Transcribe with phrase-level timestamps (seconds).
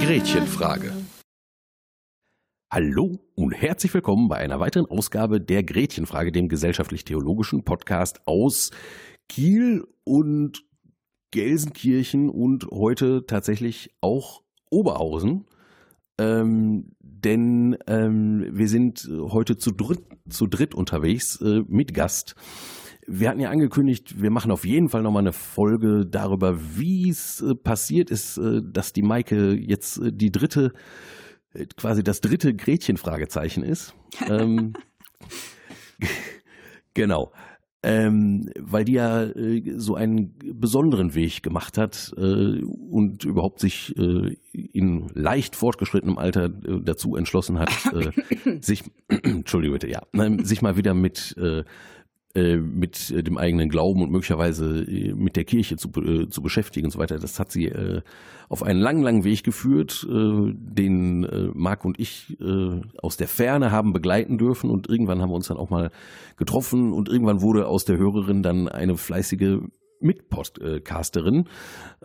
[0.00, 0.92] Gretchenfrage.
[2.72, 8.70] Hallo und herzlich willkommen bei einer weiteren Ausgabe der Gretchenfrage, dem gesellschaftlich-theologischen Podcast aus
[9.28, 10.67] Kiel und
[11.30, 15.44] Gelsenkirchen und heute tatsächlich auch Oberhausen.
[16.18, 22.34] Ähm, denn ähm, wir sind heute zu dritt, zu dritt unterwegs äh, mit Gast.
[23.06, 27.40] Wir hatten ja angekündigt, wir machen auf jeden Fall nochmal eine Folge darüber, wie es
[27.40, 30.72] äh, passiert ist, äh, dass die Maike jetzt äh, die dritte,
[31.54, 33.94] äh, quasi das dritte Gretchen-Fragezeichen ist.
[34.28, 34.74] ähm,
[36.94, 37.32] genau
[37.82, 43.96] ähm, weil die ja äh, so einen besonderen Weg gemacht hat äh, und überhaupt sich
[43.96, 48.10] äh, in leicht fortgeschrittenem Alter äh, dazu entschlossen hat, äh,
[48.60, 50.02] sich, Entschuldigung bitte, ja,
[50.42, 51.62] sich mal wieder mit äh,
[52.34, 56.90] mit äh, dem eigenen Glauben und möglicherweise äh, mit der Kirche zu, zu beschäftigen und
[56.90, 57.18] so weiter.
[57.18, 57.72] Das hat sie
[58.48, 62.36] auf einen langen, langen Weg geführt, den Marc und ich
[63.02, 65.90] aus der Ferne haben begleiten dürfen und irgendwann haben wir uns dann auch mal
[66.36, 69.60] getroffen und irgendwann wurde aus der Hörerin dann eine fleißige
[70.00, 71.48] Mitpodcasterin.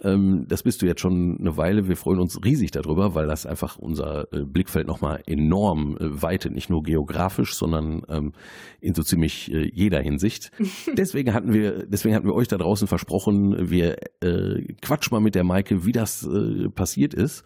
[0.02, 1.88] Ähm, das bist du jetzt schon eine Weile.
[1.88, 6.54] Wir freuen uns riesig darüber, weil das einfach unser äh, Blickfeld nochmal enorm äh, weitet,
[6.54, 8.34] nicht nur geografisch, sondern ähm,
[8.80, 10.52] in so ziemlich äh, jeder Hinsicht.
[10.98, 15.36] deswegen hatten wir, deswegen hatten wir euch da draußen versprochen, wir äh, quatschen mal mit
[15.36, 17.44] der Maike, wie das äh, passiert ist.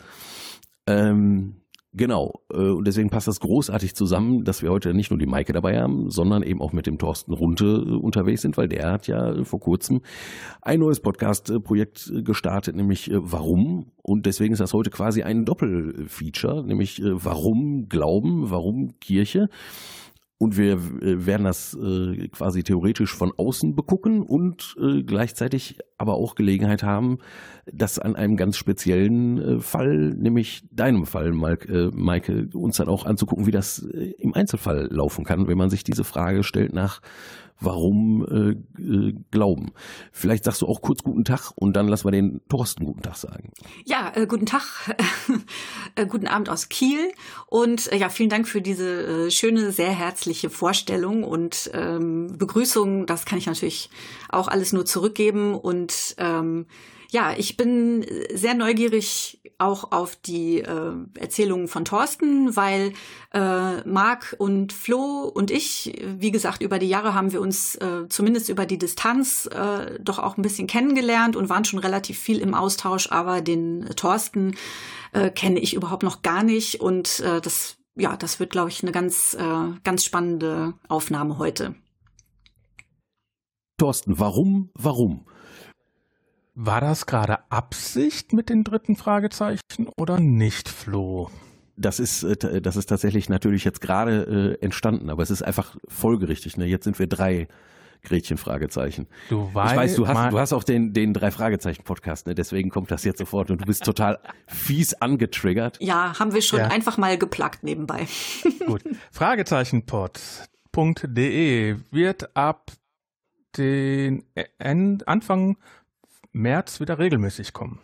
[0.87, 1.55] Ähm,
[1.97, 5.51] Genau, äh, und deswegen passt das großartig zusammen, dass wir heute nicht nur die Maike
[5.51, 9.07] dabei haben, sondern eben auch mit dem Thorsten Runte äh, unterwegs sind, weil der hat
[9.07, 10.01] ja vor kurzem
[10.61, 13.87] ein neues Podcast-Projekt gestartet, nämlich äh, Warum?
[14.03, 19.49] Und deswegen ist das heute quasi ein Doppelfeature, nämlich Warum Glauben, Warum Kirche?
[20.39, 26.13] Und wir äh, werden das äh, quasi theoretisch von außen begucken und äh, gleichzeitig aber
[26.13, 27.17] auch Gelegenheit haben,
[27.65, 33.51] das an einem ganz speziellen Fall, nämlich deinem Fall, Maike, uns dann auch anzugucken, wie
[33.51, 37.01] das im Einzelfall laufen kann, wenn man sich diese Frage stellt nach
[37.59, 39.71] warum äh, äh, glauben.
[40.11, 43.15] Vielleicht sagst du auch kurz guten Tag und dann lassen wir den Thorsten guten Tag
[43.15, 43.51] sagen.
[43.85, 44.95] Ja, äh, guten Tag,
[45.95, 47.11] äh, guten Abend aus Kiel
[47.47, 53.05] und äh, ja, vielen Dank für diese äh, schöne, sehr herzliche Vorstellung und ähm, Begrüßung.
[53.05, 53.89] Das kann ich natürlich
[54.29, 56.67] auch alles nur zurückgeben und ähm,
[57.09, 62.93] ja, ich bin sehr neugierig auch auf die äh, Erzählungen von Thorsten, weil
[63.33, 68.07] äh, Marc und Flo und ich, wie gesagt, über die Jahre haben wir uns äh,
[68.09, 72.39] zumindest über die Distanz äh, doch auch ein bisschen kennengelernt und waren schon relativ viel
[72.39, 74.55] im Austausch, aber den Thorsten
[75.13, 78.83] äh, kenne ich überhaupt noch gar nicht und äh, das ja, das wird, glaube ich,
[78.83, 81.73] eine ganz, äh, ganz spannende Aufnahme heute.
[83.77, 85.25] Thorsten, warum, warum?
[86.59, 89.59] War das gerade Absicht mit den dritten Fragezeichen
[89.95, 91.29] oder nicht, Flo?
[91.75, 95.77] Das ist, äh, das ist tatsächlich natürlich jetzt gerade äh, entstanden, aber es ist einfach
[95.87, 96.57] folgerichtig.
[96.57, 96.65] Ne?
[96.65, 97.47] Jetzt sind wir drei
[98.01, 99.05] Gretchen Fragezeichen.
[99.29, 102.33] Du weißt, ich weiß, du hast, du hast auch den, den drei Fragezeichen Podcast, ne?
[102.33, 105.77] deswegen kommt das jetzt sofort und du bist total fies angetriggert.
[105.79, 106.69] Ja, haben wir schon ja.
[106.69, 108.07] einfach mal geplagt nebenbei.
[108.65, 108.81] Gut.
[109.11, 112.71] Fragezeichenpod.de wird ab
[113.57, 114.23] den
[114.57, 115.57] End, Anfang
[116.37, 117.79] März wieder regelmäßig kommen.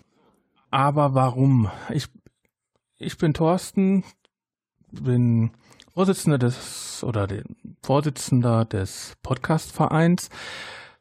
[0.70, 1.70] Aber warum?
[1.90, 2.08] Ich,
[2.98, 4.04] ich bin Thorsten,
[4.92, 5.52] bin
[5.94, 7.28] Vorsitzender des oder
[7.84, 10.30] Vorsitzender des Podcastvereins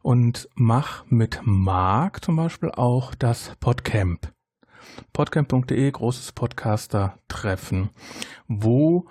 [0.03, 4.33] und mache mit Marc zum Beispiel auch das Podcamp.
[5.13, 7.91] Podcamp.de, großes Podcaster-Treffen,
[8.49, 9.07] wo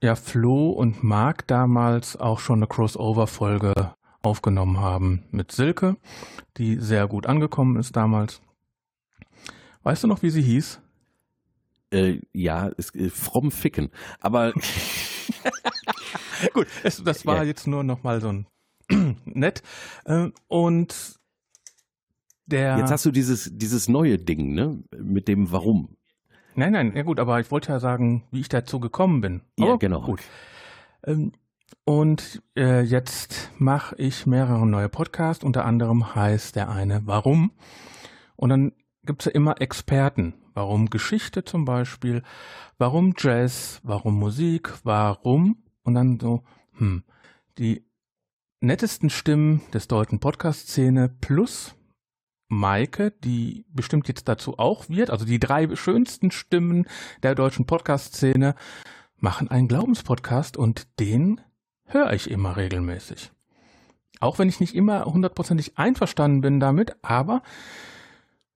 [0.00, 3.94] ja Flo und Marc damals auch schon eine Crossover-Folge
[4.26, 5.96] aufgenommen haben mit Silke,
[6.56, 8.40] die sehr gut angekommen ist damals.
[9.82, 10.80] Weißt du noch, wie sie hieß?
[11.90, 13.90] Äh, ja, ist, äh, fromm Ficken.
[14.20, 14.52] Aber
[16.54, 17.42] gut, es, das war ja.
[17.44, 18.46] jetzt nur noch mal so ein
[19.24, 19.62] nett.
[20.04, 21.18] Äh, und
[22.46, 22.78] der.
[22.78, 24.82] Jetzt hast du dieses dieses neue Ding, ne?
[24.98, 25.96] Mit dem Warum.
[26.56, 29.42] Nein, nein, ja gut, aber ich wollte ja sagen, wie ich dazu gekommen bin.
[29.58, 30.02] Ja, aber genau.
[30.02, 30.20] Gut.
[31.04, 31.32] Ähm,
[31.84, 35.44] und äh, jetzt mache ich mehrere neue Podcasts.
[35.44, 37.52] Unter anderem heißt der eine Warum.
[38.36, 38.72] Und dann
[39.04, 40.34] gibt es ja immer Experten.
[40.54, 42.22] Warum Geschichte zum Beispiel?
[42.78, 43.80] Warum Jazz?
[43.82, 44.72] Warum Musik?
[44.84, 45.64] Warum?
[45.82, 47.02] Und dann so, hm,
[47.58, 47.84] die
[48.60, 51.74] nettesten Stimmen des deutschen Podcast-Szene plus
[52.48, 55.10] Maike, die bestimmt jetzt dazu auch wird.
[55.10, 56.86] Also die drei schönsten Stimmen
[57.22, 58.54] der deutschen Podcast-Szene
[59.18, 61.40] machen einen Glaubenspodcast und den
[61.86, 63.32] höre ich immer regelmäßig.
[64.20, 67.42] Auch wenn ich nicht immer hundertprozentig einverstanden bin damit, aber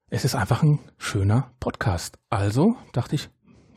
[0.09, 2.19] es ist einfach ein schöner Podcast.
[2.31, 3.29] Also dachte ich,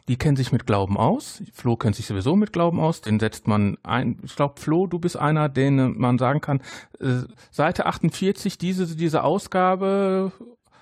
[0.07, 1.43] die kennen sich mit Glauben aus.
[1.53, 3.01] Flo kennt sich sowieso mit Glauben aus.
[3.01, 4.19] Den setzt man ein.
[4.23, 6.61] Ich glaube, Flo, du bist einer, den man sagen kann,
[6.99, 10.31] äh, Seite 48, diese, diese Ausgabe,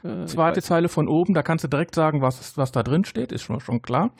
[0.03, 3.31] äh, zweite Zeile von oben, da kannst du direkt sagen, was, was da drin steht,
[3.31, 4.11] ist schon, schon klar.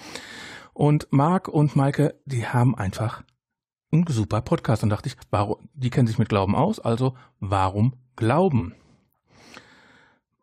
[0.74, 3.24] Und Marc und Maike, die haben einfach
[3.92, 4.84] einen super Podcast.
[4.84, 8.74] Und dachte ich, warum, die kennen sich mit Glauben aus, also warum glauben?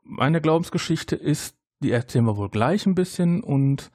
[0.03, 3.91] Meine Glaubensgeschichte ist, die erzählen wir wohl gleich ein bisschen und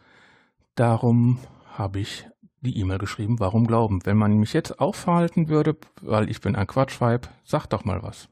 [0.75, 1.39] Darum
[1.73, 2.27] habe ich
[2.61, 4.05] die E-Mail geschrieben, warum glauben?
[4.05, 8.29] Wenn man mich jetzt aufhalten würde, weil ich bin ein Quatschweib, sag doch mal was.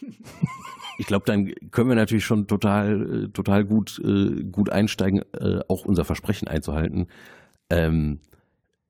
[0.98, 5.60] Ich glaube, dann können wir natürlich schon total, äh, total gut, äh, gut einsteigen, äh,
[5.66, 7.06] auch unser Versprechen einzuhalten.
[7.70, 8.20] Ähm,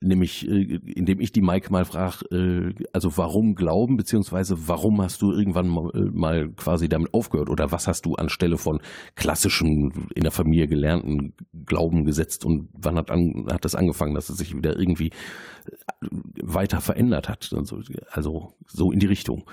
[0.03, 5.23] nämlich äh, indem ich die Mike mal frage, äh, also warum glauben, beziehungsweise warum hast
[5.23, 8.81] du irgendwann mal, äh, mal, quasi damit aufgehört oder was hast du anstelle von
[9.15, 11.35] klassischem in der Familie gelernten
[11.67, 16.07] Glauben gesetzt und wann hat, an, hat das angefangen, dass es sich wieder irgendwie äh,
[16.43, 17.51] weiter verändert hat?
[17.57, 19.45] Also, also so in die Richtung,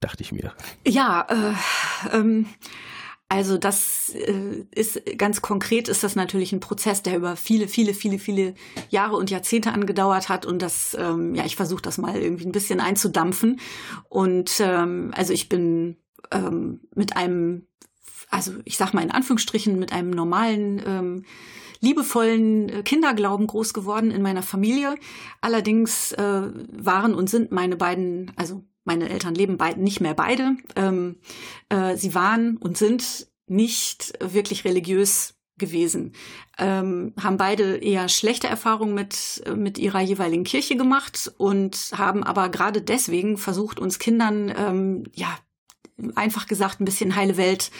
[0.00, 0.52] dachte ich mir.
[0.86, 2.46] Ja, äh, ähm
[3.28, 7.92] also das äh, ist ganz konkret ist das natürlich ein Prozess, der über viele, viele,
[7.92, 8.54] viele, viele
[8.88, 12.52] Jahre und Jahrzehnte angedauert hat und das, ähm, ja, ich versuche das mal irgendwie ein
[12.52, 13.60] bisschen einzudampfen
[14.08, 15.96] und ähm, also ich bin
[16.30, 17.66] ähm, mit einem,
[18.30, 21.24] also ich sag mal in Anführungsstrichen mit einem normalen ähm,
[21.80, 24.96] liebevollen Kinderglauben groß geworden in meiner Familie.
[25.40, 26.42] Allerdings äh,
[26.72, 30.56] waren und sind meine beiden, also meine Eltern leben beide, nicht mehr beide.
[30.74, 31.16] Ähm,
[31.68, 36.12] äh, sie waren und sind nicht wirklich religiös gewesen,
[36.58, 42.48] ähm, haben beide eher schlechte Erfahrungen mit, mit ihrer jeweiligen Kirche gemacht und haben aber
[42.48, 45.38] gerade deswegen versucht, uns Kindern, ähm, ja,
[46.14, 47.70] einfach gesagt, ein bisschen heile Welt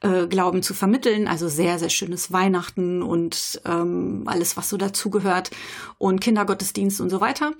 [0.00, 1.26] äh, Glauben zu vermitteln.
[1.26, 5.50] Also sehr, sehr schönes Weihnachten und ähm, alles, was so dazugehört
[5.98, 7.52] und Kindergottesdienst und so weiter.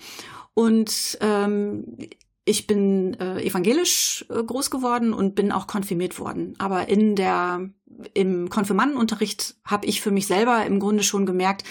[0.52, 1.96] Und ähm,
[2.44, 6.54] ich bin äh, evangelisch äh, groß geworden und bin auch konfirmiert worden.
[6.58, 7.70] Aber in der
[8.12, 11.64] im Konfirmandenunterricht habe ich für mich selber im Grunde schon gemerkt,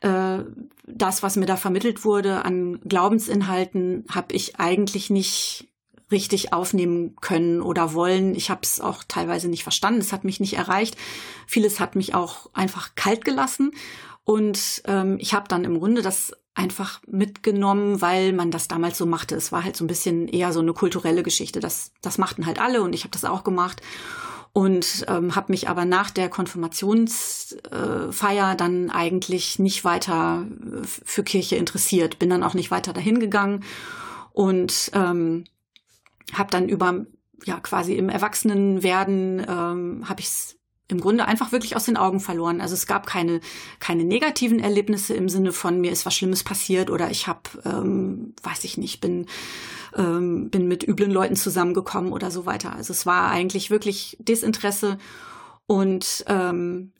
[0.00, 0.38] äh,
[0.86, 5.68] das, was mir da vermittelt wurde an Glaubensinhalten, habe ich eigentlich nicht
[6.10, 8.34] richtig aufnehmen können oder wollen.
[8.34, 10.00] Ich habe es auch teilweise nicht verstanden.
[10.00, 10.96] Es hat mich nicht erreicht.
[11.46, 13.72] Vieles hat mich auch einfach kalt gelassen.
[14.24, 19.06] Und ähm, ich habe dann im Grunde das einfach mitgenommen, weil man das damals so
[19.06, 19.36] machte.
[19.36, 21.60] Es war halt so ein bisschen eher so eine kulturelle Geschichte.
[21.60, 23.80] Das, das machten halt alle und ich habe das auch gemacht
[24.52, 31.24] und ähm, habe mich aber nach der Konfirmationsfeier äh, dann eigentlich nicht weiter äh, für
[31.24, 33.64] Kirche interessiert, bin dann auch nicht weiter dahin gegangen
[34.32, 35.44] und ähm,
[36.34, 37.06] habe dann über
[37.44, 40.58] ja quasi im Erwachsenenwerden ähm, habe ich
[40.92, 42.60] im Grunde einfach wirklich aus den Augen verloren.
[42.60, 43.40] Also es gab keine,
[43.80, 48.34] keine negativen Erlebnisse im Sinne von mir ist was Schlimmes passiert oder ich habe, ähm,
[48.42, 49.26] weiß ich nicht, bin,
[49.96, 52.74] ähm, bin mit üblen Leuten zusammengekommen oder so weiter.
[52.76, 54.98] Also es war eigentlich wirklich Desinteresse
[55.66, 56.92] und ähm,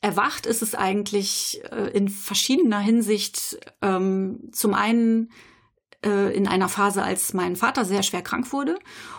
[0.00, 3.58] erwacht ist es eigentlich äh, in verschiedener Hinsicht.
[3.82, 5.30] Ähm, zum einen
[6.04, 8.78] äh, in einer Phase, als mein Vater sehr schwer krank wurde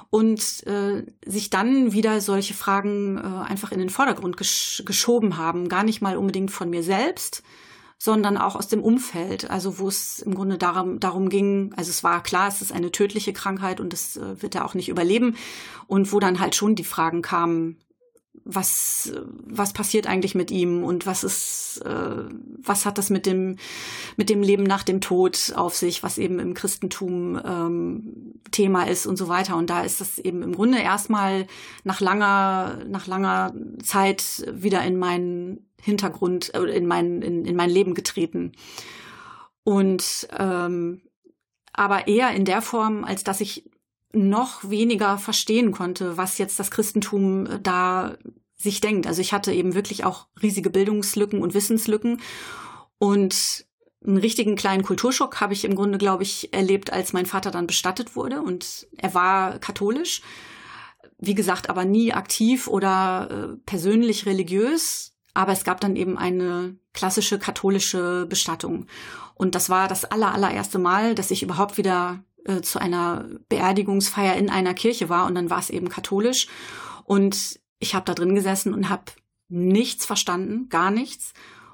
[0.09, 5.69] und äh, sich dann wieder solche Fragen äh, einfach in den Vordergrund gesch geschoben haben.
[5.69, 7.43] Gar nicht mal unbedingt von mir selbst,
[7.97, 9.49] sondern auch aus dem Umfeld.
[9.49, 12.91] Also wo es im Grunde darum, darum ging, also es war klar, es ist eine
[12.91, 15.35] tödliche Krankheit und das äh, wird er auch nicht überleben.
[15.87, 17.77] Und wo dann halt schon die Fragen kamen,
[18.49, 19.11] was,
[19.45, 22.23] was passiert eigentlich mit ihm und was ist, äh,
[22.63, 23.57] was hat das mit dem,
[24.15, 29.05] mit dem Leben nach dem Tod auf sich, was eben im Christentum ähm, Thema ist
[29.05, 29.57] und so weiter.
[29.57, 31.45] Und da ist das eben im Grunde erstmal
[31.83, 37.69] nach langer, nach langer Zeit wieder in meinen Hintergrund, äh, in mein, in, in mein
[37.69, 38.53] Leben getreten.
[39.65, 41.01] Und ähm,
[41.73, 43.69] aber eher in der Form, als dass ich
[44.13, 48.17] noch weniger verstehen konnte, was jetzt das Christentum äh, da
[48.55, 49.05] sich denkt.
[49.05, 52.21] Also ich hatte eben wirklich auch riesige Bildungslücken und Wissenslücken
[52.97, 53.65] und
[54.05, 57.67] einen richtigen kleinen Kulturschock habe ich im Grunde, glaube ich, erlebt, als mein Vater dann
[57.67, 60.21] bestattet wurde und er war katholisch,
[61.19, 66.77] wie gesagt, aber nie aktiv oder äh, persönlich religiös, aber es gab dann eben eine
[66.93, 68.87] klassische katholische Bestattung.
[69.35, 74.35] Und das war das aller allererste Mal, dass ich überhaupt wieder äh, zu einer Beerdigungsfeier
[74.35, 76.47] in einer Kirche war und dann war es eben katholisch.
[77.03, 79.03] Und ich habe da drin gesessen und habe
[79.49, 81.33] nichts verstanden, gar nichts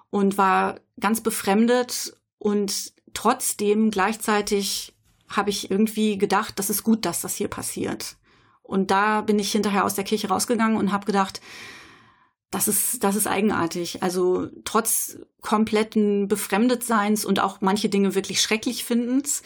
[0.10, 4.94] und war ganz befremdet und trotzdem gleichzeitig
[5.28, 8.18] habe ich irgendwie gedacht, das ist gut, dass das hier passiert.
[8.62, 11.42] Und da bin ich hinterher aus der Kirche rausgegangen und habe gedacht,
[12.52, 14.04] das ist, das ist eigenartig.
[14.04, 19.42] Also trotz kompletten Befremdetseins und auch manche Dinge wirklich schrecklich findens,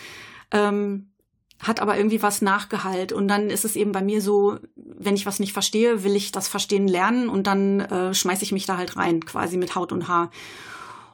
[0.51, 1.12] ähm,
[1.59, 3.11] hat aber irgendwie was nachgehalt.
[3.11, 6.31] Und dann ist es eben bei mir so, wenn ich was nicht verstehe, will ich
[6.31, 9.91] das Verstehen lernen und dann äh, schmeiße ich mich da halt rein, quasi mit Haut
[9.91, 10.31] und Haar.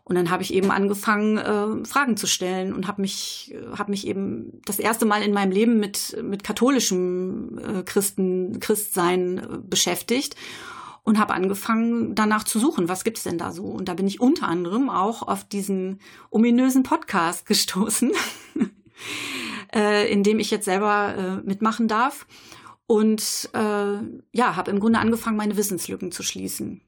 [0.05, 4.05] Und dann habe ich eben angefangen, äh, Fragen zu stellen und habe mich, habe mich
[4.05, 10.35] eben das erste Mal in meinem Leben mit, mit katholischem äh, Christen, Christsein äh, beschäftigt
[11.03, 13.63] und habe angefangen, danach zu suchen, was gibt's denn da so?
[13.63, 18.11] Und da bin ich unter anderem auch auf diesen ominösen Podcast gestoßen.
[19.73, 22.27] Äh, in dem ich jetzt selber äh, mitmachen darf.
[22.85, 23.97] Und äh,
[24.31, 26.81] ja, habe im Grunde angefangen, meine Wissenslücken zu schließen.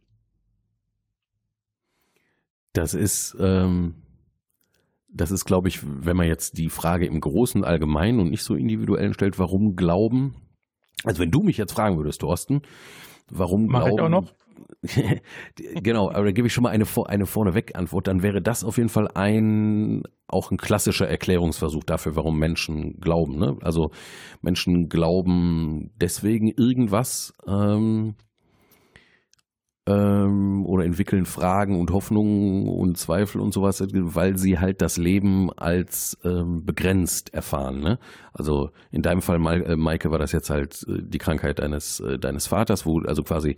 [2.74, 3.96] Das ist, ähm,
[5.08, 8.56] das ist, glaube ich, wenn man jetzt die Frage im Großen Allgemeinen und nicht so
[8.56, 10.36] individuell stellt, warum Glauben?
[11.06, 12.62] Also wenn du mich jetzt fragen würdest, Thorsten,
[13.30, 13.96] warum Mach Glauben?
[13.96, 14.34] Ich auch noch?
[15.56, 18.08] genau, aber da gebe ich schon mal eine, eine vorneweg Antwort.
[18.08, 23.38] Dann wäre das auf jeden Fall ein auch ein klassischer Erklärungsversuch dafür, warum Menschen glauben.
[23.38, 23.58] Ne?
[23.62, 23.92] Also
[24.42, 28.16] Menschen glauben deswegen irgendwas, ähm,
[29.88, 35.52] ähm, oder entwickeln Fragen und Hoffnungen und Zweifel und sowas, weil sie halt das Leben
[35.54, 37.82] als ähm, begrenzt erfahren.
[37.82, 38.00] Ne?
[38.34, 42.18] Also in deinem Fall, äh, Maike, war das jetzt halt äh, die Krankheit deines äh,
[42.18, 43.58] deines Vaters, wo also quasi,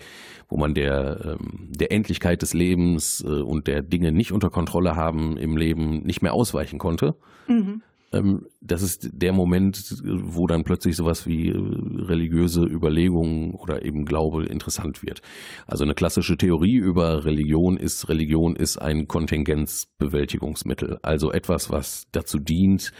[0.49, 4.95] wo man der ähm, der Endlichkeit des Lebens äh, und der Dinge nicht unter Kontrolle
[4.95, 7.15] haben im Leben nicht mehr ausweichen konnte.
[7.47, 7.81] Mhm.
[8.17, 14.05] Ähm, das ist der Moment, wo dann plötzlich sowas wie äh, religiöse Überlegungen oder eben
[14.05, 15.21] Glaube interessant wird.
[15.65, 20.99] Also eine klassische Theorie über Religion ist, Religion ist ein Kontingenzbewältigungsmittel.
[21.01, 22.91] Also etwas, was dazu dient,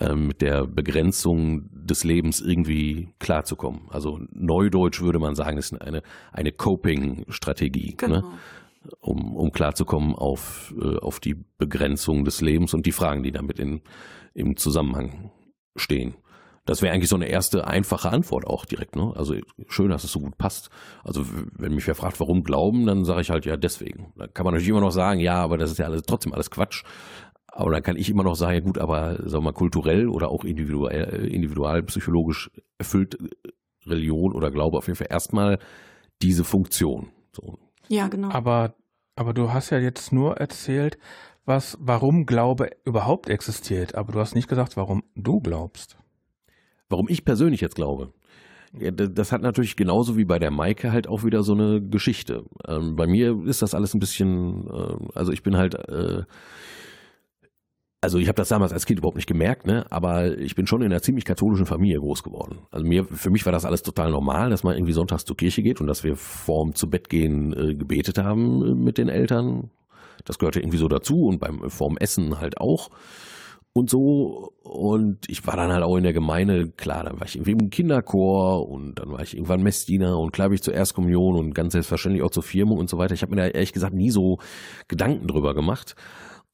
[0.00, 3.82] ähm, mit der Begrenzung des Lebens irgendwie klarzukommen.
[3.90, 6.02] Also neudeutsch würde man sagen, ist eine,
[6.32, 7.90] eine Coping-Strategie.
[7.90, 7.96] Ne?
[7.96, 8.20] Genau.
[8.20, 8.24] Ne?
[9.00, 13.58] Um, um klarzukommen auf, äh, auf die Begrenzung des Lebens und die Fragen, die damit
[13.58, 13.82] in,
[14.34, 15.30] im Zusammenhang
[15.76, 16.14] stehen.
[16.66, 18.96] Das wäre eigentlich so eine erste einfache Antwort auch direkt.
[18.96, 19.12] Ne?
[19.14, 19.34] Also
[19.68, 20.70] schön, dass es so gut passt.
[21.02, 24.12] Also wenn mich wer fragt, warum glauben, dann sage ich halt ja deswegen.
[24.16, 26.50] Da kann man natürlich immer noch sagen, ja, aber das ist ja alles, trotzdem alles
[26.50, 26.84] Quatsch.
[27.48, 30.30] Aber dann kann ich immer noch sagen, ja gut, aber sagen wir mal kulturell oder
[30.30, 33.18] auch individuell, individualpsychologisch erfüllt
[33.86, 35.58] Religion oder Glaube auf jeden Fall erstmal
[36.22, 37.10] diese Funktion.
[37.32, 37.58] So.
[37.88, 38.30] Ja, genau.
[38.30, 38.74] Aber,
[39.16, 40.98] aber du hast ja jetzt nur erzählt,
[41.44, 45.96] was, warum Glaube überhaupt existiert, aber du hast nicht gesagt, warum du glaubst.
[46.88, 48.12] Warum ich persönlich jetzt glaube.
[48.72, 52.44] Das hat natürlich genauso wie bei der Maike halt auch wieder so eine Geschichte.
[52.66, 56.24] Ähm, bei mir ist das alles ein bisschen, äh, also ich bin halt, äh,
[58.04, 59.84] also ich habe das damals als Kind überhaupt nicht gemerkt, ne?
[59.90, 62.60] aber ich bin schon in einer ziemlich katholischen Familie groß geworden.
[62.70, 65.62] Also mir, für mich war das alles total normal, dass man irgendwie sonntags zur Kirche
[65.62, 69.70] geht und dass wir vorm zu Bett gehen äh, gebetet haben mit den Eltern
[70.24, 72.90] das gehörte irgendwie so dazu und beim vorm Essen halt auch
[73.72, 74.52] und so.
[74.62, 77.70] Und ich war dann halt auch in der Gemeinde, klar, dann war ich irgendwie im
[77.70, 81.72] Kinderchor und dann war ich irgendwann Messdiener und klar bin ich zur Erstkommunion und ganz
[81.72, 83.14] selbstverständlich auch zur Firmung und so weiter.
[83.14, 84.38] Ich habe mir da ehrlich gesagt nie so
[84.88, 85.96] Gedanken drüber gemacht.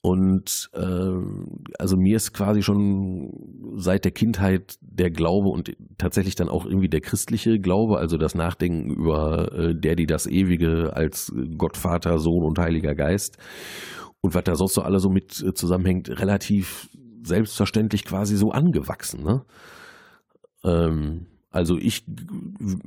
[0.03, 1.13] Und äh,
[1.79, 3.31] also mir ist quasi schon
[3.77, 8.35] seit der Kindheit der Glaube und tatsächlich dann auch irgendwie der christliche Glaube, also das
[8.35, 13.37] Nachdenken über äh, der, die das Ewige als Gott, Vater, Sohn und Heiliger Geist
[14.23, 16.89] und was da sonst so alle so mit äh, zusammenhängt, relativ
[17.23, 19.23] selbstverständlich quasi so angewachsen.
[19.23, 19.45] Ne?
[20.65, 22.05] Ähm, also ich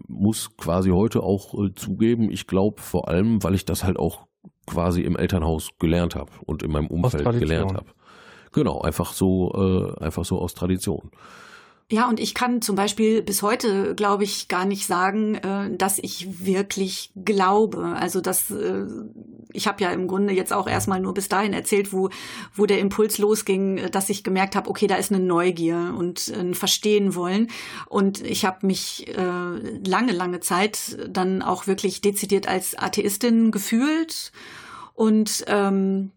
[0.08, 4.26] muss quasi heute auch äh, zugeben, ich glaube vor allem, weil ich das halt auch
[4.66, 7.88] quasi im Elternhaus gelernt habe und in meinem Umfeld gelernt habe.
[8.52, 11.10] Genau, einfach so, äh, einfach so aus Tradition.
[11.94, 16.00] Ja, und ich kann zum Beispiel bis heute, glaube ich, gar nicht sagen, äh, dass
[16.00, 17.84] ich wirklich glaube.
[17.86, 18.88] Also das, äh,
[19.52, 22.10] ich habe ja im Grunde jetzt auch erstmal nur bis dahin erzählt, wo,
[22.56, 26.34] wo der Impuls losging, äh, dass ich gemerkt habe, okay, da ist eine Neugier und
[26.36, 27.52] ein Verstehen wollen.
[27.90, 29.18] Und ich habe mich äh,
[29.88, 34.32] lange, lange Zeit dann auch wirklich dezidiert als Atheistin gefühlt.
[34.96, 36.10] Und ähm,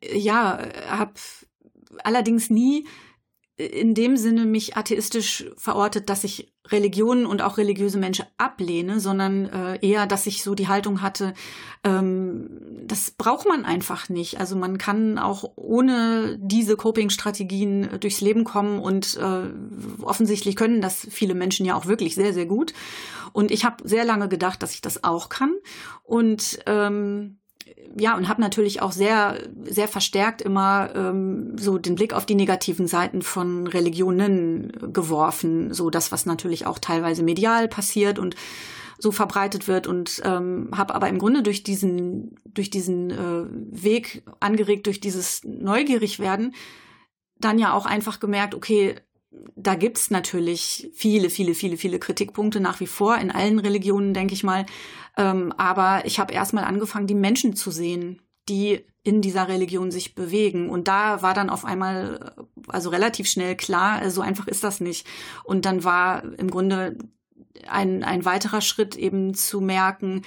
[0.00, 1.14] ja, habe
[2.04, 2.86] allerdings nie
[3.56, 9.46] in dem Sinne mich atheistisch verortet, dass ich Religionen und auch religiöse Menschen ablehne, sondern
[9.46, 11.32] äh, eher, dass ich so die Haltung hatte,
[11.84, 12.50] ähm,
[12.84, 14.40] das braucht man einfach nicht.
[14.40, 21.06] Also man kann auch ohne diese Coping-Strategien durchs Leben kommen und äh, offensichtlich können das
[21.10, 22.74] viele Menschen ja auch wirklich sehr, sehr gut.
[23.32, 25.54] Und ich habe sehr lange gedacht, dass ich das auch kann.
[26.02, 27.38] Und ähm,
[27.98, 32.34] ja, und habe natürlich auch sehr, sehr verstärkt immer ähm, so den Blick auf die
[32.34, 38.36] negativen Seiten von Religionen geworfen, so das, was natürlich auch teilweise medial passiert und
[38.98, 39.86] so verbreitet wird.
[39.86, 43.46] Und ähm, habe aber im Grunde durch diesen durch diesen äh,
[43.82, 46.54] Weg angeregt durch dieses neugierig werden
[47.38, 48.96] dann ja auch einfach gemerkt okay
[49.54, 54.32] da gibt's natürlich viele viele viele viele Kritikpunkte nach wie vor in allen Religionen denke
[54.32, 54.64] ich mal
[55.16, 60.14] ähm, aber ich habe erstmal angefangen, die Menschen zu sehen, die in dieser Religion sich
[60.14, 60.68] bewegen.
[60.68, 62.34] Und da war dann auf einmal,
[62.68, 65.06] also relativ schnell klar, so einfach ist das nicht.
[65.44, 66.98] Und dann war im Grunde
[67.68, 70.22] ein, ein weiterer Schritt eben zu merken,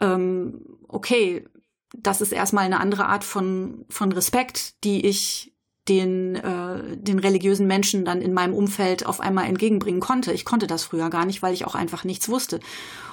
[0.00, 1.46] ähm, okay,
[1.94, 5.51] das ist erstmal eine andere Art von, von Respekt, die ich
[5.88, 10.32] den, äh, den religiösen Menschen dann in meinem Umfeld auf einmal entgegenbringen konnte.
[10.32, 12.60] Ich konnte das früher gar nicht, weil ich auch einfach nichts wusste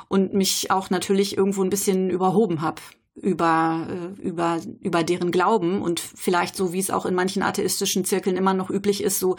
[0.07, 2.81] und mich auch natürlich irgendwo ein bisschen überhoben habe
[3.21, 8.05] über, äh, über, über deren Glauben und vielleicht so, wie es auch in manchen atheistischen
[8.05, 9.35] Zirkeln immer noch üblich ist, so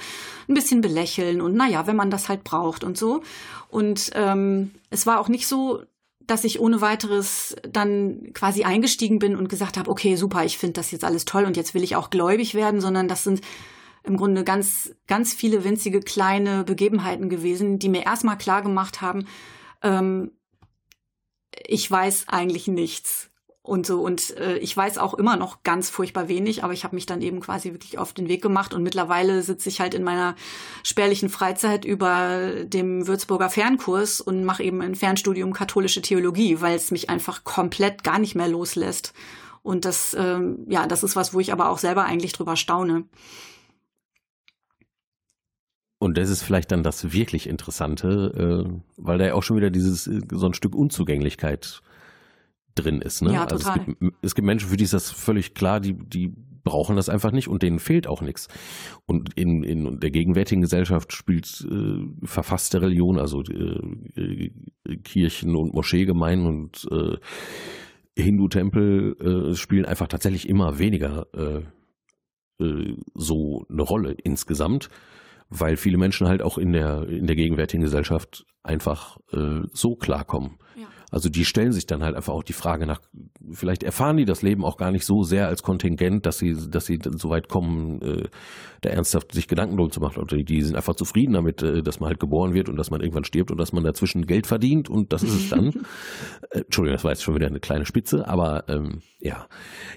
[0.49, 3.22] ein bisschen belächeln und naja, wenn man das halt braucht und so.
[3.68, 5.82] Und ähm, es war auch nicht so,
[6.30, 10.75] dass ich ohne weiteres dann quasi eingestiegen bin und gesagt habe, okay, super, ich finde
[10.75, 13.40] das jetzt alles toll und jetzt will ich auch gläubig werden, sondern das sind
[14.04, 19.26] im Grunde ganz, ganz viele winzige kleine Begebenheiten gewesen, die mir erstmal klar gemacht haben,
[19.82, 20.32] ähm,
[21.66, 23.29] ich weiß eigentlich nichts
[23.70, 24.00] und so.
[24.00, 27.22] Und äh, ich weiß auch immer noch ganz furchtbar wenig, aber ich habe mich dann
[27.22, 30.34] eben quasi wirklich auf den Weg gemacht und mittlerweile sitze ich halt in meiner
[30.82, 36.90] spärlichen Freizeit über dem Würzburger Fernkurs und mache eben ein Fernstudium katholische Theologie, weil es
[36.90, 39.14] mich einfach komplett gar nicht mehr loslässt.
[39.62, 43.04] Und das, ähm, ja, das ist was, wo ich aber auch selber eigentlich drüber staune.
[46.00, 49.70] Und das ist vielleicht dann das wirklich Interessante, äh, weil da ja auch schon wieder
[49.70, 51.82] dieses äh, so ein Stück Unzugänglichkeit
[52.74, 53.22] drin ist.
[53.22, 53.32] Ne?
[53.32, 53.72] Ja, total.
[53.72, 56.97] Also es gibt, es gibt Menschen, für die ist das völlig klar, die, die brauchen
[56.97, 58.49] das einfach nicht und denen fehlt auch nichts.
[59.06, 64.50] Und in, in der gegenwärtigen Gesellschaft spielt äh, verfasste Religion, also äh,
[65.02, 67.16] Kirchen und Moscheegemeinden und äh,
[68.21, 71.62] Hindu-Tempel äh, spielen einfach tatsächlich immer weniger äh,
[72.62, 74.90] äh, so eine Rolle insgesamt
[75.50, 80.58] weil viele Menschen halt auch in der, in der gegenwärtigen Gesellschaft einfach äh, so klarkommen.
[81.10, 83.00] Also die stellen sich dann halt einfach auch die Frage nach,
[83.52, 86.86] vielleicht erfahren die das Leben auch gar nicht so sehr als Kontingent, dass sie, dass
[86.86, 88.28] sie so weit kommen, äh,
[88.82, 90.23] da ernsthaft sich Gedanken drum zu machen.
[90.23, 93.00] Oder die sind einfach zufrieden damit, äh, dass man halt geboren wird und dass man
[93.00, 95.68] irgendwann stirbt und dass man dazwischen Geld verdient und das ist es dann.
[96.50, 99.49] äh, Entschuldigung, das war jetzt schon wieder eine kleine Spitze, aber ähm, ja,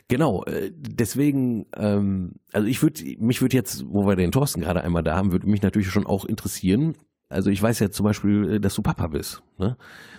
[0.08, 0.44] genau.
[0.46, 5.04] Äh, deswegen, ähm, also ich würde, mich würde jetzt, wo wir den Thorsten gerade einmal
[5.04, 6.96] da haben, würde mich natürlich schon auch interessieren,
[7.34, 9.42] also ich weiß ja zum Beispiel, äh, dass du Papa bist.
[9.58, 9.76] Ne?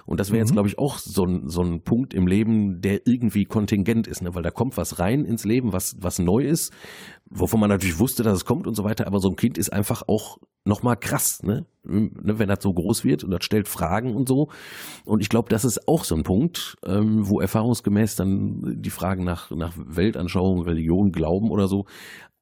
[0.07, 0.55] Und das wäre jetzt, mhm.
[0.55, 4.35] glaube ich, auch so ein, so ein Punkt im Leben, der irgendwie kontingent ist, ne?
[4.35, 6.73] weil da kommt was rein ins Leben, was, was neu ist,
[7.31, 9.73] wovon man natürlich wusste, dass es kommt und so weiter, aber so ein Kind ist
[9.73, 11.67] einfach auch nochmal krass, ne?
[11.85, 12.39] ne?
[12.39, 14.49] wenn das so groß wird und das stellt Fragen und so.
[15.05, 19.25] Und ich glaube, das ist auch so ein Punkt, ähm, wo erfahrungsgemäß dann die Fragen
[19.25, 21.85] nach, nach Weltanschauung, Religion, Glauben oder so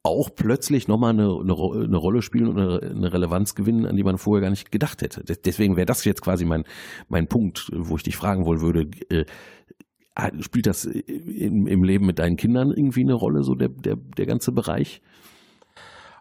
[0.05, 4.03] auch plötzlich nochmal eine, eine, eine Rolle spielen und eine, eine, Relevanz gewinnen, an die
[4.03, 5.23] man vorher gar nicht gedacht hätte.
[5.23, 6.65] Deswegen wäre das jetzt quasi mein,
[7.09, 9.25] mein Punkt, wo ich dich fragen wollen würde, äh,
[10.41, 14.27] spielt das im, im Leben mit deinen Kindern irgendwie eine Rolle, so der, der, der
[14.27, 15.03] ganze Bereich?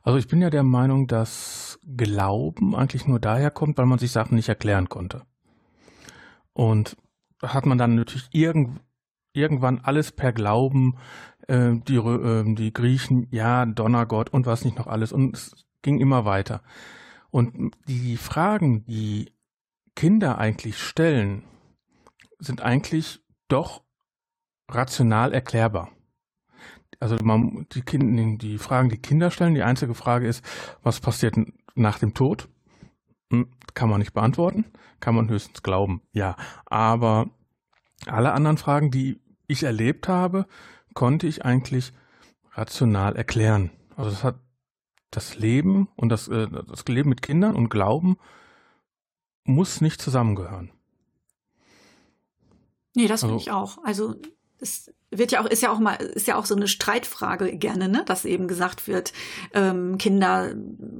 [0.04, 4.12] Also ich bin ja der Meinung, dass Glauben eigentlich nur daher kommt, weil man sich
[4.12, 5.24] Sachen nicht erklären konnte.
[6.54, 6.98] Und
[7.42, 8.80] hat man dann natürlich irgend,
[9.34, 10.98] irgendwann alles per Glauben
[11.48, 15.12] äh, die, äh, die Griechen, ja, Donnergott und was nicht noch alles.
[15.12, 16.62] Und es ging immer weiter.
[17.30, 19.32] Und die Fragen, die
[19.96, 21.44] Kinder eigentlich stellen,
[22.40, 23.84] sind eigentlich doch
[24.70, 25.92] rational erklärbar.
[27.00, 30.46] Also man, die, kind, die Fragen, die Kinder stellen, die einzige Frage ist,
[30.84, 31.36] was passiert
[31.76, 32.50] nach dem Tod?
[33.32, 34.66] Hm, kann man nicht beantworten,
[35.00, 36.36] kann man höchstens glauben, ja.
[36.66, 37.30] Aber
[38.08, 40.46] alle anderen Fragen, die ich erlebt habe,
[40.94, 41.94] konnte ich eigentlich
[42.54, 43.72] rational erklären.
[43.96, 44.36] Also das hat
[45.10, 48.18] das Leben und das, äh, das Leben mit Kindern und Glauben
[49.44, 50.72] muss nicht zusammengehören.
[52.96, 53.78] Nee, das finde also, ich auch.
[53.84, 54.16] Also
[54.62, 57.90] es wird ja auch, ist ja auch mal, ist ja auch so eine Streitfrage gerne,
[57.90, 59.12] ne, dass eben gesagt wird,
[59.54, 60.54] ähm, Kinder,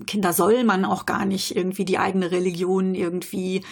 [0.06, 3.64] Kinder soll man auch gar nicht irgendwie die eigene Religion irgendwie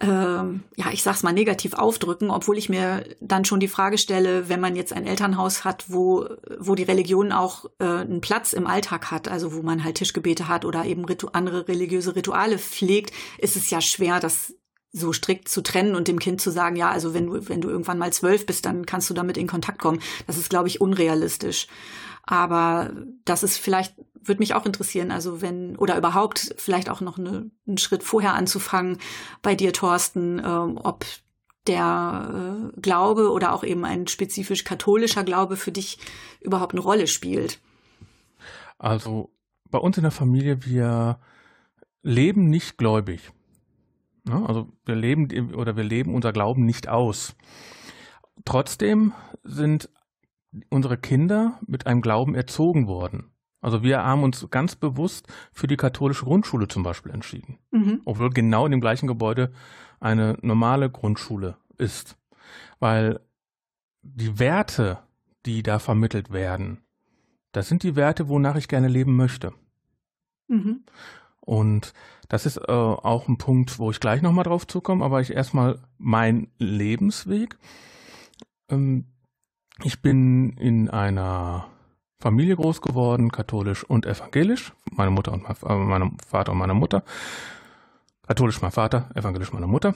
[0.00, 4.48] ähm, ja, ich sag's mal negativ aufdrücken, obwohl ich mir dann schon die Frage stelle,
[4.48, 6.26] wenn man jetzt ein Elternhaus hat, wo,
[6.58, 10.48] wo die Religion auch äh, einen Platz im Alltag hat, also wo man halt Tischgebete
[10.48, 14.54] hat oder eben andere religiöse Rituale pflegt, ist es ja schwer, das
[14.94, 17.68] so strikt zu trennen und dem Kind zu sagen, ja, also wenn du, wenn du
[17.68, 20.00] irgendwann mal zwölf bist, dann kannst du damit in Kontakt kommen.
[20.28, 21.66] Das ist, glaube ich, unrealistisch.
[22.22, 22.92] Aber
[23.24, 27.50] das ist vielleicht, würde mich auch interessieren, also wenn, oder überhaupt vielleicht auch noch eine,
[27.66, 28.98] einen Schritt vorher anzufangen
[29.42, 31.04] bei dir, Thorsten, ähm, ob
[31.66, 35.98] der äh, Glaube oder auch eben ein spezifisch katholischer Glaube für dich
[36.40, 37.58] überhaupt eine Rolle spielt.
[38.78, 39.30] Also
[39.70, 41.18] bei uns in der Familie, wir
[42.02, 43.32] leben nicht gläubig.
[44.24, 44.44] Ne?
[44.46, 47.36] Also wir leben oder wir leben unser Glauben nicht aus.
[48.44, 49.90] Trotzdem sind
[50.70, 53.30] unsere Kinder mit einem Glauben erzogen worden.
[53.60, 57.58] Also wir haben uns ganz bewusst für die katholische Grundschule zum Beispiel entschieden.
[57.70, 58.02] Mhm.
[58.04, 59.52] Obwohl genau in dem gleichen Gebäude
[60.00, 62.18] eine normale Grundschule ist.
[62.78, 63.20] Weil
[64.02, 64.98] die Werte,
[65.46, 66.82] die da vermittelt werden,
[67.52, 69.54] das sind die Werte, wonach ich gerne leben möchte.
[70.48, 70.84] Mhm.
[71.40, 71.94] Und
[72.28, 75.78] das ist äh, auch ein Punkt, wo ich gleich nochmal drauf zukomme, aber ich erstmal
[75.98, 77.56] mein Lebensweg.
[78.68, 79.06] Ähm,
[79.82, 81.66] ich bin in einer
[82.20, 84.72] Familie groß geworden, katholisch und evangelisch.
[84.90, 87.04] Meine Mutter und mein, äh, mein Vater und meine Mutter.
[88.26, 89.94] Katholisch mein Vater, evangelisch meine Mutter.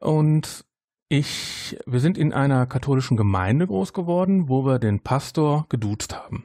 [0.00, 0.64] Und
[1.08, 6.44] ich, wir sind in einer katholischen Gemeinde groß geworden, wo wir den Pastor geduzt haben.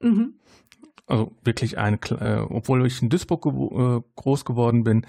[0.00, 0.34] Mhm.
[1.06, 5.06] Also wirklich eine, äh, obwohl ich in Duisburg ge äh, groß geworden bin,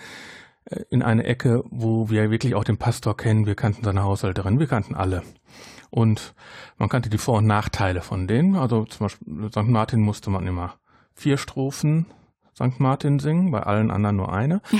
[0.65, 3.45] äh, in eine Ecke, wo wir wirklich auch den Pastor kennen.
[3.45, 5.23] Wir kannten seine Haushälterin, wir kannten alle.
[5.89, 6.33] Und
[6.77, 8.55] man kannte die Vor- und Nachteile von denen.
[8.55, 9.69] Also zum Beispiel St.
[9.69, 10.75] Martin musste man immer
[11.13, 12.07] vier Strophen
[12.55, 12.79] St.
[12.79, 14.61] Martin singen, bei allen anderen nur eine.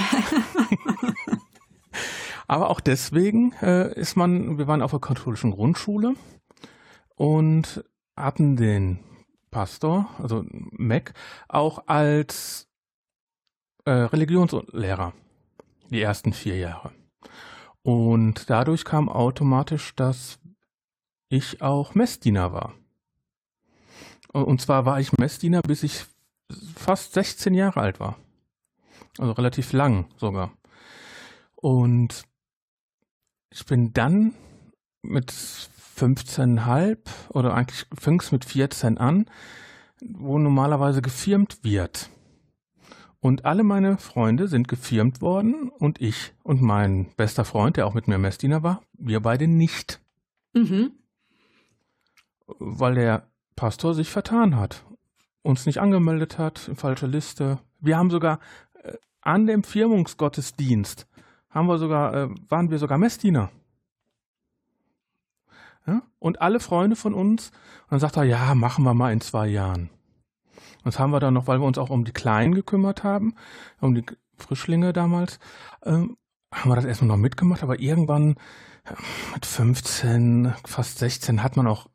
[2.48, 6.14] Aber auch deswegen äh, ist man, wir waren auf der katholischen Grundschule
[7.16, 7.84] und
[8.16, 9.00] hatten den
[9.56, 11.14] Pastor, also Mac,
[11.48, 12.68] auch als
[13.86, 15.14] äh, Religionslehrer
[15.90, 16.92] die ersten vier Jahre.
[17.82, 20.40] Und dadurch kam automatisch, dass
[21.30, 22.74] ich auch Messdiener war.
[24.34, 26.06] Und zwar war ich Messdiener, bis ich
[26.76, 28.18] fast 16 Jahre alt war.
[29.18, 30.52] Also relativ lang sogar.
[31.56, 32.26] Und
[33.52, 34.34] ich bin dann
[35.02, 35.32] mit
[35.96, 36.98] 15,5
[37.30, 39.26] oder eigentlich fing es mit 14 an,
[40.02, 42.10] wo normalerweise gefirmt wird.
[43.20, 47.94] Und alle meine Freunde sind gefirmt worden und ich und mein bester Freund, der auch
[47.94, 50.00] mit mir Messdiener war, wir beide nicht.
[50.54, 50.92] Mhm.
[52.46, 54.86] Weil der Pastor sich vertan hat,
[55.42, 57.60] uns nicht angemeldet hat, falsche Liste.
[57.80, 58.40] Wir haben sogar
[58.84, 61.08] äh, an dem Firmungsgottesdienst
[61.56, 63.50] haben wir sogar, äh, waren wir sogar Messdiener.
[65.88, 66.02] Ja?
[66.20, 67.50] Und alle Freunde von uns,
[67.84, 69.90] und dann sagt er, ja, machen wir mal in zwei Jahren.
[70.86, 73.36] Und das haben wir dann noch, weil wir uns auch um die Kleinen gekümmert haben,
[73.82, 74.06] um die
[74.38, 75.40] Frischlinge damals,
[75.84, 76.18] ähm,
[76.54, 78.36] haben wir das erstmal noch mitgemacht, aber irgendwann
[78.86, 78.94] äh,
[79.34, 81.88] mit 15, fast 16 hat man auch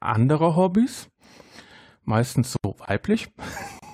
[0.00, 1.08] andere Hobbys,
[2.04, 3.30] meistens so weiblich.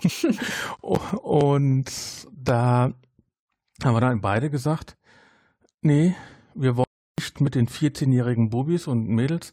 [0.81, 1.91] und
[2.33, 2.93] da
[3.83, 4.97] haben wir dann beide gesagt,
[5.81, 6.15] nee,
[6.55, 6.84] wir wollen
[7.35, 9.53] nicht mit den 14-jährigen Bubis und Mädels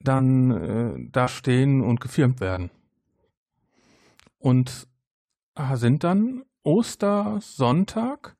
[0.00, 2.70] dann äh, da stehen und gefilmt werden.
[4.38, 4.88] Und
[5.74, 8.36] sind dann Ostersonntag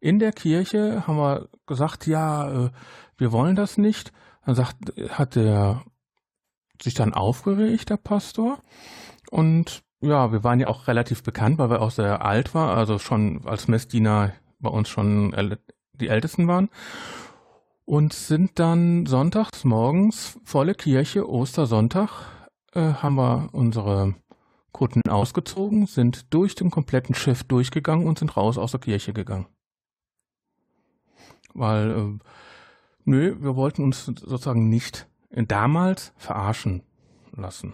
[0.00, 2.70] in der Kirche, haben wir gesagt, ja, äh,
[3.16, 4.12] wir wollen das nicht.
[4.44, 4.76] Dann sagt,
[5.10, 5.84] hat der
[6.82, 8.60] sich dann aufgeregt, der Pastor.
[9.30, 12.98] Und ja, wir waren ja auch relativ bekannt, weil wir auch sehr alt waren, also
[12.98, 15.56] schon als Messdiener bei uns schon
[15.92, 16.68] die Ältesten waren
[17.88, 22.10] und sind dann sonntags morgens volle Kirche, Ostersonntag,
[22.74, 24.14] äh, haben wir unsere
[24.72, 29.46] Kutten ausgezogen, sind durch den kompletten Schiff durchgegangen und sind raus aus der Kirche gegangen.
[31.54, 32.18] Weil, äh,
[33.04, 36.82] nö, wir wollten uns sozusagen nicht damals verarschen
[37.32, 37.72] lassen.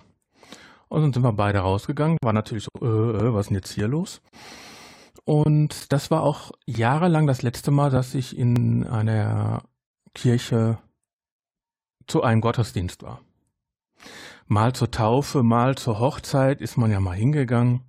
[0.86, 3.72] Und dann sind wir beide rausgegangen, war natürlich so, äh, äh, was ist denn jetzt
[3.72, 4.22] hier los?
[5.24, 9.64] Und das war auch jahrelang das letzte Mal, dass ich in einer
[10.14, 10.78] Kirche
[12.06, 13.20] zu einem Gottesdienst war.
[14.46, 17.82] Mal zur Taufe, mal zur Hochzeit ist man ja mal hingegangen.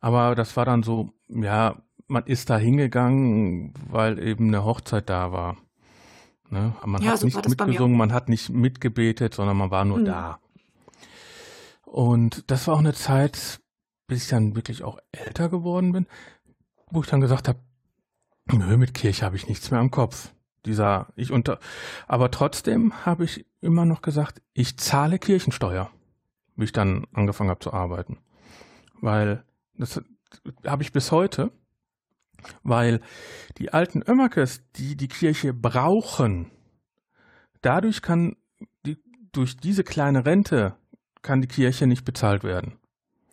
[0.00, 5.32] Aber das war dann so, ja, man ist da hingegangen, weil eben eine Hochzeit da
[5.32, 5.56] war.
[6.50, 6.74] Ne?
[6.84, 10.04] Man ja, hat so nicht mitgesungen, man hat nicht mitgebetet, sondern man war nur mhm.
[10.04, 10.38] da.
[11.84, 13.60] Und das war auch eine Zeit,
[14.06, 16.06] bis ich dann wirklich auch älter geworden bin,
[16.90, 17.58] wo ich dann gesagt habe,
[18.52, 20.32] nö, mit Kirche habe ich nichts mehr am Kopf
[20.66, 21.58] dieser, ich unter,
[22.06, 25.90] aber trotzdem habe ich immer noch gesagt, ich zahle Kirchensteuer,
[26.56, 28.18] wie ich dann angefangen habe zu arbeiten.
[29.00, 29.44] Weil
[29.76, 30.00] das
[30.66, 31.50] habe ich bis heute.
[32.62, 33.00] Weil
[33.58, 36.52] die alten Ömmerkes, die die Kirche brauchen,
[37.62, 38.36] dadurch kann
[38.86, 38.96] die,
[39.32, 40.76] durch diese kleine Rente
[41.22, 42.78] kann die Kirche nicht bezahlt werden.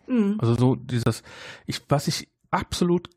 [0.07, 0.37] Mhm.
[0.39, 1.21] Also so dieses,
[1.67, 3.09] ich, was ich absolut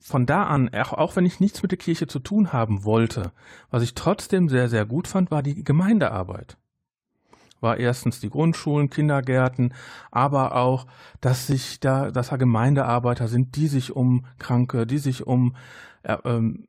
[0.00, 3.32] von da an, auch, wenn ich nichts mit der Kirche zu tun haben wollte,
[3.70, 6.56] was ich trotzdem sehr, sehr gut fand, war die Gemeindearbeit.
[7.60, 9.74] War erstens die Grundschulen, Kindergärten,
[10.10, 10.86] aber auch,
[11.20, 15.54] dass sich da, dass da Gemeindearbeiter sind, die sich um Kranke, die sich um
[16.02, 16.66] äh, ähm,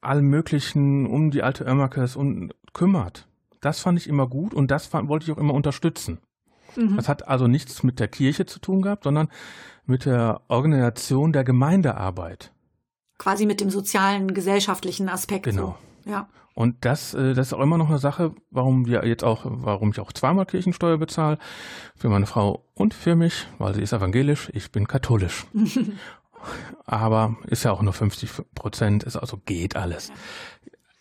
[0.00, 3.28] allen möglichen, um die alte Ömmerkes und kümmert.
[3.60, 6.18] Das fand ich immer gut und das fand, wollte ich auch immer unterstützen.
[6.76, 6.96] Mhm.
[6.96, 9.28] Das hat also nichts mit der Kirche zu tun gehabt, sondern
[9.90, 12.52] mit der Organisation der Gemeindearbeit.
[13.18, 15.44] Quasi mit dem sozialen, gesellschaftlichen Aspekt.
[15.44, 15.76] Genau.
[16.04, 16.10] So.
[16.10, 16.28] Ja.
[16.54, 19.90] Und das, äh, das ist auch immer noch eine Sache, warum wir jetzt auch, warum
[19.90, 21.38] ich auch zweimal Kirchensteuer bezahle.
[21.96, 25.46] Für meine Frau und für mich, weil sie ist evangelisch, ich bin katholisch.
[26.86, 30.10] Aber ist ja auch nur 50 Prozent, ist also geht alles.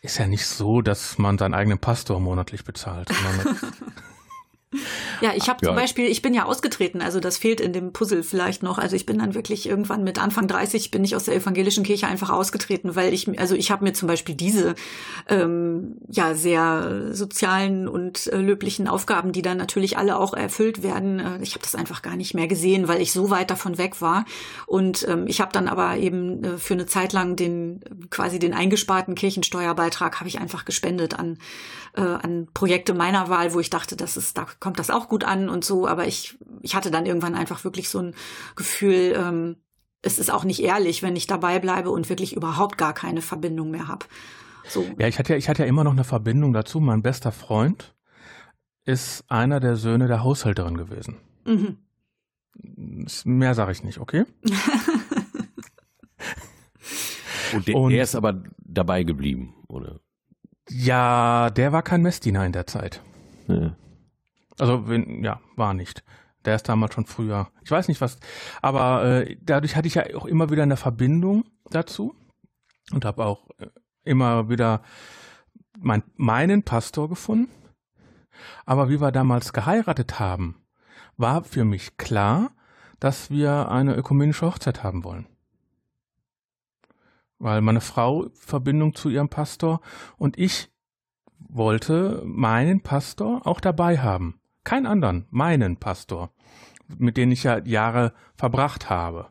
[0.02, 3.10] Ist ja nicht so, dass man seinen eigenen Pastor monatlich bezahlt.
[5.22, 5.70] Ja, ich habe ja.
[5.70, 8.78] zum Beispiel, ich bin ja ausgetreten, also das fehlt in dem Puzzle vielleicht noch.
[8.78, 12.06] Also ich bin dann wirklich irgendwann mit Anfang 30 bin ich aus der evangelischen Kirche
[12.06, 14.76] einfach ausgetreten, weil ich, also ich habe mir zum Beispiel diese
[15.28, 21.20] ähm, ja sehr sozialen und äh, löblichen Aufgaben, die dann natürlich alle auch erfüllt werden,
[21.20, 24.02] äh, ich habe das einfach gar nicht mehr gesehen, weil ich so weit davon weg
[24.02, 24.26] war.
[24.68, 28.54] Und ähm, ich habe dann aber eben äh, für eine Zeit lang den quasi den
[28.54, 31.40] eingesparten Kirchensteuerbeitrag habe ich einfach gespendet an
[31.96, 35.24] äh, an Projekte meiner Wahl, wo ich dachte, das ist, da kommt das auch gut
[35.24, 35.88] an und so.
[35.88, 38.16] Aber ich, ich hatte dann irgendwann einfach wirklich so ein
[38.56, 39.58] Gefühl, ähm,
[40.02, 43.72] es ist auch nicht ehrlich, wenn ich dabei bleibe und wirklich überhaupt gar keine Verbindung
[43.72, 44.06] mehr habe.
[44.68, 44.86] So.
[44.98, 46.80] Ja, ich hatte ja, ich hatte ja immer noch eine Verbindung dazu.
[46.80, 47.96] Mein bester Freund
[48.86, 51.18] ist einer der Söhne der Haushälterin gewesen.
[51.46, 51.78] Mhm.
[53.26, 54.26] Mehr sage ich nicht, okay?
[57.54, 60.00] und, der, und er ist aber dabei geblieben, oder?
[60.70, 63.02] Ja, der war kein Messdiener in der Zeit.
[63.48, 63.76] Ja.
[64.60, 66.04] Also, wenn, ja, war nicht.
[66.46, 67.50] Der ist damals schon früher.
[67.64, 68.18] Ich weiß nicht was,
[68.62, 72.16] aber äh, dadurch hatte ich ja auch immer wieder eine Verbindung dazu
[72.94, 73.68] und habe auch äh,
[74.04, 74.82] immer wieder
[75.78, 77.52] mein, meinen Pastor gefunden.
[78.66, 80.56] Aber wie wir damals geheiratet haben,
[81.18, 82.52] war für mich klar,
[83.02, 85.28] dass wir eine ökumenische Hochzeit haben wollen
[87.40, 89.82] weil meine Frau Verbindung zu ihrem Pastor
[90.18, 90.70] und ich
[91.40, 94.39] wollte meinen Pastor auch dabei haben.
[94.64, 96.32] Keinen anderen, meinen Pastor,
[96.88, 99.30] mit dem ich ja Jahre verbracht habe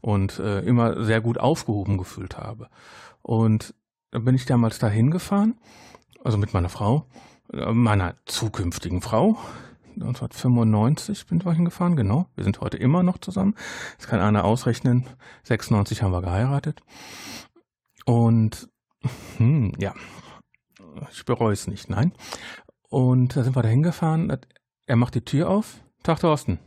[0.00, 2.68] und äh, immer sehr gut aufgehoben gefühlt habe.
[3.22, 3.74] Und
[4.10, 5.58] dann bin ich damals dahin gefahren,
[6.24, 7.06] also mit meiner Frau,
[7.52, 9.38] äh, meiner zukünftigen Frau,
[9.94, 12.26] 1995 bin ich hingefahren, genau.
[12.34, 13.54] Wir sind heute immer noch zusammen.
[13.98, 15.06] Das kann einer ausrechnen.
[15.44, 16.80] 96 haben wir geheiratet.
[18.06, 18.70] Und
[19.36, 19.94] hm, ja,
[21.10, 22.12] ich bereue es nicht, nein.
[22.92, 24.38] Und da sind wir da hingefahren.
[24.84, 25.80] Er macht die Tür auf.
[26.02, 26.58] Tag Thorsten.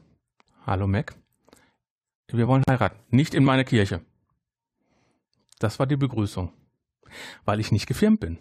[0.66, 1.14] Hallo Mac.
[2.32, 2.98] Wir wollen heiraten.
[3.12, 4.02] Nicht in meine Kirche.
[5.60, 6.52] Das war die Begrüßung.
[7.46, 8.40] Weil ich nicht gefirmt bin.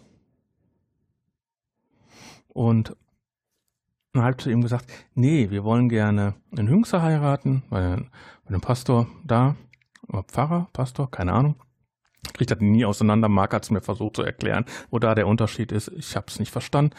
[2.47, 2.97] Und
[4.15, 8.01] und habe zu ihm gesagt, nee, wir wollen gerne einen Hüngster heiraten, bei,
[8.49, 9.57] dem Pastor da,
[10.07, 11.61] oder Pfarrer, Pastor, keine Ahnung.
[12.33, 13.29] Kriegt das nie auseinander.
[13.29, 15.89] Marc hat es mir versucht zu erklären, wo da der Unterschied ist.
[15.89, 16.95] Ich habe es nicht verstanden.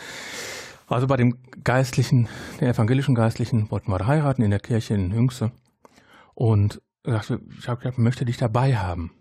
[0.87, 2.29] Also bei dem Geistlichen,
[2.61, 5.53] der evangelischen Geistlichen, wollten wir heiraten in der Kirche in Hüngste.
[6.35, 7.41] Und ich habe
[7.79, 9.13] gesagt, möchte dich dabei haben.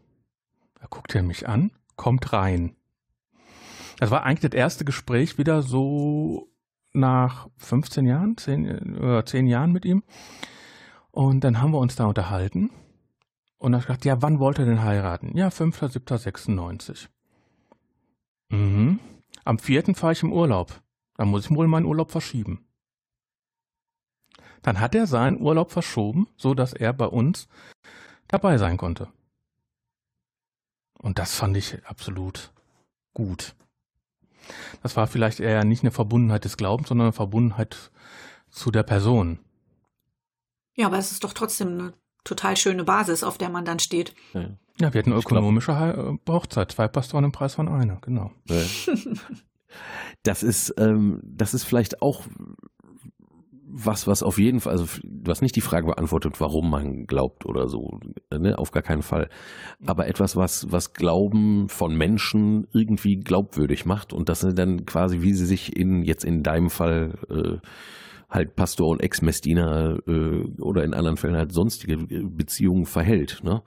[0.80, 2.76] Da guckt er mich an, kommt rein.
[3.98, 6.52] Das war eigentlich das erste Gespräch wieder so
[6.94, 10.04] nach 15 Jahren, 10, oder 10 Jahren mit ihm.
[11.12, 12.70] Und dann haben wir uns da unterhalten.
[13.58, 15.36] Und er hat gesagt, ja, wann wollt ihr denn heiraten?
[15.36, 17.08] Ja, 5.7.96.
[18.50, 19.00] Mhm.
[19.44, 19.96] Am 4.
[19.96, 20.82] fahre ich im Urlaub.
[21.16, 22.66] Dann muss ich wohl meinen Urlaub verschieben.
[24.62, 27.48] Dann hat er seinen Urlaub verschoben, so dass er bei uns
[28.28, 29.08] dabei sein konnte.
[30.98, 32.52] Und das fand ich absolut
[33.14, 33.56] gut.
[34.82, 37.92] Das war vielleicht eher nicht eine Verbundenheit des Glaubens, sondern eine Verbundenheit
[38.50, 39.40] zu der Person.
[40.76, 44.14] Ja, aber es ist doch trotzdem eine total schöne Basis, auf der man dann steht.
[44.34, 44.50] Ja,
[44.80, 48.32] ja wir hatten eine ökonomische glaub, Hochzeit, zwei Pastoren im Preis von einer, genau.
[50.24, 52.24] Das ist, ähm, das ist vielleicht auch
[53.78, 57.46] was, was auf jeden Fall, also du hast nicht die Frage beantwortet, warum man glaubt
[57.46, 58.00] oder so,
[58.32, 58.58] ne?
[58.58, 59.28] auf gar keinen Fall.
[59.86, 65.22] Aber etwas, was, was Glauben von Menschen irgendwie glaubwürdig macht und das sind dann quasi,
[65.22, 67.58] wie sie sich in, jetzt in deinem Fall, äh,
[68.30, 73.42] halt Pastor und Ex-Messdiener äh, oder in anderen Fällen halt sonstige Beziehungen verhält.
[73.44, 73.62] Ne?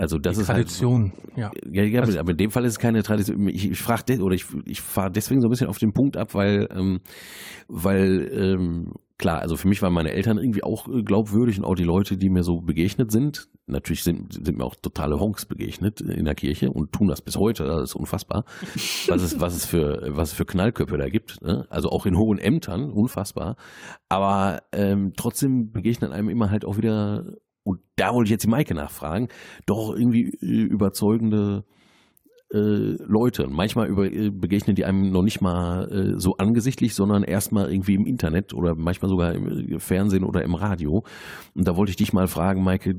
[0.00, 1.82] Also das Die ist Tradition, halt, ja.
[1.84, 3.46] ja, Also- aber in dem Fall ist es keine Tradition.
[3.48, 6.16] Ich, ich frage de oder ich, ich fahre deswegen so ein bisschen auf den Punkt
[6.16, 7.00] ab, weil, ähm,
[7.68, 11.74] weil ähm, klar, also für mich waren meine Eltern irgendwie auch äh, glaubwürdig und auch
[11.74, 13.48] die Leute, die mir so begegnet sind.
[13.66, 17.36] Natürlich sind, sind mir auch totale Honks begegnet in der Kirche und tun das bis
[17.36, 17.64] heute.
[17.64, 18.44] Das ist unfassbar,
[19.06, 21.42] was es, was es für, was es für Knallköpfe da gibt.
[21.42, 21.66] Ne?
[21.68, 23.56] Also auch in hohen Ämtern, unfassbar.
[24.08, 28.50] Aber ähm, trotzdem begegnen einem immer halt auch wieder und da wollte ich jetzt die
[28.50, 29.28] Maike nachfragen,
[29.66, 31.64] doch irgendwie äh, überzeugende
[32.52, 33.46] äh, Leute.
[33.48, 37.94] Manchmal über, äh, begegnen die einem noch nicht mal äh, so angesichtlich, sondern erstmal irgendwie
[37.94, 41.04] im Internet oder manchmal sogar im äh, Fernsehen oder im Radio.
[41.54, 42.96] Und da wollte ich dich mal fragen, Maike,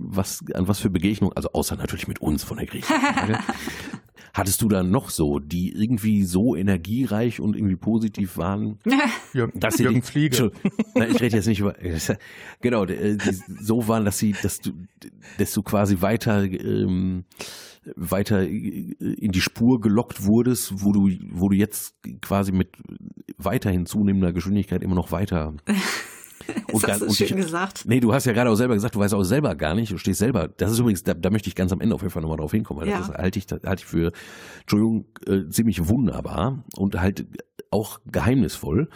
[0.00, 3.38] was, an was für Begegnungen, also außer natürlich mit uns von der Griechenfrage,
[4.36, 8.78] hattest du da noch so, die irgendwie so energiereich und irgendwie positiv waren?
[9.32, 10.52] Jürgen, Dass sie Jürgen die- Fliege.
[10.94, 11.74] Nein, ich rede jetzt nicht über.
[12.60, 14.72] Genau, äh, die so waren, dass sie, dass du,
[15.38, 17.24] dass du quasi weiter, ähm,
[17.94, 22.70] weiter in die Spur gelockt wurdest, wo du, wo du jetzt quasi mit
[23.38, 25.54] weiterhin zunehmender Geschwindigkeit immer noch weiter.
[26.72, 27.84] Das hast du und schön dich- gesagt.
[27.86, 29.98] Nee, du hast ja gerade auch selber gesagt, du weißt auch selber gar nicht, du
[29.98, 30.48] stehst selber.
[30.48, 32.52] Das ist übrigens, da, da möchte ich ganz am Ende auf jeden Fall nochmal drauf
[32.52, 32.98] hinkommen, weil Ja.
[32.98, 34.12] das halte ich, halte ich für,
[34.60, 37.26] Entschuldigung, äh, ziemlich wunderbar und halt
[37.70, 38.88] auch geheimnisvoll,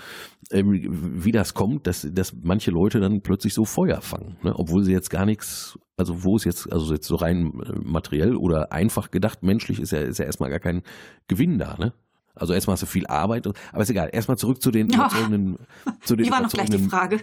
[0.53, 0.87] ähm,
[1.25, 4.53] wie das kommt, dass, dass manche Leute dann plötzlich so Feuer fangen, ne?
[4.57, 8.37] obwohl sie jetzt gar nichts, also wo es jetzt, also jetzt so rein äh, materiell
[8.37, 10.83] oder einfach gedacht, menschlich ist ja, ist ja erstmal gar kein
[11.29, 11.93] Gewinn da, ne?
[12.41, 14.11] Also erstmal hast du viel Arbeit, aber ist egal.
[14.13, 15.07] Erstmal zurück zu den Ja.
[15.07, 15.59] überzeugenden,
[16.03, 17.21] zu den Die war noch gleich die Frage.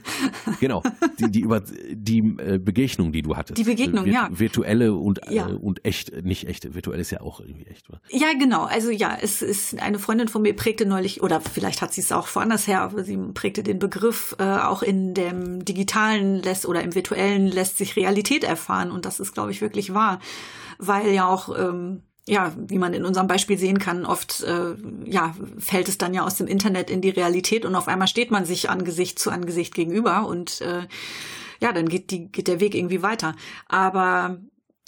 [0.59, 0.83] Genau,
[1.19, 3.57] die, die, über, die äh, Begegnung, die du hattest.
[3.57, 4.29] Die Begegnung, ja.
[4.31, 5.49] Virtuelle und, Ja.
[5.49, 6.73] äh, und echt, nicht echt.
[6.75, 7.87] Virtuell ist ja auch irgendwie echt.
[8.09, 8.65] Ja, genau.
[8.65, 12.11] Also ja, es ist eine Freundin von mir prägte neulich, oder vielleicht hat sie es
[12.11, 16.83] auch woanders her, aber sie prägte den Begriff, äh, auch in dem digitalen lässt oder
[16.83, 18.91] im virtuellen lässt sich Realität erfahren.
[18.91, 20.19] Und das ist, glaube ich, wirklich wahr.
[20.79, 25.33] Weil ja auch, ähm, ja, wie man in unserem Beispiel sehen kann, oft äh, ja,
[25.57, 28.45] fällt es dann ja aus dem Internet in die Realität und auf einmal steht man
[28.45, 30.87] sich Angesicht zu Angesicht gegenüber und äh,
[31.61, 33.33] ja, dann geht, die, geht der Weg irgendwie weiter.
[33.67, 34.37] Aber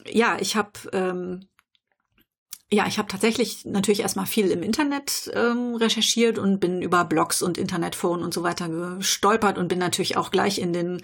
[0.06, 1.47] ja, ich habe ähm,
[2.71, 7.41] ja, ich habe tatsächlich natürlich erstmal viel im Internet ähm, recherchiert und bin über Blogs
[7.41, 11.02] und Internetforen und so weiter gestolpert und bin natürlich auch gleich in den,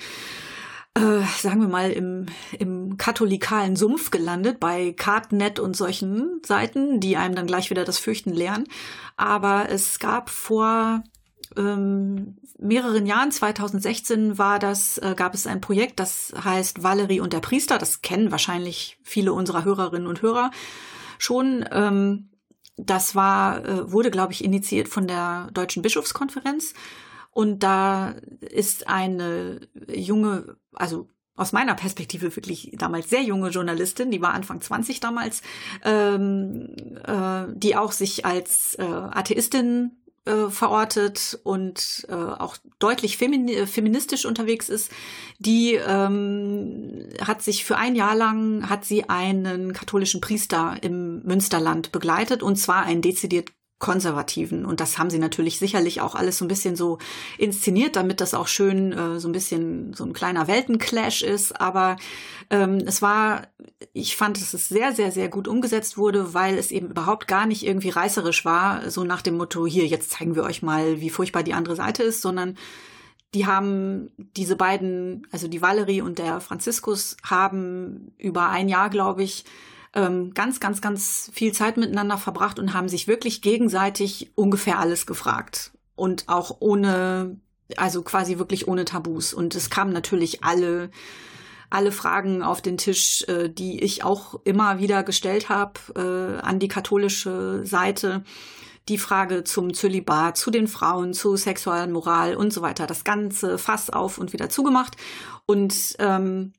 [0.95, 2.27] äh, sagen wir mal, im,
[2.57, 7.99] im katholikalen Sumpf gelandet bei Cardnet und solchen Seiten, die einem dann gleich wieder das
[7.99, 8.65] Fürchten lehren.
[9.17, 11.03] Aber es gab vor
[11.57, 17.33] ähm, mehreren Jahren, 2016 war das, äh, gab es ein Projekt, das heißt Valerie und
[17.33, 17.77] der Priester.
[17.77, 20.51] Das kennen wahrscheinlich viele unserer Hörerinnen und Hörer
[21.17, 21.65] schon.
[21.71, 22.29] Ähm,
[22.77, 26.73] das war, äh, wurde, glaube ich, initiiert von der Deutschen Bischofskonferenz.
[27.35, 29.59] Und da ist eine
[29.93, 35.41] junge, also aus meiner Perspektive wirklich damals sehr junge Journalistin, die war Anfang 20 damals,
[35.83, 36.69] ähm,
[37.03, 44.25] äh, die auch sich als äh, Atheistin äh, verortet und äh, auch deutlich femini feministisch
[44.25, 44.89] unterwegs ist,
[45.37, 51.91] die ähm, hat sich für ein Jahr lang hat sie einen katholischen Priester im Münsterland
[51.91, 54.65] begleitet und zwar einen dezidiert konservativen.
[54.65, 56.97] Und das haben sie natürlich sicherlich auch alles so ein bisschen so
[57.37, 61.97] inszeniert, damit das auch schön äh, so ein bisschen so ein kleiner Weltenclash ist, aber
[62.49, 63.47] ähm, es war,
[63.91, 67.45] ich fand, dass es sehr, sehr, sehr gut umgesetzt wurde, weil es eben überhaupt gar
[67.45, 71.09] nicht irgendwie reißerisch war, so nach dem Motto, hier, jetzt zeigen wir euch mal, wie
[71.09, 72.57] furchtbar die andere Seite ist, sondern
[73.33, 79.23] die haben diese beiden, also die Valerie und der Franziskus, haben über ein Jahr, glaube
[79.23, 79.43] ich,
[79.95, 85.05] ähm, ganz, ganz, ganz viel Zeit miteinander verbracht und haben sich wirklich gegenseitig ungefähr alles
[85.05, 85.71] gefragt.
[85.95, 87.39] Und auch ohne,
[87.77, 89.33] also quasi wirklich ohne Tabus.
[89.33, 90.91] Und es kamen natürlich alle,
[91.69, 96.59] alle Fragen auf den Tisch, äh, die ich auch immer wieder gestellt habe äh, an
[96.59, 98.23] die katholische Seite.
[98.89, 102.85] Die Frage zum Zölibat, zu den Frauen, zu Sexualmoral und so weiter.
[102.85, 104.97] Das ganze Fass auf und wieder zugemacht.
[105.47, 106.53] Und ähm,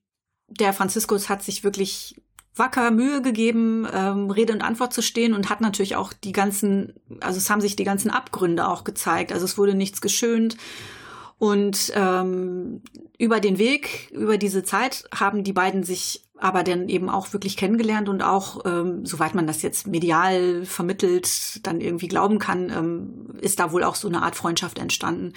[0.48, 2.16] der Franziskus hat sich wirklich
[2.56, 6.94] wacker Mühe gegeben, ähm, Rede und Antwort zu stehen und hat natürlich auch die ganzen,
[7.20, 9.32] also es haben sich die ganzen Abgründe auch gezeigt.
[9.32, 10.56] Also es wurde nichts geschönt.
[11.38, 12.80] Und ähm,
[13.18, 17.56] über den Weg, über diese Zeit haben die beiden sich aber dann eben auch wirklich
[17.56, 23.38] kennengelernt und auch, ähm, soweit man das jetzt medial vermittelt, dann irgendwie glauben kann, ähm,
[23.40, 25.32] ist da wohl auch so eine Art Freundschaft entstanden.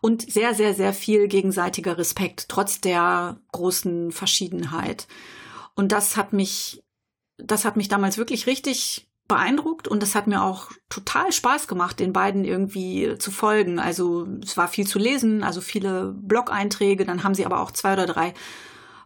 [0.00, 5.08] Und sehr, sehr, sehr viel gegenseitiger Respekt, trotz der großen Verschiedenheit.
[5.74, 6.82] Und das hat mich,
[7.36, 11.98] das hat mich damals wirklich richtig beeindruckt und das hat mir auch total Spaß gemacht,
[11.98, 13.78] den beiden irgendwie zu folgen.
[13.78, 17.94] Also es war viel zu lesen, also viele Blog-Einträge, dann haben sie aber auch zwei
[17.94, 18.34] oder drei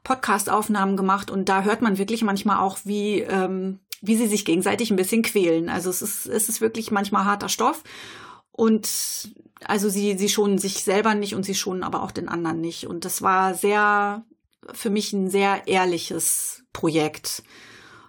[0.03, 4.91] Podcast-Aufnahmen gemacht und da hört man wirklich manchmal auch, wie, ähm, wie sie sich gegenseitig
[4.91, 5.69] ein bisschen quälen.
[5.69, 7.85] Also es ist, es ist wirklich manchmal harter Stoff
[8.51, 8.89] und
[9.65, 12.87] also sie, sie schonen sich selber nicht und sie schonen aber auch den anderen nicht.
[12.87, 14.25] Und das war sehr,
[14.73, 17.43] für mich ein sehr ehrliches Projekt.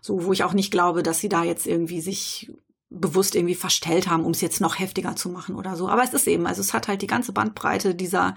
[0.01, 2.51] So, wo ich auch nicht glaube, dass sie da jetzt irgendwie sich
[2.91, 5.89] bewusst irgendwie verstellt haben, um es jetzt noch heftiger zu machen oder so.
[5.89, 8.35] Aber es ist eben, also es hat halt die ganze Bandbreite dieser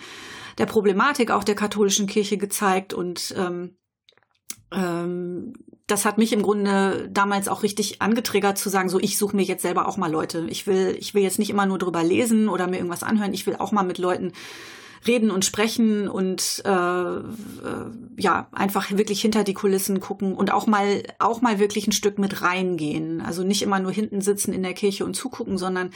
[0.58, 3.76] der Problematik auch der katholischen Kirche gezeigt und ähm,
[4.72, 5.54] ähm,
[5.86, 9.42] das hat mich im Grunde damals auch richtig angetriggert zu sagen, so ich suche mir
[9.42, 10.46] jetzt selber auch mal Leute.
[10.48, 13.34] Ich will, ich will jetzt nicht immer nur drüber lesen oder mir irgendwas anhören.
[13.34, 14.32] Ich will auch mal mit Leuten
[15.06, 17.22] reden und sprechen und äh, äh,
[18.16, 22.18] ja einfach wirklich hinter die Kulissen gucken und auch mal auch mal wirklich ein Stück
[22.18, 23.20] mit reingehen.
[23.20, 25.90] Also nicht immer nur hinten sitzen in der Kirche und zugucken, sondern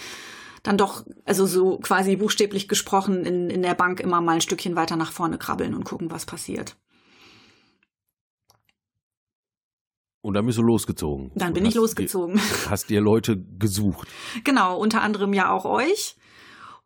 [0.62, 4.74] dann doch, also so quasi buchstäblich gesprochen, in, in der Bank immer mal ein Stückchen
[4.74, 6.76] weiter nach vorne krabbeln und gucken, was passiert.
[10.22, 11.30] Und dann bist du losgezogen.
[11.36, 12.36] Dann bin ich losgezogen.
[12.36, 14.08] Dir, hast dir Leute gesucht.
[14.42, 16.16] Genau, unter anderem ja auch euch.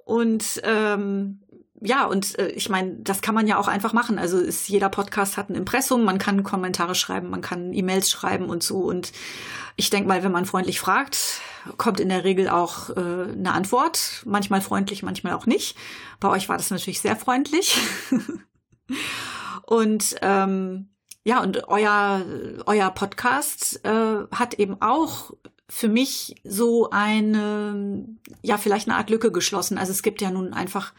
[0.05, 1.41] Und ähm,
[1.81, 4.19] ja, und äh, ich meine, das kann man ja auch einfach machen.
[4.19, 8.51] Also ist jeder Podcast hat ein Impressum, man kann Kommentare schreiben, man kann E-Mails schreiben
[8.51, 8.81] und so.
[8.81, 9.13] Und
[9.77, 11.41] ich denke mal, wenn man freundlich fragt,
[11.79, 14.23] kommt in der Regel auch äh, eine Antwort.
[14.27, 15.77] Manchmal freundlich, manchmal auch nicht.
[16.21, 17.79] Bei euch war das natürlich sehr freundlich.
[19.63, 20.91] und ähm,
[21.25, 22.23] ja, und euer,
[22.67, 25.33] euer Podcast äh, hat eben auch
[25.69, 28.05] für mich so eine,
[28.43, 29.79] ja, vielleicht eine Art Lücke geschlossen.
[29.79, 30.93] Also es gibt ja nun einfach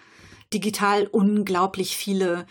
[0.53, 2.45] digital unglaublich viele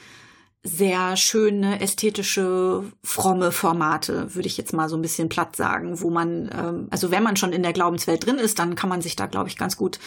[0.63, 6.11] sehr schöne, ästhetische, fromme Formate, würde ich jetzt mal so ein bisschen platt sagen, wo
[6.11, 9.17] man, ähm, also wenn man schon in der Glaubenswelt drin ist, dann kann man sich
[9.17, 9.99] da, glaube ich, ganz gut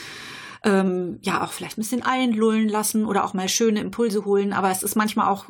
[0.64, 4.54] ähm, ja auch vielleicht ein bisschen einlullen lassen oder auch mal schöne Impulse holen.
[4.54, 5.46] Aber es ist manchmal auch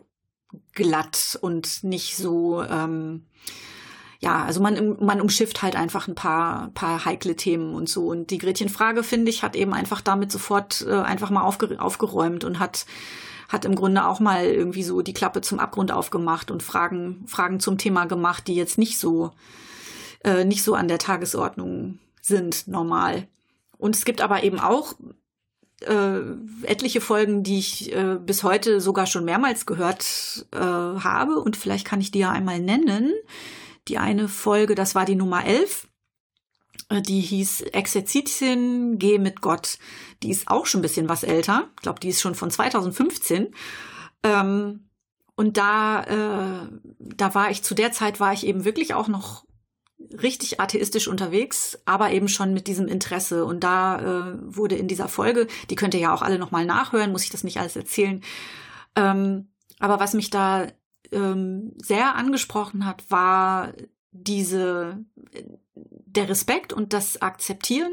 [0.74, 3.26] glatt und nicht so, ähm,
[4.24, 8.08] ja, also man, man umschifft halt einfach ein paar, paar heikle Themen und so.
[8.08, 12.46] Und die Gretchenfrage, finde ich, hat eben einfach damit sofort äh, einfach mal aufge aufgeräumt
[12.46, 12.86] und hat,
[13.50, 17.60] hat im Grunde auch mal irgendwie so die Klappe zum Abgrund aufgemacht und Fragen, Fragen
[17.60, 19.32] zum Thema gemacht, die jetzt nicht so,
[20.24, 23.28] äh, nicht so an der Tagesordnung sind, normal.
[23.78, 24.94] Und es gibt aber eben auch
[25.82, 26.20] äh,
[26.62, 31.42] etliche Folgen, die ich äh, bis heute sogar schon mehrmals gehört äh, habe.
[31.42, 33.12] Und vielleicht kann ich die ja einmal nennen.
[33.88, 35.88] Die eine Folge, das war die Nummer 11.
[36.90, 39.78] Äh, die hieß Exerzitien, geh mit Gott.
[40.22, 41.70] Die ist auch schon ein bisschen was älter.
[41.76, 43.54] Ich glaube, die ist schon von 2015.
[44.24, 44.90] Ähm,
[45.36, 46.68] und da, äh,
[47.00, 49.46] da war ich, zu der Zeit war ich eben wirklich auch noch
[50.22, 53.46] richtig atheistisch unterwegs, aber eben schon mit diesem Interesse.
[53.46, 57.12] Und da äh, wurde in dieser Folge, die könnt ihr ja auch alle nochmal nachhören,
[57.12, 58.22] muss ich das nicht alles erzählen.
[58.96, 60.68] Ähm, aber was mich da
[61.12, 63.74] ähm, sehr angesprochen hat, war
[64.12, 65.04] diese,
[66.06, 67.92] der Respekt und das Akzeptieren,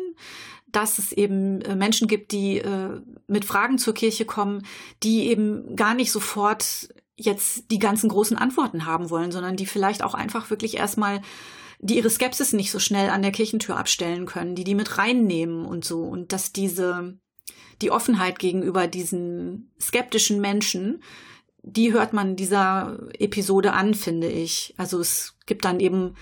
[0.69, 4.65] dass es eben äh, Menschen gibt, die äh, mit Fragen zur Kirche kommen,
[5.03, 10.03] die eben gar nicht sofort jetzt die ganzen großen Antworten haben wollen, sondern die vielleicht
[10.03, 11.21] auch einfach wirklich erstmal
[11.83, 15.65] die ihre Skepsis nicht so schnell an der Kirchentür abstellen können, die die mit reinnehmen
[15.65, 16.03] und so.
[16.03, 17.19] Und dass diese
[17.81, 21.03] die Offenheit gegenüber diesen skeptischen Menschen,
[21.63, 24.75] die hört man dieser Episode an, finde ich.
[24.77, 26.15] Also es gibt dann eben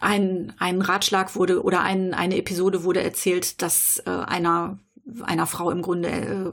[0.00, 4.78] ein, ein Ratschlag wurde oder ein, eine Episode wurde erzählt, dass äh, einer
[5.22, 6.50] einer Frau im Grunde äh,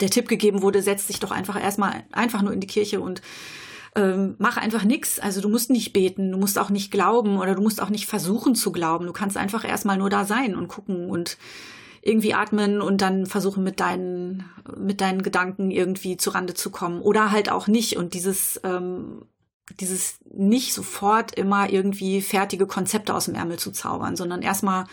[0.00, 3.20] der Tipp gegeben wurde, setz dich doch einfach erstmal einfach nur in die Kirche und
[3.94, 5.18] ähm, mach einfach nichts.
[5.18, 8.06] Also du musst nicht beten, du musst auch nicht glauben oder du musst auch nicht
[8.06, 9.06] versuchen zu glauben.
[9.06, 11.36] Du kannst einfach erstmal nur da sein und gucken und
[12.02, 14.44] irgendwie atmen und dann versuchen mit deinen
[14.76, 17.00] mit deinen Gedanken irgendwie zu Rande zu kommen.
[17.00, 17.96] Oder halt auch nicht.
[17.96, 19.26] Und dieses ähm,
[19.78, 24.84] dieses nicht sofort immer irgendwie fertige Konzepte aus dem Ärmel zu zaubern, sondern erstmal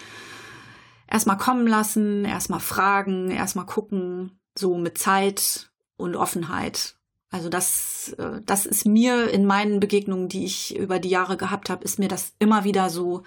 [1.07, 6.95] erstmal kommen lassen, erstmal fragen, erstmal gucken, so mit Zeit und Offenheit.
[7.29, 11.69] Also das, äh, das ist mir in meinen Begegnungen, die ich über die Jahre gehabt
[11.69, 13.23] habe, ist mir das immer wieder so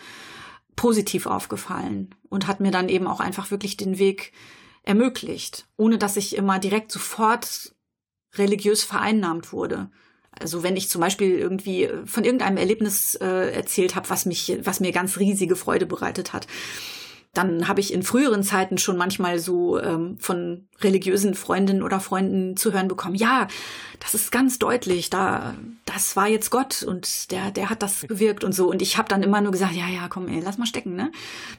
[0.81, 4.33] positiv aufgefallen und hat mir dann eben auch einfach wirklich den Weg
[4.83, 7.75] ermöglicht, ohne dass ich immer direkt sofort
[8.37, 9.91] religiös vereinnahmt wurde.
[10.31, 14.81] Also wenn ich zum Beispiel irgendwie von irgendeinem Erlebnis äh, erzählt habe, was mich, was
[14.81, 16.47] mir ganz riesige Freude bereitet hat,
[17.33, 22.57] dann habe ich in früheren Zeiten schon manchmal so ähm, von religiösen Freundinnen oder Freunden
[22.57, 23.47] zu hören bekommen, ja,
[24.01, 25.55] das ist ganz deutlich, da
[25.87, 29.09] das war jetzt Gott und der der hat das gewirkt und so und ich habe
[29.09, 31.13] dann immer nur gesagt, ja, ja, komm, ey, lass mal stecken, ne?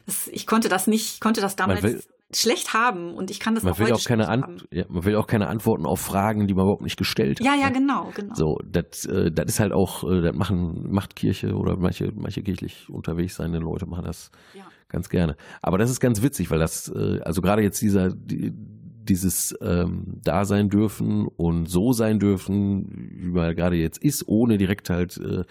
[0.04, 3.74] Das, ich konnte das nicht, konnte das damals schlecht haben und ich kann das man
[3.74, 4.58] auch will heute auch keine haben.
[4.70, 7.46] ja, man will auch keine Antworten auf Fragen, die man überhaupt nicht gestellt hat.
[7.46, 7.72] Ja, ja, ne?
[7.72, 8.34] genau, genau.
[8.34, 12.42] So, das, äh, das ist halt auch, äh, das machen, macht Kirche oder manche, manche
[12.42, 14.64] kirchlich unterwegs seine Leute machen das Ja.
[14.92, 15.36] Ganz gerne.
[15.62, 20.20] Aber das ist ganz witzig, weil das, äh, also gerade jetzt dieser, die, dieses ähm,
[20.22, 25.16] da sein dürfen und so sein dürfen, wie man gerade jetzt ist, ohne direkt halt
[25.16, 25.42] äh,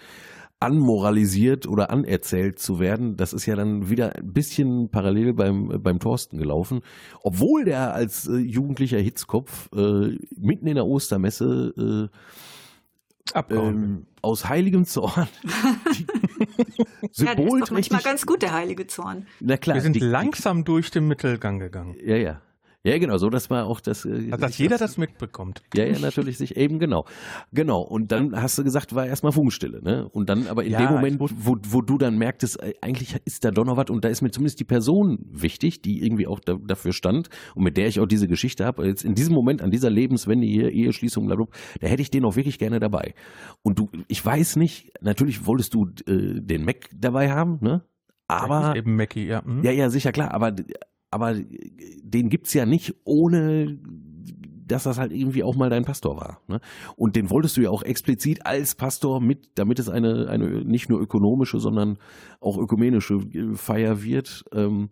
[0.58, 5.98] anmoralisiert oder anerzählt zu werden, das ist ja dann wieder ein bisschen parallel beim, beim
[5.98, 6.80] Thorsten gelaufen.
[7.22, 12.10] Obwohl der als äh, jugendlicher Hitzkopf mitten in der Ostermesse.
[13.50, 15.28] Ähm, aus heiligem Zorn
[15.96, 19.26] die, Ja, der ist doch manchmal ganz gut, der heilige Zorn.
[19.40, 21.96] Na klar, Wir sind die, langsam durch den Mittelgang gegangen.
[22.02, 22.40] Ja, ja.
[22.84, 24.04] Ja, genau, so, dass man auch das.
[24.04, 25.62] äh, Dass sich jeder das mitbekommt.
[25.72, 27.04] Ja, ja, natürlich sich eben genau.
[27.52, 27.80] Genau.
[27.80, 30.08] Und dann hast du gesagt, war erstmal Funkstille, ne?
[30.08, 33.44] Und dann aber in Ja, dem Moment, wo, wo du dann merktest, äh, eigentlich ist
[33.44, 36.40] da doch noch was und da ist mir zumindest die Person wichtig, die irgendwie auch
[36.40, 38.84] da, dafür stand und mit der ich auch diese Geschichte habe.
[38.84, 42.34] Jetzt in diesem Moment, an dieser Lebenswende hier, Eheschließung, blablabla, da hätte ich den auch
[42.34, 43.14] wirklich gerne dabei.
[43.62, 47.82] Und du, ich weiß nicht, natürlich wolltest du äh, den Mac dabei haben, ne?
[48.26, 49.44] Aber eben Mackie, ja.
[49.44, 49.62] hm.
[49.62, 50.54] ja, ja, sicher, klar, aber,
[51.12, 53.78] aber den gibt's ja nicht ohne,
[54.66, 56.40] dass das halt irgendwie auch mal dein Pastor war.
[56.48, 56.60] Ne?
[56.96, 60.88] Und den wolltest du ja auch explizit als Pastor mit, damit es eine, eine nicht
[60.88, 61.98] nur ökonomische, sondern
[62.40, 64.44] auch ökumenische äh, Feier wird.
[64.52, 64.90] Ähm,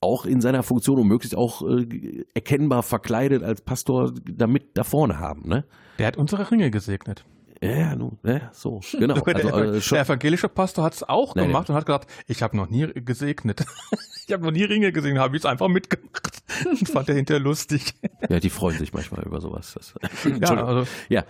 [0.00, 5.18] auch in seiner Funktion und möglichst auch äh, erkennbar verkleidet als Pastor damit da vorne
[5.18, 5.64] haben, ne?
[5.98, 7.24] Der hat unsere Ringe gesegnet.
[7.62, 9.14] Ja, ja, nun, ja, so, genau.
[9.20, 12.10] der, Also, äh, schon, der evangelische Pastor hat es auch Nein, gemacht und hat gesagt,
[12.26, 13.64] ich habe noch nie gesegnet.
[14.26, 16.42] ich habe noch nie Ringe gesegnet, habe ich es einfach mitgemacht.
[16.66, 17.94] Und fand er hinterher lustig.
[18.28, 19.72] ja, die freuen sich manchmal über sowas.
[19.74, 20.58] Das, Ja, Entschuldigung.
[20.58, 21.24] also, ja,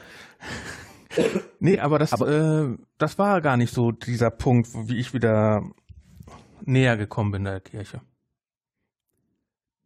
[1.61, 5.63] nee, aber das, äh, das war gar nicht so dieser Punkt, wie ich wieder
[6.65, 8.01] näher gekommen bin der Kirche.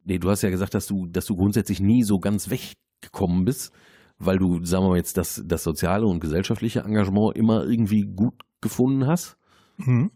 [0.04, 3.72] Nee, du hast ja gesagt, dass du, dass du grundsätzlich nie so ganz weggekommen bist,
[4.18, 8.34] weil du, sagen wir mal jetzt, das, das soziale und gesellschaftliche Engagement immer irgendwie gut
[8.60, 9.36] gefunden hast.
[9.76, 10.10] Mhm.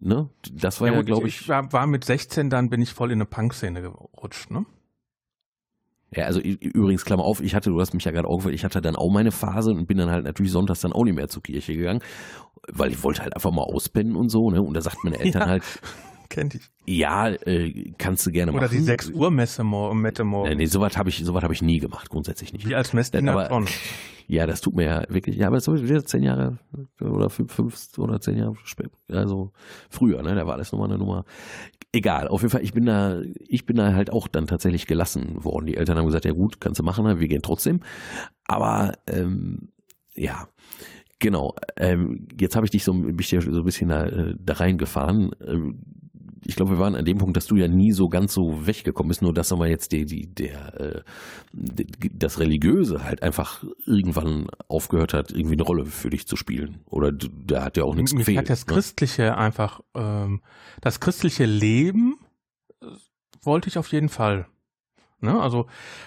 [0.00, 0.28] Ne?
[0.52, 3.18] Das war ja, gut, glaube ich, war, war mit 16, dann bin ich voll in
[3.18, 4.66] eine Punk-Szene gerutscht, ne?
[6.12, 8.80] ja, also übrigens, Klammer auf, ich hatte, du hast mich ja gerade aufgefallen, ich hatte
[8.80, 11.42] dann auch meine Phase und bin dann halt natürlich sonntags dann auch nicht mehr zur
[11.42, 12.00] Kirche gegangen,
[12.68, 14.60] weil ich wollte halt einfach mal auspennen und so, ne?
[14.60, 15.48] Und da sagt meine Eltern Ja.
[15.48, 15.62] halt,
[16.30, 16.70] Kennt ich.
[16.86, 18.72] ja, äh, kannst du gerne Oder machen.
[18.78, 20.56] die 6 Uhr Messe mor Mette Nee, morgen.
[20.56, 22.66] nee, sowas habe ich, sowas habe ich nie gemacht, grundsätzlich nicht.
[22.66, 23.66] Wie als Messdiener Aber- schon.
[24.28, 26.58] Ja, das tut mir ja wirklich, ja, aber das ist wieder zehn Jahre
[27.00, 29.50] oder fünf, fünf oder zehn Jahre spät, also
[29.90, 31.24] früher, ne, da war alles nochmal eine Nummer.
[31.92, 35.42] Egal, auf jeden Fall, ich bin da, ich bin da halt auch dann tatsächlich gelassen
[35.42, 35.66] worden.
[35.66, 37.80] Die Eltern haben gesagt, ja gut, kannst du machen, wir gehen trotzdem.
[38.46, 39.70] Aber, ähm,
[40.14, 40.46] ja,
[41.18, 44.36] genau, ähm, jetzt habe ich dich so, bin ich dir so ein bisschen da, äh,
[44.38, 45.32] da reingefahren.
[45.44, 45.80] Ähm,
[46.44, 49.08] ich glaube, wir waren an dem Punkt, dass du ja nie so ganz so weggekommen
[49.08, 51.02] bist, nur dass aber jetzt die, die, der, äh,
[51.52, 56.80] das Religiöse halt einfach irgendwann aufgehört hat, irgendwie eine Rolle für dich zu spielen.
[56.86, 58.38] Oder da hat ja auch nichts Mich gefehlt.
[58.38, 58.72] hat das ne?
[58.72, 60.40] Christliche einfach, ähm,
[60.80, 62.18] das christliche Leben
[62.80, 62.86] äh,
[63.42, 64.46] wollte ich auf jeden Fall.
[65.20, 65.38] Ne?
[65.38, 65.66] Also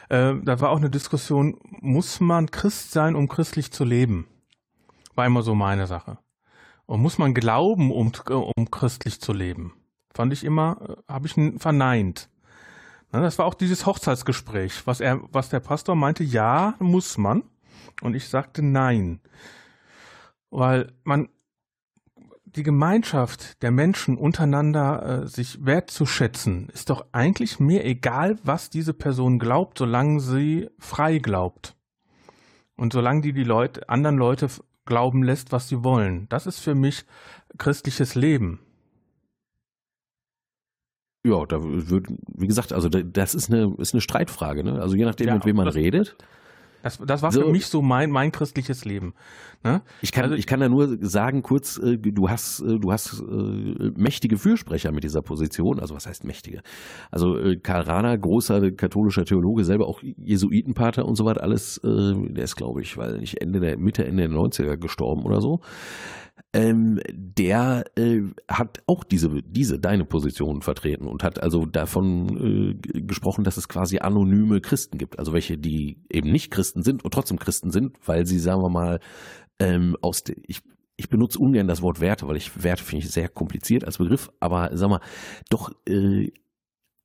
[0.10, 4.28] äh, da war auch eine Diskussion, muss man Christ sein, um christlich zu leben?
[5.16, 6.18] War immer so meine Sache.
[6.86, 8.12] Und muss man glauben, um,
[8.56, 9.74] um christlich zu leben?
[10.14, 12.30] Fand ich immer, äh, habe ich verneint.
[13.11, 17.43] Ne, das war auch dieses Hochzeitsgespräch, was er, was der Pastor meinte, ja, muss man.
[18.01, 19.20] Und ich sagte nein.
[20.49, 21.30] Weil man
[22.55, 28.93] die Gemeinschaft der Menschen untereinander äh, sich wertzuschätzen, ist doch eigentlich mir egal, was diese
[28.93, 31.76] Person glaubt, solange sie frei glaubt.
[32.76, 34.49] Und solange die die Leute, anderen Leute
[34.86, 36.28] glauben lässt, was sie wollen.
[36.30, 37.05] Das ist für mich
[37.57, 38.59] christliches Leben.
[41.26, 44.82] Ja, da wird, wie gesagt, also da- das ist eine, ist eine Streitfrage, ne?
[44.82, 46.15] Also je nachdem, Ja, mit wem man das- redet.
[46.84, 47.42] Das, das war So.
[47.42, 49.14] für mich so mein, mein christliches Leben.
[49.64, 49.82] Ne?
[50.02, 53.20] Ich kann, Also- ich kann da nur sagen, kurz, äh, du hast, äh, du hast
[53.22, 55.80] äh, mächtige Fürsprecher mit dieser Position.
[55.80, 56.62] Also was heißt mächtige?
[57.10, 62.56] Also Karl Rahner, großer katholischer Theologe, selber auch Jesuitenpater und so weiter, alles, der ist,
[62.56, 65.60] glaube ich, weil nicht Ende der Mitte, Ende der 90er gestorben oder so.
[66.56, 73.02] Ähm, der äh, hat auch diese, diese, deine Position vertreten und hat also davon äh,
[73.02, 75.18] gesprochen, dass es quasi anonyme Christen gibt.
[75.18, 78.69] Also welche, die eben nicht Christen sind und trotzdem Christen sind, weil sie, sagen wir
[78.69, 78.99] mal,
[79.59, 80.61] ähm, aus de, ich,
[80.95, 84.32] ich benutze ungern das Wort Werte, weil ich Werte finde ich sehr kompliziert als Begriff,
[84.39, 85.01] aber sag mal,
[85.49, 86.32] doch äh,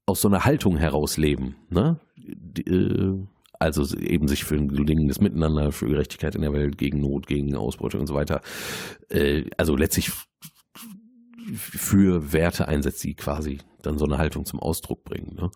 [0.07, 2.01] aus so einer Haltung heraus leben, ne?
[2.17, 3.27] Die, äh,
[3.61, 7.55] also eben sich für ein gelingendes Miteinander, für Gerechtigkeit in der Welt, gegen Not, gegen
[7.57, 8.41] Ausbeutung und so weiter.
[9.09, 10.13] Äh, also letztlich
[11.55, 13.59] für Werte einsetzt, die quasi
[13.89, 15.35] dann so eine Haltung zum Ausdruck bringen.
[15.35, 15.51] Ne?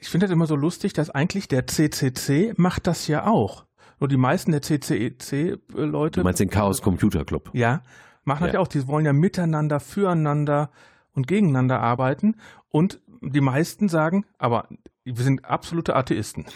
[0.00, 3.64] Ich finde das immer so lustig, dass eigentlich der CCC macht das ja auch.
[3.98, 6.20] Nur die meisten der CCC-Leute.
[6.20, 7.50] Du meinst den Chaos Computer Club?
[7.52, 7.82] Ja,
[8.24, 8.68] machen das ja auch.
[8.68, 10.70] Die wollen ja miteinander, füreinander
[11.14, 12.36] und gegeneinander arbeiten.
[12.70, 14.68] Und die meisten sagen, aber
[15.04, 16.46] wir sind absolute Atheisten.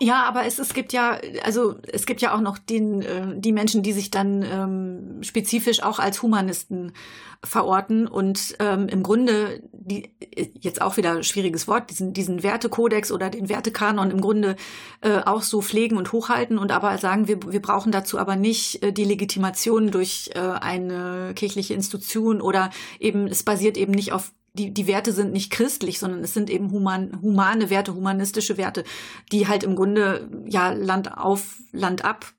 [0.00, 3.52] Ja, aber es, es gibt ja, also es gibt ja auch noch den, äh, die
[3.52, 6.92] Menschen, die sich dann ähm, spezifisch auch als Humanisten
[7.44, 10.10] verorten und ähm, im Grunde die
[10.60, 14.56] jetzt auch wieder schwieriges Wort diesen diesen Wertekodex oder den Wertekanon im Grunde
[15.00, 18.82] äh, auch so pflegen und hochhalten und aber sagen wir wir brauchen dazu aber nicht
[18.82, 24.32] äh, die Legitimation durch äh, eine kirchliche Institution oder eben es basiert eben nicht auf
[24.56, 28.84] die, die Werte sind nicht christlich, sondern es sind eben human, humane Werte, humanistische Werte,
[29.32, 32.32] die halt im Grunde ja Land auf, Land ab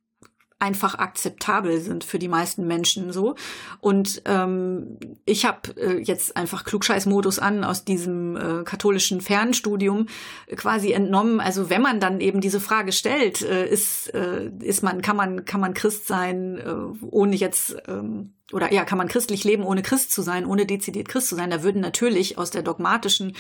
[0.59, 3.35] einfach akzeptabel sind für die meisten Menschen so.
[3.79, 10.07] Und ähm, ich habe äh, jetzt einfach Klugscheißmodus an aus diesem äh, katholischen Fernstudium
[10.55, 11.39] quasi entnommen.
[11.39, 15.45] Also wenn man dann eben diese Frage stellt, äh, ist, äh, ist man, kann man,
[15.45, 19.81] kann man Christ sein, äh, ohne jetzt ähm, oder ja, kann man christlich leben, ohne
[19.81, 21.49] Christ zu sein, ohne dezidiert Christ zu sein?
[21.49, 23.33] Da würden natürlich aus der dogmatischen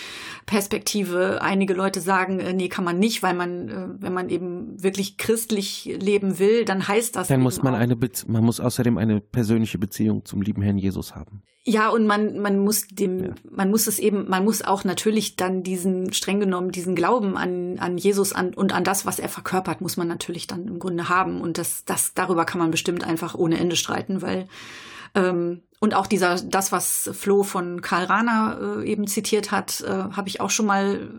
[0.45, 4.81] Perspektive einige Leute sagen, äh, nee, kann man nicht, weil man, äh, wenn man eben
[4.83, 7.29] wirklich christlich leben will, dann heißt das.
[7.29, 11.15] Dann muss man eine, Be man muss außerdem eine persönliche Beziehung zum lieben Herrn Jesus
[11.15, 11.41] haben.
[11.63, 13.35] Ja, und man, man muss dem, ja.
[13.49, 17.77] man muss es eben, man muss auch natürlich dann diesen, streng genommen, diesen Glauben an,
[17.79, 21.09] an Jesus an, und an das, was er verkörpert, muss man natürlich dann im Grunde
[21.09, 21.41] haben.
[21.41, 24.47] Und das, das, darüber kann man bestimmt einfach ohne Ende streiten, weil,
[25.15, 29.89] ähm, und auch dieser, das, was Flo von Karl Rahner äh, eben zitiert hat, äh,
[29.89, 31.09] habe ich auch schon mal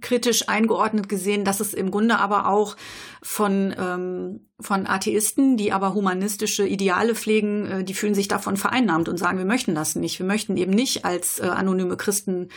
[0.00, 2.76] kritisch eingeordnet gesehen, dass es im Grunde aber auch
[3.22, 9.08] von, ähm, von Atheisten, die aber humanistische Ideale pflegen, äh, die fühlen sich davon vereinnahmt
[9.08, 10.18] und sagen, wir möchten das nicht.
[10.18, 12.48] Wir möchten eben nicht als äh, anonyme Christen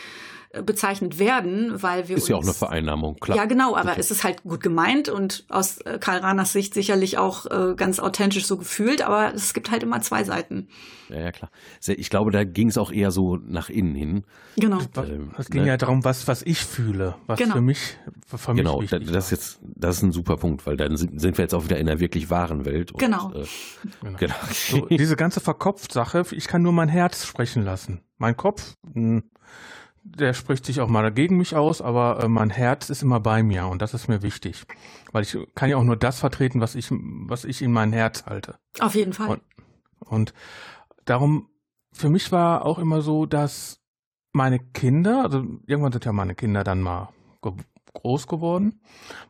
[0.62, 3.38] bezeichnet werden, weil wir ist ja auch eine Vereinnahmung, klar.
[3.38, 7.18] Ja, genau, aber es ist halt gut gemeint und aus äh, Karl Rahners Sicht sicherlich
[7.18, 10.68] auch äh, ganz authentisch so gefühlt, aber es gibt halt immer zwei Seiten.
[11.10, 11.52] Ja, ja, klar.
[11.86, 14.24] Ich glaube, da ging es auch eher so nach innen hin.
[14.58, 14.80] Genau.
[14.98, 15.68] Ähm, es ging ne?
[15.70, 17.56] ja darum, was, was ich fühle, was genau.
[17.56, 17.98] für mich,
[18.28, 21.38] für mich Genau, das ist jetzt, das ist ein super Punkt, weil dann sind, sind
[21.38, 22.92] wir jetzt auch wieder in der wirklich wahren Welt.
[22.92, 23.32] Und, genau.
[23.34, 23.46] Äh,
[24.02, 24.18] genau.
[24.18, 24.36] genau.
[24.52, 28.02] So, diese ganze Verkopft-Sache, ich kann nur mein Herz sprechen lassen.
[28.18, 29.24] Mein Kopf, mh, hm,
[30.04, 33.42] der spricht sich auch mal gegen mich aus, aber äh, mein Herz ist immer bei
[33.42, 34.66] mir und das ist mir wichtig,
[35.12, 38.26] weil ich kann ja auch nur das vertreten, was ich, was ich in mein Herz
[38.26, 38.58] halte.
[38.80, 39.28] Auf jeden Fall.
[39.28, 39.42] Und,
[40.00, 40.34] und
[41.06, 41.50] darum,
[41.94, 43.80] für mich war auch immer so, dass
[44.34, 47.10] meine Kinder, also irgendwann sind ja meine Kinder dann mal
[47.42, 47.54] ge
[47.94, 48.82] groß geworden.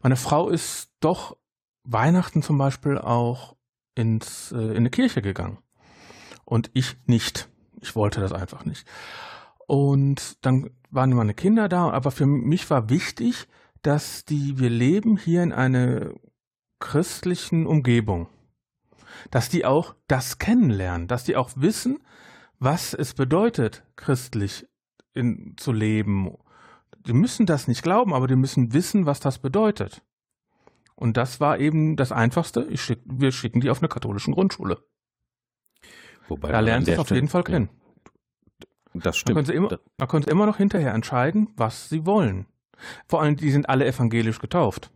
[0.01, 1.35] Meine Frau ist doch
[1.83, 3.57] Weihnachten zum Beispiel auch
[3.93, 5.57] ins, äh, in eine Kirche gegangen
[6.45, 7.49] und ich nicht.
[7.81, 8.87] Ich wollte das einfach nicht.
[9.67, 13.47] Und dann waren meine Kinder da, aber für mich war wichtig,
[13.81, 16.13] dass die, wir leben hier in einer
[16.79, 18.27] christlichen Umgebung.
[19.31, 21.99] Dass die auch das kennenlernen, dass die auch wissen,
[22.59, 24.67] was es bedeutet, christlich
[25.13, 26.35] in, zu leben.
[27.05, 30.01] Die müssen das nicht glauben, aber die müssen wissen, was das bedeutet.
[30.95, 32.75] Und das war eben das Einfachste.
[32.77, 34.83] Schick, wir schicken die auf eine katholische Grundschule.
[36.27, 37.69] Wobei da lernen sie es auf jeden Fall kennen.
[37.71, 37.82] Ja.
[38.93, 39.35] Das stimmt.
[39.35, 42.45] Man können, immer, man können immer noch hinterher entscheiden, was sie wollen.
[43.07, 44.91] Vor allem, die sind alle evangelisch getauft.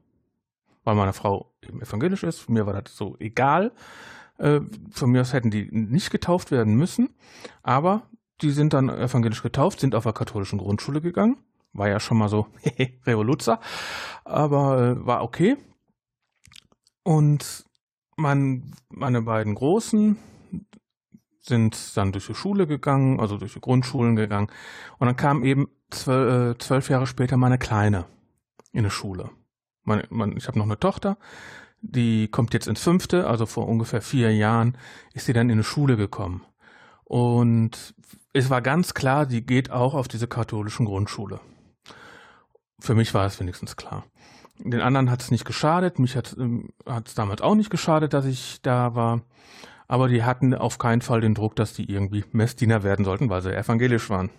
[0.84, 2.50] Weil meine Frau eben evangelisch ist.
[2.50, 3.72] Mir war das so egal.
[4.38, 7.10] Äh, von mir aus hätten die nicht getauft werden müssen.
[7.64, 8.04] Aber
[8.41, 11.38] die sind dann evangelisch getauft, sind auf der katholischen Grundschule gegangen.
[11.74, 12.48] War ja schon mal so
[13.06, 13.60] Revoluzer.
[14.24, 15.58] Aber äh, war okay.
[17.04, 17.66] Und
[18.16, 20.18] mein, meine beiden Großen,
[21.48, 24.48] sind dann durch die Schule gegangen, also durch die Grundschulen gegangen.
[25.00, 28.06] Und dann kam eben zwölf, äh, zwölf Jahre später meine Kleine
[28.72, 29.30] in eine Schule.
[29.84, 31.18] Meine, meine, ich habe noch eine Tochter,
[31.82, 34.78] die kommt jetzt ins fünfte, also vor ungefähr vier Jahren
[35.14, 36.45] ist sie dann in eine Schule gekommen.
[37.04, 37.95] Und
[38.34, 41.39] es war ganz klar, die geht auch auf diese katholischen Grundschule.
[42.80, 44.06] Für mich war es wenigstens klar.
[44.60, 46.74] Den anderen hat es nicht geschadet, mich hat es ähm,
[47.16, 49.22] damals auch nicht geschadet, dass ich da war
[49.88, 53.42] aber die hatten auf keinen Fall den Druck, dass die irgendwie Messdiener werden sollten, weil
[53.42, 54.30] sie evangelisch waren.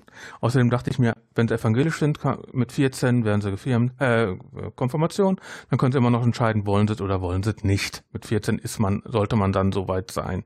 [0.41, 2.19] Außerdem dachte ich mir, wenn sie evangelisch sind,
[2.53, 4.37] mit 14 werden sie gefirmt, äh,
[4.77, 5.41] Konfirmation,
[5.71, 8.05] dann können sie immer noch entscheiden, wollen sie es oder wollen sie es nicht.
[8.13, 10.45] Mit 14 ist man, sollte man dann so weit sein.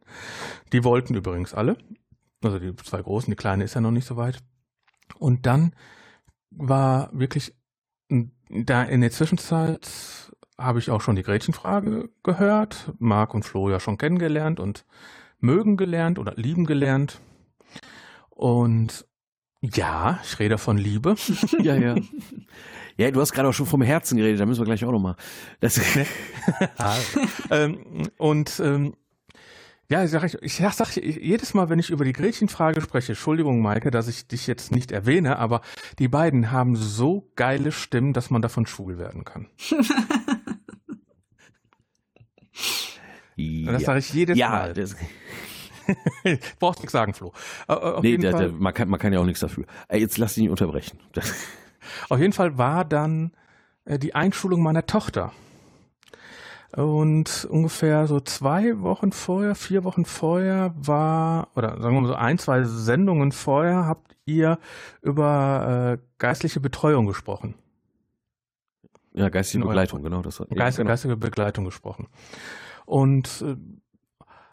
[0.72, 1.76] Die wollten übrigens alle.
[2.42, 4.38] Also die zwei Großen, die Kleine ist ja noch nicht so weit.
[5.18, 5.74] Und dann
[6.50, 7.55] war wirklich
[8.50, 9.88] da in der Zwischenzeit
[10.62, 14.84] habe ich auch schon die Gretchenfrage gehört, Marc und Flo ja schon kennengelernt und
[15.40, 17.20] mögen gelernt oder lieben gelernt.
[18.30, 19.06] Und
[19.60, 21.14] ja, ich rede von Liebe.
[21.60, 21.94] ja, ja.
[22.96, 25.16] Ja, du hast gerade auch schon vom Herzen geredet, da müssen wir gleich auch nochmal.
[26.78, 26.96] ah,
[27.50, 28.94] ähm, und ähm,
[29.92, 33.60] ja, ich sag, ich, ich sag jedes Mal, wenn ich über die Gretchenfrage spreche, Entschuldigung,
[33.60, 35.60] Maike, dass ich dich jetzt nicht erwähne, aber
[35.98, 39.48] die beiden haben so geile Stimmen, dass man davon schwul werden kann.
[43.43, 43.72] ja.
[43.72, 44.74] Das sage ich jedes ja, Mal.
[44.74, 44.97] Das
[46.59, 47.32] Brauchst nichts sagen, Flo.
[47.66, 49.64] Auf nee, da, da, man, kann, man kann ja auch nichts dafür.
[49.93, 50.99] Jetzt lass dich nicht unterbrechen.
[52.09, 53.32] Auf jeden Fall war dann
[53.84, 55.32] äh, die Einschulung meiner Tochter.
[56.74, 62.14] Und ungefähr so zwei Wochen vorher, vier Wochen vorher war, oder sagen wir mal so
[62.14, 64.59] ein, zwei Sendungen vorher, habt ihr
[65.03, 67.57] über äh, geistliche Betreuung gesprochen.
[69.14, 70.22] Ja, geistige Begleitung, genau.
[70.22, 70.93] Das war, Geist, ja, genau.
[70.93, 72.09] Geistige Begleitung gesprochen.
[72.86, 73.56] Und äh,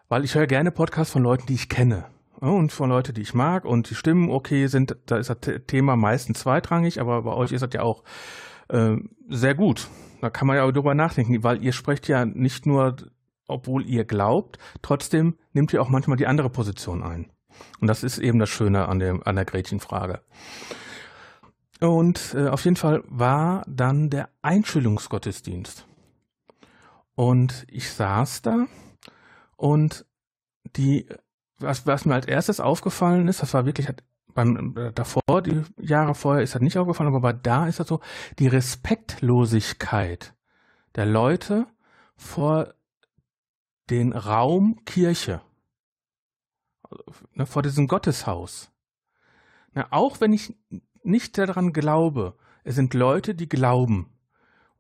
[0.07, 2.05] weil ich höre gerne Podcasts von Leuten, die ich kenne.
[2.39, 5.97] Und von Leuten, die ich mag und die Stimmen okay sind, da ist das Thema
[5.97, 8.03] meistens zweitrangig, aber bei euch ist das ja auch
[8.69, 8.95] äh,
[9.27, 9.89] sehr gut.
[10.21, 12.95] Da kann man ja auch drüber nachdenken, weil ihr sprecht ja nicht nur,
[13.47, 17.30] obwohl ihr glaubt, trotzdem nimmt ihr auch manchmal die andere Position ein.
[17.82, 20.21] Und das ist eben das Schöne an, dem, an der Gretchenfrage.
[21.82, 25.89] Und äh, auf jeden Fall war dann der Einschulungsgottesdienst.
[27.20, 28.67] Und ich saß da
[29.57, 30.05] und
[30.78, 31.05] die,
[31.57, 33.89] was, was mir als erstes aufgefallen ist, das war wirklich
[34.34, 37.99] beim äh, davor, die Jahre vorher ist das nicht aufgefallen, aber da ist das so,
[38.39, 40.34] die Respektlosigkeit
[40.95, 41.67] der Leute
[42.15, 42.74] vor
[43.89, 45.41] den Raum Kirche,
[47.34, 48.72] ne, vor diesem Gotteshaus.
[49.74, 50.55] Na, auch wenn ich
[51.03, 54.09] nicht daran glaube, es sind Leute, die glauben.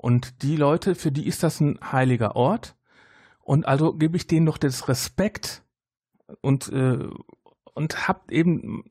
[0.01, 2.77] Und die Leute, für die ist das ein heiliger Ort.
[3.41, 5.61] Und also gebe ich denen doch das Respekt
[6.41, 7.05] und, äh,
[7.73, 8.85] und hab eben,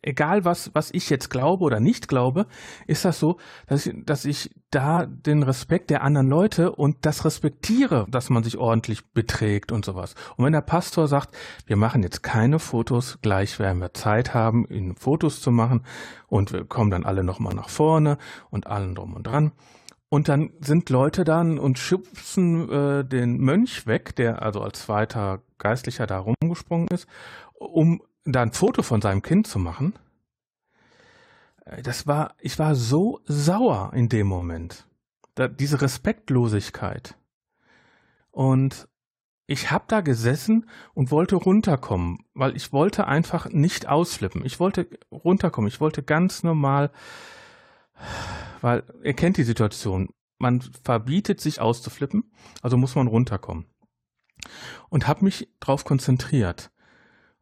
[0.00, 2.46] egal was, was ich jetzt glaube oder nicht glaube,
[2.86, 3.36] ist das so,
[3.66, 8.42] dass ich, dass ich da den Respekt der anderen Leute und das respektiere, dass man
[8.42, 10.14] sich ordentlich beträgt und sowas.
[10.38, 11.36] Und wenn der Pastor sagt,
[11.66, 15.84] wir machen jetzt keine Fotos, gleich werden wir Zeit haben, ihnen Fotos zu machen
[16.28, 18.16] und wir kommen dann alle nochmal nach vorne
[18.48, 19.52] und allen drum und dran
[20.10, 25.40] und dann sind Leute dann und schubsen äh, den Mönch weg, der also als zweiter
[25.58, 27.06] Geistlicher da rumgesprungen ist,
[27.54, 29.94] um da ein Foto von seinem Kind zu machen.
[31.64, 34.84] Äh, das war, ich war so sauer in dem Moment.
[35.36, 37.14] Da, diese Respektlosigkeit.
[38.32, 38.88] Und
[39.46, 44.44] ich habe da gesessen und wollte runterkommen, weil ich wollte einfach nicht ausflippen.
[44.44, 45.68] Ich wollte runterkommen.
[45.68, 46.90] Ich wollte ganz normal
[48.60, 50.08] weil er kennt die Situation.
[50.38, 52.32] Man verbietet sich auszuflippen,
[52.62, 53.66] also muss man runterkommen.
[54.88, 56.70] Und habe mich darauf konzentriert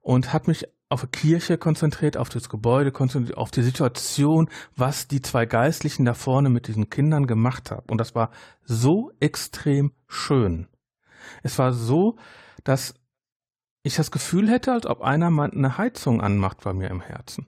[0.01, 5.07] und habe mich auf die Kirche konzentriert, auf das Gebäude konzentriert, auf die Situation, was
[5.07, 7.87] die zwei Geistlichen da vorne mit diesen Kindern gemacht haben.
[7.91, 8.31] Und das war
[8.65, 10.67] so extrem schön.
[11.43, 12.17] Es war so,
[12.65, 12.95] dass
[13.83, 17.47] ich das Gefühl hätte, als ob einer mal eine Heizung anmacht bei mir im Herzen.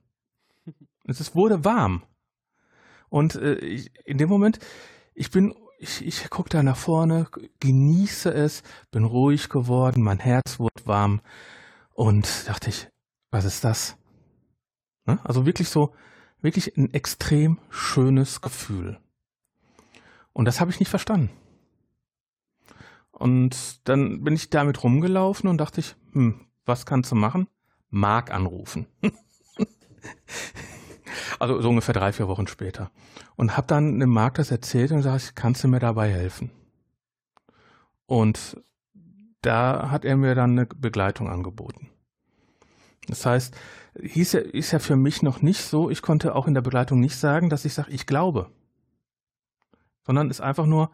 [1.06, 2.02] Es wurde warm.
[3.10, 4.58] Und äh, ich, in dem Moment,
[5.14, 7.26] ich bin, ich, ich gucke da nach vorne,
[7.58, 11.20] genieße es, bin ruhig geworden, mein Herz wurde warm
[11.92, 12.88] und dachte ich,
[13.30, 13.96] was ist das?
[15.04, 15.18] Ne?
[15.24, 15.94] Also wirklich so,
[16.40, 18.98] wirklich ein extrem schönes Gefühl.
[20.32, 21.30] Und das habe ich nicht verstanden.
[23.10, 27.48] Und dann bin ich damit rumgelaufen und dachte ich, hm, was kannst du machen?
[27.90, 28.86] Mark anrufen.
[31.40, 32.90] Also so ungefähr drei, vier Wochen später.
[33.34, 36.50] Und habe dann dem Marc das erzählt und sage, kannst du mir dabei helfen?
[38.04, 38.62] Und
[39.40, 41.88] da hat er mir dann eine Begleitung angeboten.
[43.06, 43.56] Das heißt,
[43.98, 47.00] hieß ja, ist ja für mich noch nicht so, ich konnte auch in der Begleitung
[47.00, 48.50] nicht sagen, dass ich sage, ich glaube.
[50.04, 50.90] Sondern ist einfach nur,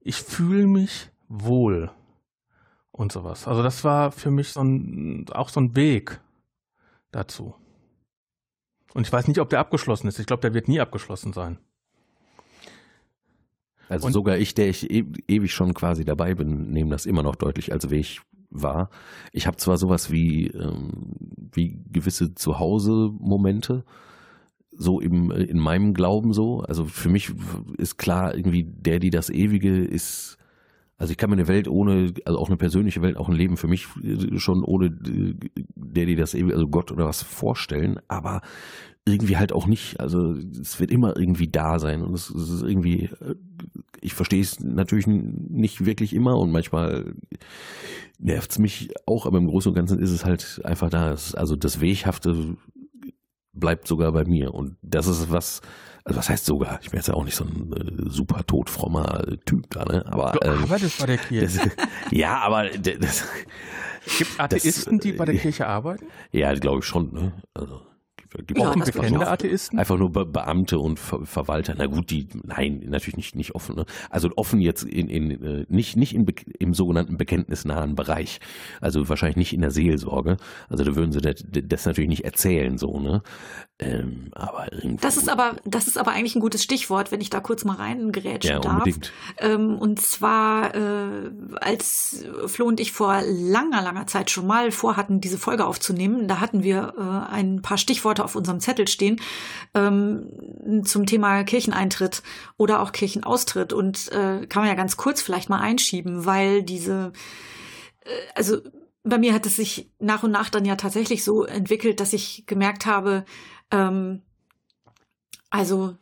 [0.00, 1.92] ich fühle mich wohl
[2.90, 3.46] und sowas.
[3.46, 6.20] Also das war für mich so ein, auch so ein Weg
[7.12, 7.54] dazu.
[8.94, 10.18] Und ich weiß nicht, ob der abgeschlossen ist.
[10.18, 11.58] Ich glaube, der wird nie abgeschlossen sein.
[13.88, 17.22] Also und sogar ich, der ich e ewig schon quasi dabei bin, nehme das immer
[17.22, 18.20] noch deutlich als Weg
[18.50, 18.90] wahr.
[19.32, 21.14] Ich habe zwar sowas wie, ähm,
[21.52, 23.84] wie gewisse Zuhause-Momente,
[24.72, 26.60] so im, in meinem Glauben so.
[26.60, 27.32] Also für mich
[27.76, 30.38] ist klar, irgendwie der, die das Ewige ist
[31.02, 33.56] also ich kann mir eine Welt ohne, also auch eine persönliche Welt, auch ein Leben
[33.56, 35.34] für mich äh, schon ohne äh,
[35.74, 38.40] der, die das eben, also Gott oder was vorstellen, aber
[39.04, 39.98] irgendwie halt auch nicht.
[39.98, 43.34] Also es wird immer irgendwie da sein und es, ist irgendwie, äh,
[44.00, 47.16] ich verstehe es natürlich nicht wirklich immer und manchmal
[48.20, 51.16] nervt's mich auch, aber im Großen und Ganzen ist es halt einfach da.
[51.34, 52.56] Also das Weghafte
[53.52, 54.54] bleibt sogar bei mir.
[54.54, 55.60] Und das ist was,
[56.04, 56.78] also was heißt sogar?
[56.82, 60.04] Ich bin jetzt ja auch nicht so ein äh, super todfrommer Typ da, ne?
[60.06, 61.58] Aber, du ähm, arbeitest bei der Kirche.
[61.58, 63.24] Das, ja, aber das,
[64.18, 66.06] Gibt Atheisten, das, die bei der Kirche arbeiten?
[66.32, 67.32] Ja, glaube ich schon, ne?
[67.54, 67.82] Also
[68.38, 69.78] Gibt ja, auch bekannte Atheisten?
[69.78, 71.74] Einfach nur Be Beamte und Ver Verwalter.
[71.76, 73.76] Na gut, die, nein, natürlich nicht, nicht offen.
[73.76, 73.86] Ne?
[74.10, 76.26] Also offen jetzt in, in äh, nicht, nicht in,
[76.58, 78.40] im sogenannten bekenntnisnahen Bereich.
[78.80, 80.36] Also wahrscheinlich nicht in der Seelsorge.
[80.68, 83.22] Also da würden sie das, das natürlich nicht erzählen, so, ne?
[83.78, 84.68] Ähm, aber
[85.00, 87.76] das ist aber, das ist aber eigentlich ein gutes Stichwort, wenn ich da kurz mal
[87.76, 88.78] reingerätschen ja, darf.
[88.78, 89.12] Unbedingt.
[89.38, 91.30] Ähm, und zwar, äh,
[91.60, 96.40] als Flo und ich vor langer, langer Zeit schon mal vorhatten, diese Folge aufzunehmen, da
[96.40, 99.20] hatten wir äh, ein paar Stichworte auf unserem Zettel stehen
[99.74, 102.22] ähm, zum Thema Kircheneintritt
[102.56, 107.12] oder auch Kirchenaustritt und äh, kann man ja ganz kurz vielleicht mal einschieben, weil diese,
[108.04, 108.58] äh, also
[109.04, 112.44] bei mir hat es sich nach und nach dann ja tatsächlich so entwickelt, dass ich
[112.46, 113.24] gemerkt habe,
[113.70, 114.22] ähm,
[115.50, 115.96] also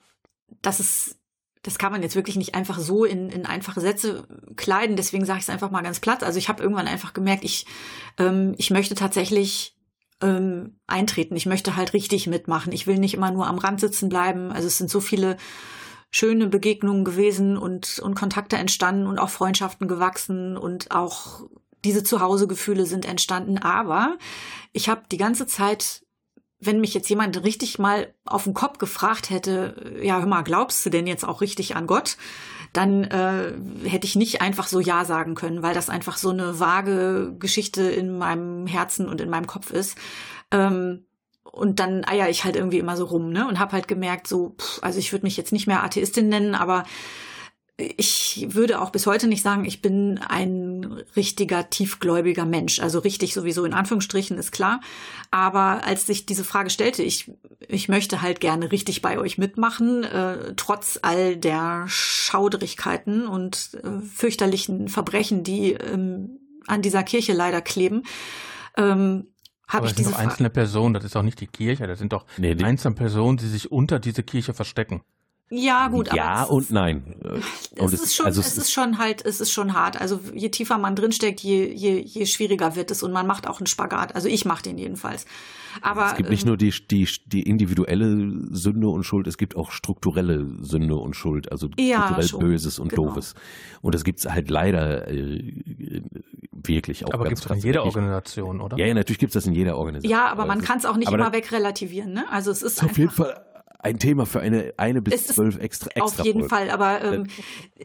[0.62, 1.20] das ist
[1.62, 4.96] das kann man jetzt wirklich nicht einfach so in, in einfache Sätze kleiden.
[4.96, 6.22] Deswegen sage ich es einfach mal ganz platt.
[6.22, 7.66] Also ich habe irgendwann einfach gemerkt, ich,
[8.18, 9.76] ähm, ich möchte tatsächlich
[10.20, 11.36] ähm, eintreten.
[11.36, 12.72] Ich möchte halt richtig mitmachen.
[12.72, 14.52] Ich will nicht immer nur am Rand sitzen bleiben.
[14.52, 15.36] Also es sind so viele
[16.10, 21.42] schöne Begegnungen gewesen und, und Kontakte entstanden und auch Freundschaften gewachsen und auch
[21.84, 23.58] diese Zuhausegefühle sind entstanden.
[23.58, 24.18] Aber
[24.72, 26.02] ich habe die ganze Zeit
[26.60, 30.84] wenn mich jetzt jemand richtig mal auf den Kopf gefragt hätte, ja, hör mal, glaubst
[30.84, 32.18] du denn jetzt auch richtig an Gott?
[32.72, 33.52] Dann äh,
[33.88, 37.82] hätte ich nicht einfach so Ja sagen können, weil das einfach so eine vage Geschichte
[37.82, 39.96] in meinem Herzen und in meinem Kopf ist.
[40.50, 41.04] Ähm,
[41.42, 43.48] und dann eier ich halt irgendwie immer so rum, ne?
[43.48, 46.54] Und habe halt gemerkt, so, pff, also ich würde mich jetzt nicht mehr Atheistin nennen,
[46.54, 46.84] aber
[47.97, 52.81] ich würde auch bis heute nicht sagen, ich bin ein richtiger tiefgläubiger Mensch.
[52.81, 54.81] Also richtig sowieso in Anführungsstrichen ist klar.
[55.31, 57.33] Aber als sich diese Frage stellte, ich,
[57.68, 64.01] ich möchte halt gerne richtig bei euch mitmachen, äh, trotz all der Schauderigkeiten und äh,
[64.01, 68.05] fürchterlichen Verbrechen, die ähm, an dieser Kirche leider kleben.
[68.76, 69.28] Ähm,
[69.66, 72.12] aber ich das sind doch einzelne Personen, das ist auch nicht die Kirche, das sind
[72.12, 75.03] doch nee, einzelne Personen, die sich unter diese Kirche verstecken.
[75.53, 76.12] Ja, gut.
[76.14, 77.16] Ja und nein.
[77.78, 80.01] Und es, ist schon, also es, es ist schon halt, es ist schon hart.
[80.01, 83.59] Also je tiefer man drinsteckt, je, je, je schwieriger wird es und man macht auch
[83.59, 84.14] einen Spagat.
[84.14, 85.26] Also ich mache den jedenfalls.
[85.82, 89.57] Aber es gibt nicht ähm, nur die, die, die individuelle Sünde und Schuld, es gibt
[89.57, 93.07] auch strukturelle Sünde und Schuld, also strukturell ja, Böses und genau.
[93.07, 93.34] Doofes.
[93.80, 95.62] Und das gibt's halt leider äh,
[96.53, 97.14] wirklich auch.
[97.14, 98.76] Aber gibt es in jeder Organisation, oder?
[98.78, 100.11] Ja, ja natürlich gibt's das in jeder Organisation.
[100.11, 102.12] Ja, aber man kann es auch nicht immer wegrelativieren.
[102.12, 102.24] Ne?
[102.30, 103.49] Also es ist auf jeden Fall
[103.83, 106.49] ein Thema für eine eine bis zwölf extra extra Auf jeden Folge.
[106.49, 107.26] Fall, aber ähm,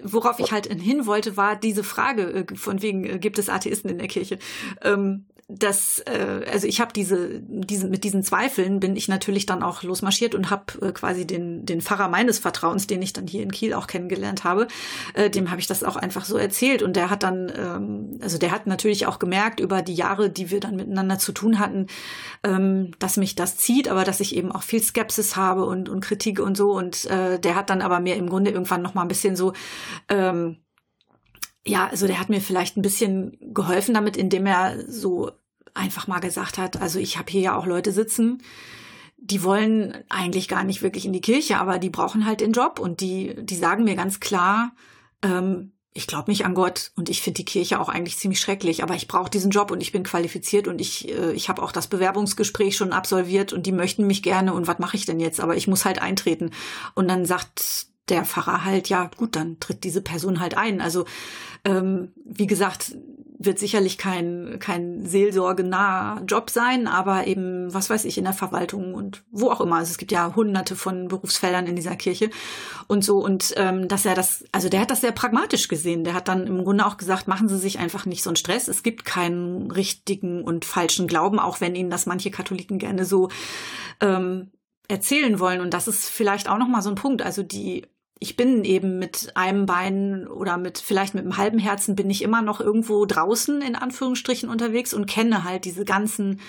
[0.03, 3.89] worauf ich halt hin wollte, war diese Frage äh, von wegen äh, gibt es Atheisten
[3.89, 4.37] in der Kirche?
[4.81, 9.61] Ähm, das, äh, also ich habe diese, diese, mit diesen Zweifeln bin ich natürlich dann
[9.61, 13.43] auch losmarschiert und habe äh, quasi den, den Pfarrer meines Vertrauens, den ich dann hier
[13.43, 14.67] in Kiel auch kennengelernt habe,
[15.13, 16.81] äh, dem habe ich das auch einfach so erzählt.
[16.81, 20.49] Und der hat dann, ähm, also der hat natürlich auch gemerkt über die Jahre, die
[20.49, 21.87] wir dann miteinander zu tun hatten,
[22.43, 26.01] ähm, dass mich das zieht, aber dass ich eben auch viel Skepsis habe und, und
[26.01, 26.71] Kritik und so.
[26.71, 29.53] Und äh, der hat dann aber mir im Grunde irgendwann noch mal ein bisschen so
[30.09, 30.57] ähm,
[31.67, 35.31] ja, also der hat mir vielleicht ein bisschen geholfen damit, indem er so
[35.73, 38.41] einfach mal gesagt hat, also ich habe hier ja auch Leute sitzen,
[39.17, 42.79] die wollen eigentlich gar nicht wirklich in die Kirche, aber die brauchen halt den Job
[42.79, 44.73] und die, die sagen mir ganz klar,
[45.21, 48.83] ähm, ich glaube nicht an Gott und ich finde die Kirche auch eigentlich ziemlich schrecklich,
[48.83, 51.71] aber ich brauche diesen Job und ich bin qualifiziert und ich, äh, ich habe auch
[51.71, 55.39] das Bewerbungsgespräch schon absolviert und die möchten mich gerne und was mache ich denn jetzt?
[55.39, 56.51] Aber ich muss halt eintreten.
[56.93, 60.81] Und dann sagt der Pfarrer halt, ja gut, dann tritt diese Person halt ein.
[60.81, 61.05] Also
[61.63, 62.95] ähm, wie gesagt,
[63.37, 68.93] wird sicherlich kein, kein seelsorgenaher Job sein, aber eben, was weiß ich, in der Verwaltung
[68.93, 69.77] und wo auch immer.
[69.77, 72.29] Also es gibt ja hunderte von Berufsfeldern in dieser Kirche
[72.87, 73.17] und so.
[73.17, 76.03] Und ähm, dass er das, also der hat das sehr pragmatisch gesehen.
[76.03, 78.67] Der hat dann im Grunde auch gesagt, machen Sie sich einfach nicht so einen Stress.
[78.67, 83.29] Es gibt keinen richtigen und falschen Glauben, auch wenn Ihnen das manche Katholiken gerne so
[84.01, 84.51] ähm,
[84.87, 85.61] erzählen wollen.
[85.61, 87.21] Und das ist vielleicht auch nochmal so ein Punkt.
[87.21, 87.85] Also die
[88.19, 92.21] ich bin eben mit einem Bein oder mit vielleicht mit einem halben Herzen bin ich
[92.21, 96.39] immer noch irgendwo draußen in Anführungsstrichen unterwegs und kenne halt diese ganzen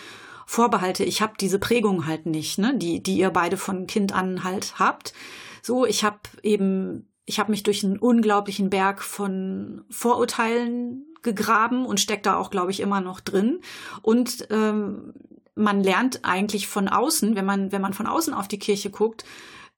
[0.47, 1.03] Vorbehalte.
[1.03, 4.79] Ich habe diese Prägung halt nicht, ne, die die ihr beide von Kind an halt
[4.79, 5.13] habt.
[5.61, 11.99] So, ich habe eben ich habe mich durch einen unglaublichen Berg von Vorurteilen gegraben und
[11.99, 13.61] stecke da auch, glaube ich, immer noch drin.
[14.03, 15.13] Und ähm,
[15.57, 19.25] man lernt eigentlich von außen, wenn man wenn man von außen auf die Kirche guckt,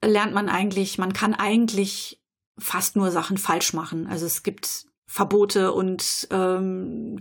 [0.05, 2.21] lernt man eigentlich, man kann eigentlich
[2.59, 4.07] fast nur Sachen falsch machen.
[4.07, 7.21] Also es gibt Verbote und ähm,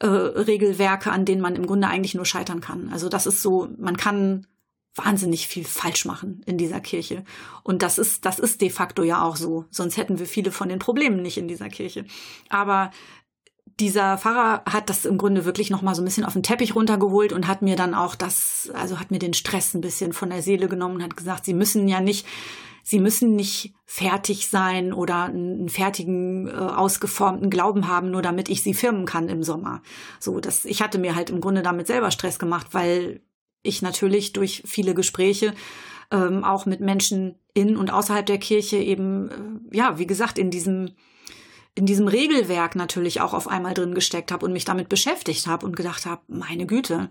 [0.00, 2.90] äh, Regelwerke, an denen man im Grunde eigentlich nur scheitern kann.
[2.92, 4.46] Also das ist so, man kann
[4.94, 7.24] wahnsinnig viel falsch machen in dieser Kirche.
[7.62, 9.64] Und das ist, das ist de facto ja auch so.
[9.70, 12.04] Sonst hätten wir viele von den Problemen nicht in dieser Kirche.
[12.50, 12.90] Aber
[13.82, 16.76] dieser Pfarrer hat das im Grunde wirklich noch mal so ein bisschen auf den Teppich
[16.76, 20.30] runtergeholt und hat mir dann auch das, also hat mir den Stress ein bisschen von
[20.30, 22.24] der Seele genommen und hat gesagt, sie müssen ja nicht
[22.84, 28.64] Sie müssen nicht fertig sein oder einen fertigen, äh, ausgeformten Glauben haben, nur damit ich
[28.64, 29.82] sie firmen kann im Sommer.
[30.18, 33.20] So, das, ich hatte mir halt im Grunde damit selber Stress gemacht, weil
[33.62, 35.54] ich natürlich durch viele Gespräche
[36.10, 39.30] ähm, auch mit Menschen in und außerhalb der Kirche eben,
[39.70, 40.90] äh, ja, wie gesagt, in diesem
[41.74, 45.64] in diesem Regelwerk natürlich auch auf einmal drin gesteckt habe und mich damit beschäftigt habe
[45.64, 47.08] und gedacht habe, meine Güte,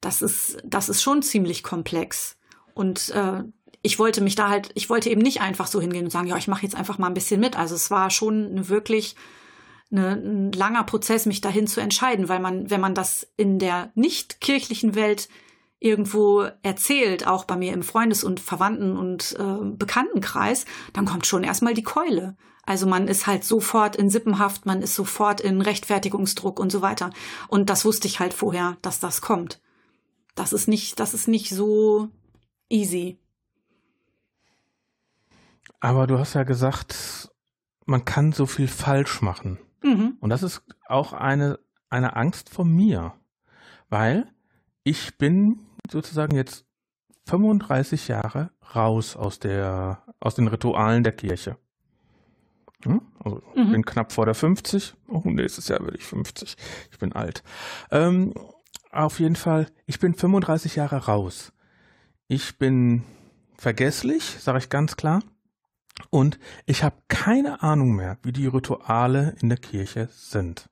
[0.00, 2.36] das ist das ist schon ziemlich komplex.
[2.74, 3.42] Und äh,
[3.82, 6.36] ich wollte mich da halt, ich wollte eben nicht einfach so hingehen und sagen, ja,
[6.36, 7.56] ich mache jetzt einfach mal ein bisschen mit.
[7.56, 9.16] Also es war schon eine wirklich
[9.90, 13.92] eine, ein langer Prozess, mich dahin zu entscheiden, weil man, wenn man das in der
[13.94, 15.28] nicht kirchlichen Welt
[15.86, 21.44] irgendwo erzählt, auch bei mir im Freundes- und Verwandten- und äh, Bekanntenkreis, dann kommt schon
[21.44, 22.36] erstmal die Keule.
[22.64, 27.10] Also man ist halt sofort in Sippenhaft, man ist sofort in Rechtfertigungsdruck und so weiter.
[27.48, 29.60] Und das wusste ich halt vorher, dass das kommt.
[30.34, 32.10] Das ist nicht, das ist nicht so
[32.68, 33.18] easy.
[35.78, 37.30] Aber du hast ja gesagt,
[37.84, 39.58] man kann so viel falsch machen.
[39.82, 40.16] Mhm.
[40.18, 43.14] Und das ist auch eine, eine Angst von mir,
[43.88, 44.26] weil
[44.82, 46.64] ich bin sozusagen jetzt
[47.26, 51.56] 35 Jahre raus aus der, aus den Ritualen der Kirche.
[52.84, 53.00] Hm?
[53.22, 53.72] Also mhm.
[53.72, 54.94] bin knapp vor der 50.
[55.08, 56.56] Oh, nächstes Jahr werde ich 50.
[56.90, 57.42] Ich bin alt.
[57.90, 58.34] Ähm,
[58.92, 61.52] auf jeden Fall, ich bin 35 Jahre raus.
[62.28, 63.02] Ich bin
[63.56, 65.22] vergesslich, sage ich ganz klar.
[66.10, 70.68] Und ich habe keine Ahnung mehr, wie die Rituale in der Kirche sind.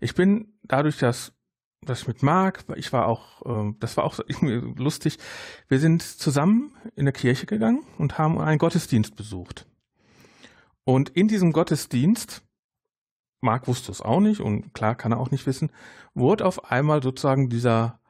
[0.00, 1.32] Ich bin dadurch, dass
[1.92, 5.18] ich mit Marc, ich war auch, äh, das war auch lustig.
[5.68, 9.66] Wir sind zusammen in der Kirche gegangen und haben einen Gottesdienst besucht.
[10.84, 12.42] Und in diesem Gottesdienst,
[13.40, 15.70] Marc wusste es auch nicht und klar kann er auch nicht wissen,
[16.14, 18.00] wurde auf einmal sozusagen dieser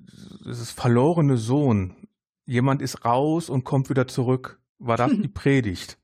[0.00, 2.08] dieses verlorene Sohn,
[2.46, 5.98] jemand ist raus und kommt wieder zurück war das die Predigt.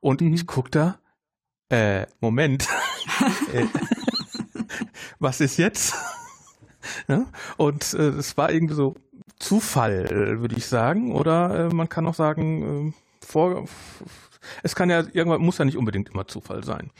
[0.00, 1.00] Und ich guck da,
[1.68, 2.68] äh, Moment,
[3.52, 3.66] äh,
[5.18, 5.94] was ist jetzt?
[7.08, 7.26] ja?
[7.56, 8.96] Und äh, es war irgendwie so
[9.38, 11.12] Zufall, äh, würde ich sagen.
[11.12, 13.66] Oder äh, man kann auch sagen, äh, vor,
[14.62, 16.90] es kann ja irgendwann muss ja nicht unbedingt immer Zufall sein.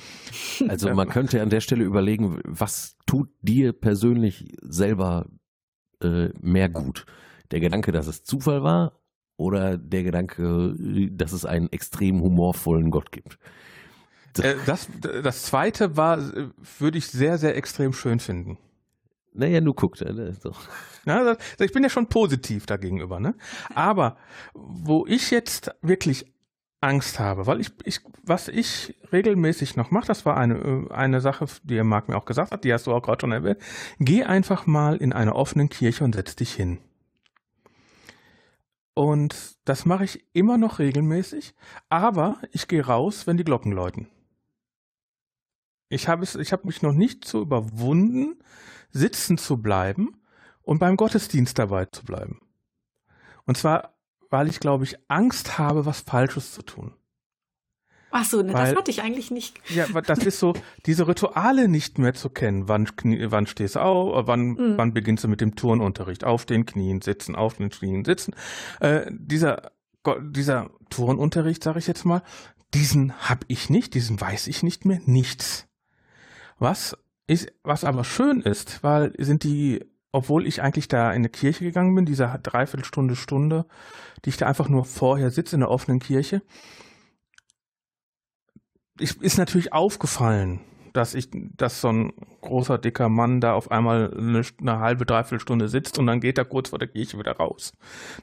[0.68, 5.26] Also man könnte an der Stelle überlegen, was tut dir persönlich selber
[6.02, 7.06] äh, mehr gut?
[7.50, 9.00] Der Gedanke, dass es Zufall war
[9.36, 10.74] oder der Gedanke,
[11.10, 13.38] dass es einen extrem humorvollen Gott gibt?
[14.38, 14.88] Äh, das,
[15.22, 16.18] das zweite war,
[16.78, 18.58] würde ich sehr, sehr extrem schön finden.
[19.32, 20.02] Naja, du guckst.
[20.02, 20.34] Ne?
[20.40, 20.52] So.
[21.06, 23.20] Ja, ich bin ja schon positiv dagegenüber.
[23.20, 23.34] Ne?
[23.74, 24.16] Aber
[24.54, 26.26] wo ich jetzt wirklich
[26.80, 31.46] Angst habe, weil ich, ich was ich regelmäßig noch mache, das war eine, eine Sache,
[31.62, 33.58] die Marc mir auch gesagt hat, die hast du auch gerade schon erwähnt,
[33.98, 36.78] geh einfach mal in eine offene Kirche und setz dich hin.
[38.94, 41.54] Und das mache ich immer noch regelmäßig,
[41.90, 44.08] aber ich gehe raus, wenn die Glocken läuten.
[45.90, 48.38] Ich habe es, ich habe mich noch nicht so überwunden,
[48.90, 50.16] sitzen zu bleiben
[50.62, 52.40] und beim Gottesdienst dabei zu bleiben.
[53.44, 53.96] Und zwar,
[54.30, 56.94] weil ich, glaube ich, Angst habe, was Falsches zu tun.
[58.12, 59.60] Ach so, ne, Weil, das hatte ich eigentlich nicht.
[59.68, 60.54] Ja, das ist so,
[60.86, 62.68] diese Rituale nicht mehr zu kennen.
[62.68, 64.72] Wann, wann stehst du auf, wann, mhm.
[64.76, 66.24] wann beginnst du mit dem Turnunterricht?
[66.24, 68.34] Auf den Knien sitzen, auf den Knien sitzen.
[68.80, 69.72] Äh, dieser,
[70.22, 72.22] dieser Turnunterricht, sage ich jetzt mal,
[72.74, 75.69] diesen habe ich nicht, diesen weiß ich nicht mehr, nichts.
[76.60, 76.96] Was
[77.26, 81.64] ist, was aber schön ist, weil sind die, obwohl ich eigentlich da in eine Kirche
[81.64, 83.64] gegangen bin, diese Dreiviertelstunde, Stunde,
[84.24, 86.42] die ich da einfach nur vorher sitze in der offenen Kirche,
[88.98, 90.60] ich, ist natürlich aufgefallen,
[90.92, 95.40] dass ich, dass so ein großer, dicker Mann da auf einmal eine, eine halbe, dreiviertel
[95.40, 97.72] Stunde sitzt und dann geht er kurz vor der Kirche wieder raus.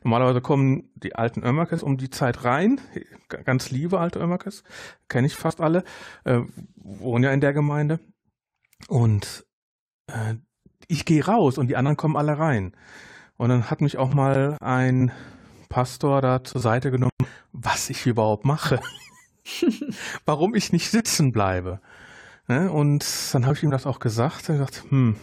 [0.04, 2.80] Normalerweise kommen die alten Ömerkes um die Zeit rein,
[3.46, 4.64] ganz liebe alte Ömerkes,
[5.08, 5.84] kenne ich fast alle,
[6.24, 6.42] äh,
[6.76, 8.00] wohnen ja in der Gemeinde.
[8.88, 9.46] Und
[10.08, 10.36] äh,
[10.88, 12.76] ich gehe raus und die anderen kommen alle rein.
[13.38, 15.12] Und dann hat mich auch mal ein
[15.70, 17.12] Pastor da zur Seite genommen,
[17.52, 18.80] was ich überhaupt mache.
[20.26, 21.80] warum ich nicht sitzen bleibe.
[22.48, 22.72] Ne?
[22.72, 24.50] Und dann habe ich ihm das auch gesagt.
[24.50, 25.16] Er gesagt, hm,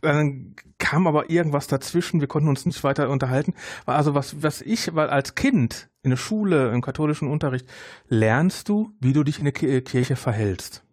[0.00, 3.54] dann kam aber irgendwas dazwischen, wir konnten uns nicht weiter unterhalten.
[3.84, 7.68] Also was, was ich, weil als Kind in der Schule, im katholischen Unterricht,
[8.06, 10.84] lernst du, wie du dich in der Kirche verhältst.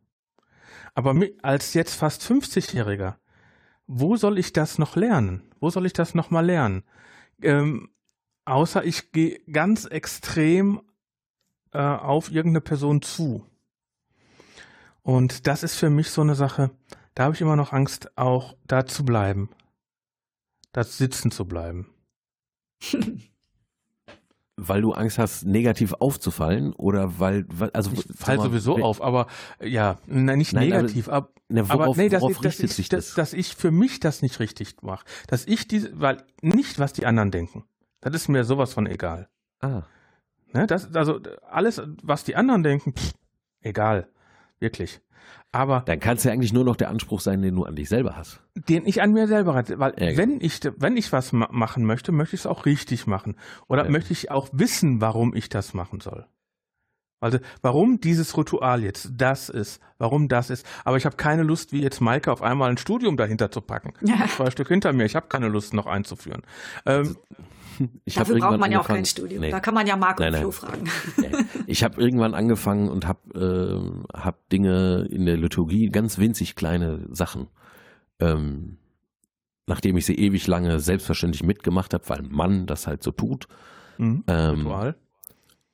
[0.96, 3.16] Aber als jetzt fast 50-Jähriger,
[3.86, 5.44] wo soll ich das noch lernen?
[5.60, 6.84] Wo soll ich das noch mal lernen?
[7.42, 7.90] Ähm,
[8.46, 10.82] außer ich gehe ganz extrem
[11.72, 13.46] äh, auf irgendeine Person zu.
[15.04, 16.72] Und das ist für mich so eine Sache,
[17.14, 19.50] da habe ich immer noch Angst, auch da zu bleiben.
[20.72, 21.94] Da sitzen zu bleiben.
[24.58, 29.28] weil du Angst hast, negativ aufzufallen oder weil, also ich fall sowieso auf, aber
[29.62, 33.14] ja, nein, nicht nein, negativ, aber, na, worauf, aber nee, dass, worauf dass, ich, das?
[33.16, 37.06] dass ich für mich das nicht richtig mache, dass ich diese, weil nicht was die
[37.06, 37.66] anderen denken,
[38.00, 39.28] das ist mir sowas von egal.
[39.60, 39.84] Ah.
[40.54, 43.14] Ne, das, also alles, was die anderen denken, pff,
[43.62, 44.08] egal,
[44.60, 45.02] wirklich.
[45.56, 47.88] Aber dann kann es ja eigentlich nur noch der Anspruch sein, den du an dich
[47.88, 48.42] selber hast.
[48.68, 51.86] Den ich an mir selber hatte, weil ja, wenn ich wenn ich was ma machen
[51.86, 53.38] möchte, möchte ich es auch richtig machen
[53.70, 53.90] oder ja.
[53.90, 56.26] möchte ich auch wissen, warum ich das machen soll.
[57.22, 60.68] Also warum dieses Ritual jetzt das ist, warum das ist.
[60.84, 63.94] Aber ich habe keine Lust, wie jetzt Maike, auf einmal ein Studium dahinter zu packen.
[64.02, 64.28] Ja.
[64.36, 65.06] Zwei Stück hinter mir.
[65.06, 66.42] Ich habe keine Lust, noch einzuführen.
[66.86, 67.16] Ähm,
[68.06, 69.42] ich Dafür braucht man ja auch kein Studium.
[69.42, 69.52] Nee.
[69.52, 70.42] Da kann man ja Marco nein, nein.
[70.42, 70.90] Flo fragen.
[71.68, 77.08] Ich habe irgendwann angefangen und habe äh, hab Dinge in der Liturgie, ganz winzig kleine
[77.10, 77.48] Sachen,
[78.20, 78.78] ähm,
[79.66, 83.48] nachdem ich sie ewig lange selbstverständlich mitgemacht habe, weil man das halt so tut.
[83.98, 84.24] Mhm.
[84.28, 84.96] Ähm, Ritual.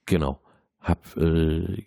[0.05, 0.41] Genau.
[0.79, 1.83] Hab äh,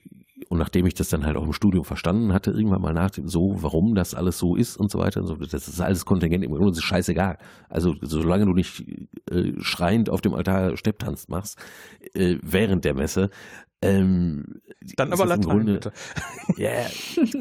[0.48, 3.56] und nachdem ich das dann halt auch im Studium verstanden hatte, irgendwann mal nach so,
[3.62, 6.50] warum das alles so ist und so weiter, und so, das ist alles Kontingent im
[6.50, 7.38] Grunde, das ist scheißegal.
[7.68, 8.84] Also solange du nicht
[9.30, 11.58] äh, schreiend auf dem Altar Stepptanz machst,
[12.14, 13.30] äh, während der Messe,
[13.82, 14.60] ähm,
[14.96, 15.92] dann aber Latein, Grunde, bitte.
[16.56, 16.90] Ja, yeah,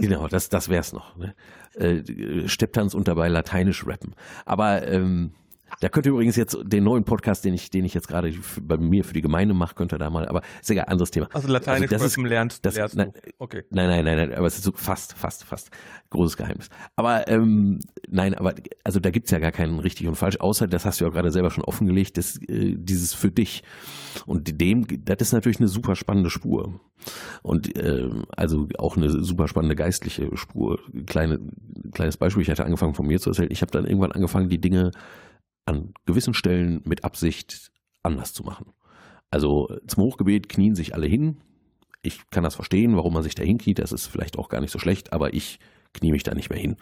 [0.02, 1.16] genau, das, das wär's noch.
[1.16, 1.34] Ne?
[1.76, 4.14] Äh, Stepptanz und dabei lateinisch rappen.
[4.46, 5.32] Aber ähm,
[5.80, 9.04] da könnte übrigens jetzt den neuen Podcast, den ich, den ich jetzt gerade bei mir
[9.04, 11.30] für die Gemeinde mache, könnte da mal, aber ist egal, anderes Thema.
[11.34, 13.14] Also Lateinisch also das ist, lernt, das, lernst nein.
[13.40, 13.64] Okay.
[13.70, 15.70] Nein, nein, nein, nein, aber es ist so fast, fast, fast.
[16.10, 16.70] Großes Geheimnis.
[16.96, 18.54] Aber ähm, nein, aber
[18.84, 21.32] also da gibt's ja gar keinen richtig und falsch, außer das hast du ja gerade
[21.32, 23.64] selber schon offengelegt, das, äh, dieses für dich.
[24.26, 26.80] Und dem, das ist natürlich eine super spannende Spur.
[27.42, 30.80] Und äh, also auch eine super spannende geistliche Spur.
[31.06, 31.40] Kleine,
[31.94, 34.62] kleines Beispiel, ich hatte angefangen von mir zu erzählen, ich habe dann irgendwann angefangen, die
[34.62, 34.92] Dinge
[35.66, 38.74] an gewissen Stellen mit Absicht anders zu machen.
[39.32, 41.38] Also zum Hochgebet knien sich alle hin.
[42.02, 43.80] Ich kann das verstehen, warum man sich da hinkniet.
[43.80, 45.60] Das ist vielleicht auch gar nicht so schlecht, aber ich
[45.94, 46.76] knie mich da nicht mehr hin.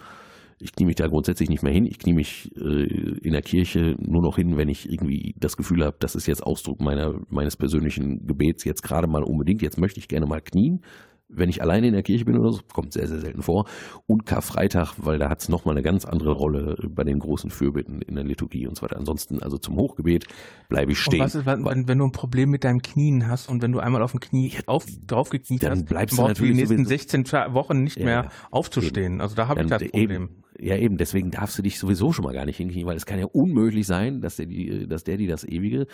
[0.58, 1.86] Ich knie mich da grundsätzlich nicht mehr hin.
[1.86, 5.84] Ich knie mich äh, in der Kirche nur noch hin, wenn ich irgendwie das Gefühl
[5.84, 9.62] habe, das ist jetzt Ausdruck meiner, meines persönlichen Gebets jetzt gerade mal unbedingt.
[9.62, 10.82] Jetzt möchte ich gerne mal knien
[11.34, 13.66] wenn ich alleine in der Kirche bin oder so, kommt sehr, sehr selten vor.
[14.06, 18.02] Und Karfreitag, weil da hat es nochmal eine ganz andere Rolle bei den großen Fürbitten
[18.02, 18.96] in der Liturgie und so weiter.
[18.96, 20.26] Ansonsten, also zum Hochgebet
[20.68, 21.20] bleibe ich stehen.
[21.20, 23.80] Und was ist, wenn, wenn, du ein Problem mit deinem Knien hast und wenn du
[23.80, 27.24] einmal auf dem Knie auf, drauf gekniet dann hast, bleibst du natürlich die nächsten 16
[27.52, 29.20] Wochen nicht ja, mehr aufzustehen.
[29.20, 30.10] Also da habe ich das Problem.
[30.10, 30.28] Eben,
[30.58, 33.18] ja, eben, deswegen darfst du dich sowieso schon mal gar nicht hinknien, weil es kann
[33.18, 35.86] ja unmöglich sein, dass der, die, dass der, die das ewige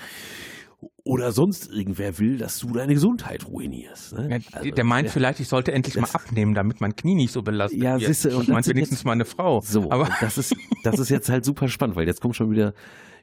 [1.03, 4.13] oder sonst irgendwer will, dass du deine Gesundheit ruinierst.
[4.13, 4.31] Ne?
[4.31, 7.33] Ja, also, der meint ja, vielleicht, ich sollte endlich mal abnehmen, damit mein Knie nicht
[7.33, 8.15] so belastet ja, wird.
[8.15, 9.61] Siehste, und meint wenigstens jetzt, meine Frau.
[9.61, 10.55] So, aber das ist
[10.85, 12.75] das ist jetzt halt super spannend, weil jetzt kommt schon wieder,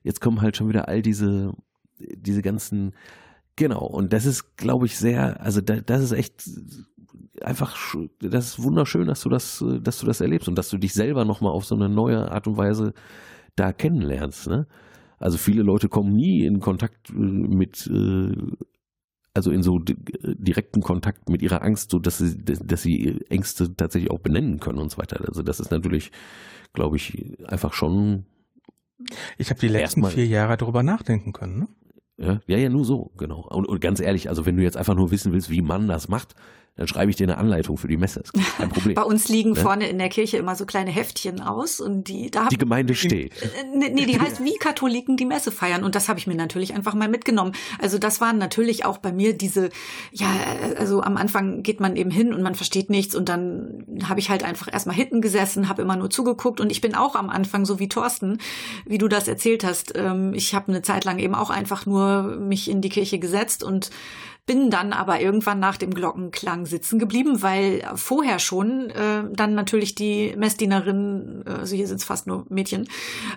[0.04, 1.54] jetzt kommen halt schon wieder all diese
[1.98, 2.94] diese ganzen
[3.56, 6.50] genau und das ist, glaube ich, sehr, also da, das ist echt
[7.42, 7.78] einfach,
[8.20, 11.24] das ist wunderschön, dass du das, dass du das erlebst und dass du dich selber
[11.24, 12.94] nochmal auf so eine neue Art und Weise
[13.56, 14.48] da kennenlernst.
[14.48, 14.68] Ne?
[15.18, 18.36] Also viele Leute kommen nie in Kontakt äh, mit, äh,
[19.34, 24.12] also in so direkten Kontakt mit ihrer Angst, so dass sie, dass sie Ängste tatsächlich
[24.12, 25.24] auch benennen können und so weiter.
[25.28, 26.12] Also das ist natürlich,
[26.74, 28.26] glaube ich, einfach schon.
[29.38, 31.60] Ich habe die letzten vier Jahre darüber nachdenken können.
[31.60, 31.68] Ne?
[32.18, 33.42] Ja, ja, ja, nur so, genau.
[33.42, 36.08] Und, und ganz ehrlich, also wenn du jetzt einfach nur wissen willst, wie man das
[36.08, 36.36] macht,
[36.78, 38.24] dann schreibe ich dir eine Anleitung für die Messe.
[38.34, 38.96] Das ist kein Problem.
[38.96, 39.56] Bei uns liegen ne?
[39.56, 43.32] vorne in der Kirche immer so kleine Heftchen aus und die da Die Gemeinde steht.
[43.74, 46.74] Nee, nee, die heißt wie Katholiken die Messe feiern und das habe ich mir natürlich
[46.74, 47.54] einfach mal mitgenommen.
[47.80, 49.70] Also das waren natürlich auch bei mir diese
[50.12, 50.28] ja,
[50.78, 54.30] also am Anfang geht man eben hin und man versteht nichts und dann habe ich
[54.30, 57.66] halt einfach erstmal hinten gesessen, habe immer nur zugeguckt und ich bin auch am Anfang
[57.66, 58.40] so wie Thorsten,
[58.86, 59.94] wie du das erzählt hast.
[59.96, 63.64] Ähm, ich habe eine Zeit lang eben auch einfach nur mich in die Kirche gesetzt
[63.64, 63.92] und
[64.46, 69.96] bin dann aber irgendwann nach dem Glockenklang sitzen geblieben, weil vorher schon äh, dann natürlich
[69.96, 72.88] die Messdienerin, äh, also hier sind es fast nur Mädchen,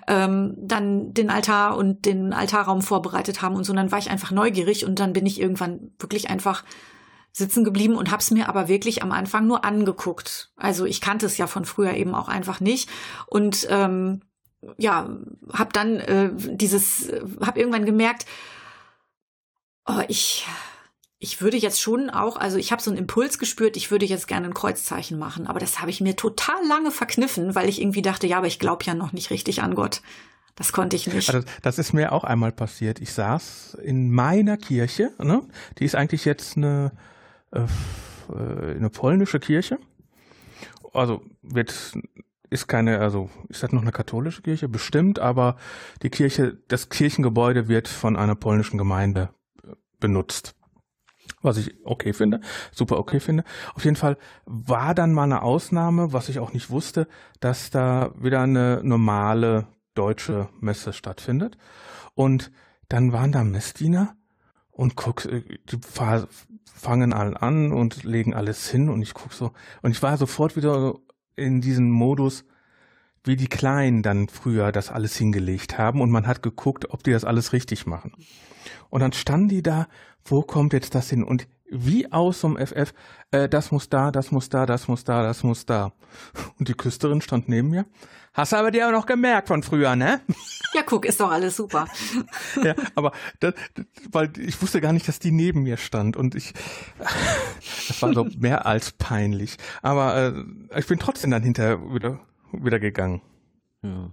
[0.06, 3.72] ähm, dann den Altar und den Altarraum vorbereitet haben und so.
[3.72, 6.64] Und dann war ich einfach neugierig und dann bin ich irgendwann wirklich einfach
[7.32, 10.50] sitzen geblieben und hab's mir aber wirklich am Anfang nur angeguckt.
[10.56, 12.90] Also ich kannte es ja von früher eben auch einfach nicht
[13.26, 14.20] und ähm,
[14.76, 15.08] ja,
[15.52, 17.10] habe dann äh, dieses,
[17.40, 18.26] habe irgendwann gemerkt,
[19.86, 20.46] oh, ich,
[21.20, 24.28] ich würde jetzt schon auch, also ich habe so einen Impuls gespürt, ich würde jetzt
[24.28, 28.02] gerne ein Kreuzzeichen machen, aber das habe ich mir total lange verkniffen, weil ich irgendwie
[28.02, 30.00] dachte, ja, aber ich glaube ja noch nicht richtig an Gott.
[30.54, 31.32] Das konnte ich nicht.
[31.32, 33.00] Also das ist mir auch einmal passiert.
[33.00, 35.42] Ich saß in meiner Kirche, ne?
[35.78, 36.92] die ist eigentlich jetzt eine,
[37.52, 37.62] äh,
[38.28, 39.78] eine polnische Kirche.
[40.92, 41.94] Also wird
[42.50, 44.68] ist keine, also ist das noch eine katholische Kirche?
[44.68, 45.56] Bestimmt, aber
[46.02, 49.30] die Kirche, das Kirchengebäude wird von einer polnischen Gemeinde
[49.62, 50.57] äh, benutzt.
[51.42, 52.40] Was ich okay finde,
[52.72, 53.44] super okay finde.
[53.74, 57.06] Auf jeden Fall war dann mal eine Ausnahme, was ich auch nicht wusste,
[57.40, 61.56] dass da wieder eine normale deutsche Messe stattfindet.
[62.14, 62.50] Und
[62.88, 64.16] dann waren da Messdiener
[64.70, 65.78] und guck, äh, die
[66.74, 69.52] fangen alle an und legen alles hin und ich guck so
[69.82, 70.94] und ich war sofort wieder
[71.34, 72.44] in diesen Modus,
[73.24, 77.12] wie die Kleinen dann früher das alles hingelegt haben und man hat geguckt, ob die
[77.12, 78.12] das alles richtig machen.
[78.90, 79.88] Und dann standen die da,
[80.24, 81.24] wo kommt jetzt das hin?
[81.24, 82.94] Und wie aus zum FF,
[83.30, 85.92] äh, das muss da, das muss da, das muss da, das muss da.
[86.58, 87.86] Und die Küsterin stand neben mir.
[88.32, 90.20] Hast du aber dir auch noch gemerkt von früher, ne?
[90.74, 91.86] Ja, guck, ist doch alles super.
[92.62, 93.54] ja, aber das,
[94.10, 96.54] weil ich wusste gar nicht, dass die neben mir stand und ich,
[97.88, 99.56] das war so mehr als peinlich.
[99.82, 102.20] Aber äh, ich bin trotzdem dann hinterher wieder,
[102.52, 103.22] wieder gegangen.
[103.82, 104.10] Ja.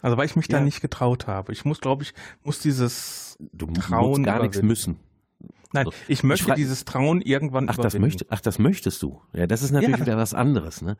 [0.00, 0.58] Also weil ich mich ja.
[0.58, 1.52] da nicht getraut habe.
[1.52, 4.98] Ich muss, glaube ich, muss dieses du Trauen gar nichts müssen.
[5.72, 9.20] Nein, ich möchte ich dieses Trauen irgendwann ach, das möchte, ach, das möchtest du.
[9.34, 10.06] Ja, das ist natürlich ja.
[10.06, 10.80] wieder was anderes.
[10.80, 10.96] Ne?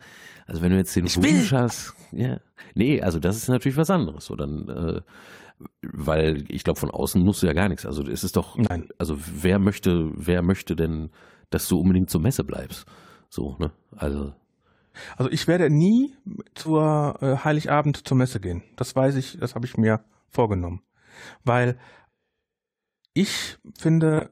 [0.46, 1.58] Also wenn du jetzt den ich Wunsch will.
[1.58, 2.40] hast, ja,
[2.74, 4.26] nee, also das ist natürlich was anderes.
[4.26, 5.00] So dann, äh,
[5.80, 7.86] weil ich glaube, von außen musst du ja gar nichts.
[7.86, 8.88] Also es ist doch, Nein.
[8.98, 11.10] also wer möchte, wer möchte denn,
[11.48, 12.84] dass du unbedingt zur Messe bleibst?
[13.30, 13.72] So, ne?
[13.96, 14.34] Also
[15.16, 16.14] also ich werde nie
[16.54, 18.62] zur äh, Heiligabend zur Messe gehen.
[18.76, 20.82] Das weiß ich, das habe ich mir vorgenommen.
[21.44, 21.78] Weil
[23.14, 24.30] ich finde,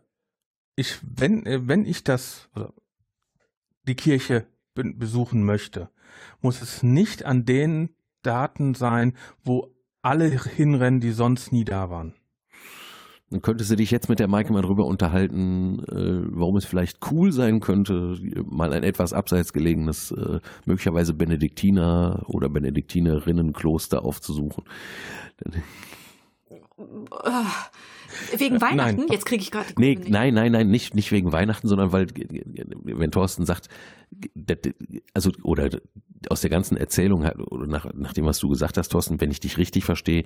[0.76, 2.72] ich, wenn, äh, wenn ich das, also
[3.86, 5.90] die Kirche besuchen möchte,
[6.40, 7.90] muss es nicht an den
[8.22, 12.14] Daten sein, wo alle hinrennen, die sonst nie da waren.
[13.30, 16.98] Dann könntest du dich jetzt mit der Maike mal drüber unterhalten, äh, warum es vielleicht
[17.10, 24.62] cool sein könnte, mal ein etwas abseits gelegenes, äh, möglicherweise Benediktiner oder Benediktinerinnenkloster aufzusuchen.
[28.36, 28.96] Wegen Weihnachten?
[29.00, 29.06] Nein.
[29.10, 29.66] Jetzt kriege ich gerade.
[29.76, 32.06] Nee, nein, nein, nein, nicht, nicht wegen Weihnachten, sondern weil,
[32.84, 33.68] wenn Thorsten sagt,
[35.14, 35.70] also, oder
[36.28, 39.40] aus der ganzen Erzählung, oder nach, nach dem, was du gesagt hast, Thorsten, wenn ich
[39.40, 40.24] dich richtig verstehe,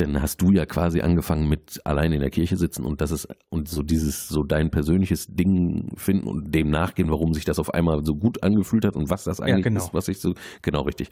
[0.00, 3.28] dann hast du ja quasi angefangen mit allein in der Kirche sitzen und das ist
[3.48, 7.74] und so dieses so dein persönliches Ding finden und dem nachgehen, warum sich das auf
[7.74, 9.84] einmal so gut angefühlt hat und was das eigentlich ja, genau.
[9.84, 11.10] ist, was ich so genau richtig.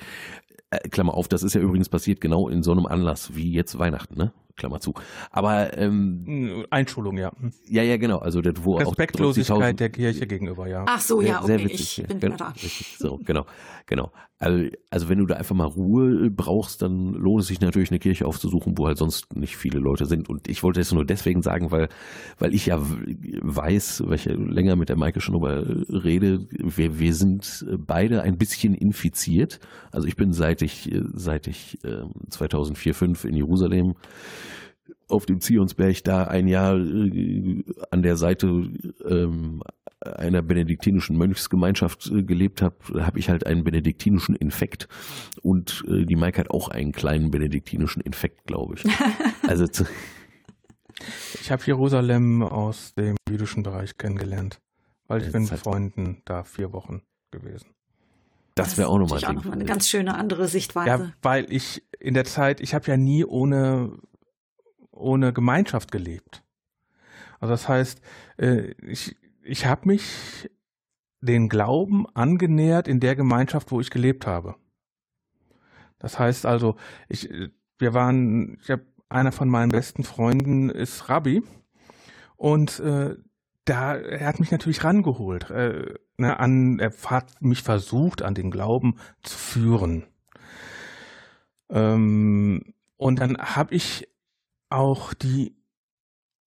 [0.71, 3.79] Äh, Klammer auf, das ist ja übrigens passiert genau in so einem Anlass wie jetzt
[3.79, 4.33] Weihnachten, ne?
[4.59, 4.93] Klammer zu.
[5.31, 7.33] Aber ähm, hm, Einschulung, ja.
[7.67, 8.19] Ja, ja, genau.
[8.19, 10.85] Also das, wo Respektlosigkeit auch der Kirche gegenüber, ja.
[10.87, 12.49] Ach so, ja, okay, sehr witzig, ich bin genau, da.
[12.49, 13.47] Richtig, so, genau,
[13.87, 14.13] genau.
[14.41, 17.99] Also, also wenn du da einfach mal Ruhe brauchst, dann lohnt es sich natürlich eine
[17.99, 20.29] Kirche aufzusuchen, wo halt sonst nicht viele Leute sind.
[20.29, 21.89] Und ich wollte das nur deswegen sagen, weil,
[22.39, 25.67] weil ich ja weiß, weil ich ja länger mit der Maike schon darüber
[26.05, 29.59] rede, wir, wir sind beide ein bisschen infiziert.
[29.91, 33.95] Also ich bin seit ich, seit ich äh, 2004, 5 in Jerusalem
[35.09, 38.47] auf dem Zionsberg da ein Jahr äh, an der Seite
[39.07, 39.63] ähm,
[40.01, 44.89] einer benediktinischen Mönchsgemeinschaft äh, gelebt habe, habe ich halt einen benediktinischen Infekt
[45.43, 48.85] und äh, die Maike hat auch einen kleinen benediktinischen Infekt, glaube ich.
[49.47, 49.67] Also
[51.41, 54.59] ich habe Jerusalem aus dem jüdischen Bereich kennengelernt,
[55.07, 57.69] weil ich bin mit Freunden da vier Wochen gewesen.
[58.55, 60.89] Das wäre auch nochmal noch eine ganz schöne andere Sichtweise.
[60.89, 63.97] Ja, weil ich in der Zeit, ich habe ja nie ohne
[64.99, 66.45] ohne Gemeinschaft gelebt.
[67.41, 68.01] Also das heißt,
[68.39, 70.51] äh, ich, ich habe mich
[71.21, 74.57] den Glauben angenähert in der Gemeinschaft, wo ich gelebt habe.
[75.99, 76.77] Das heißt also,
[77.09, 77.29] ich,
[77.79, 81.43] wir waren, ich habe einer von meinen besten Freunden ist Rabbi
[82.37, 83.17] und äh,
[83.65, 88.51] da er hat mich natürlich rangeholt, äh, ne, an, er hat mich versucht, an den
[88.51, 90.07] Glauben zu führen.
[91.69, 94.09] Ähm, und dann habe ich
[94.71, 95.59] auch die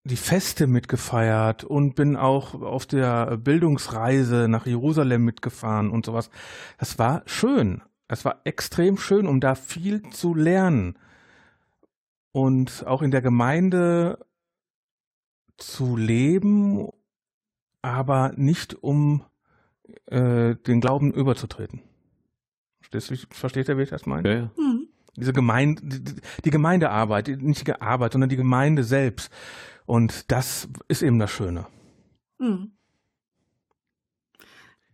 [0.04, 6.32] die Feste mitgefeiert und bin auch auf der Bildungsreise nach Jerusalem mitgefahren und sowas.
[6.80, 7.84] Das war schön.
[8.08, 10.98] Es war extrem schön, um da viel zu lernen.
[12.32, 14.26] Und auch in der Gemeinde
[15.58, 16.90] zu leben,
[17.82, 19.24] aber nicht um
[20.08, 21.82] äh, den Glauben überzutreten.
[22.90, 24.30] Versteht, versteht ihr, wie ich das meine?
[24.30, 24.52] Ja, ja.
[24.58, 24.71] Mhm.
[25.16, 25.82] Diese Gemeinde,
[26.46, 29.32] die Gemeindearbeit, nicht die Arbeit, sondern die Gemeinde selbst.
[29.86, 31.68] Und das ist eben das Schöne.
[32.40, 32.72] Mhm.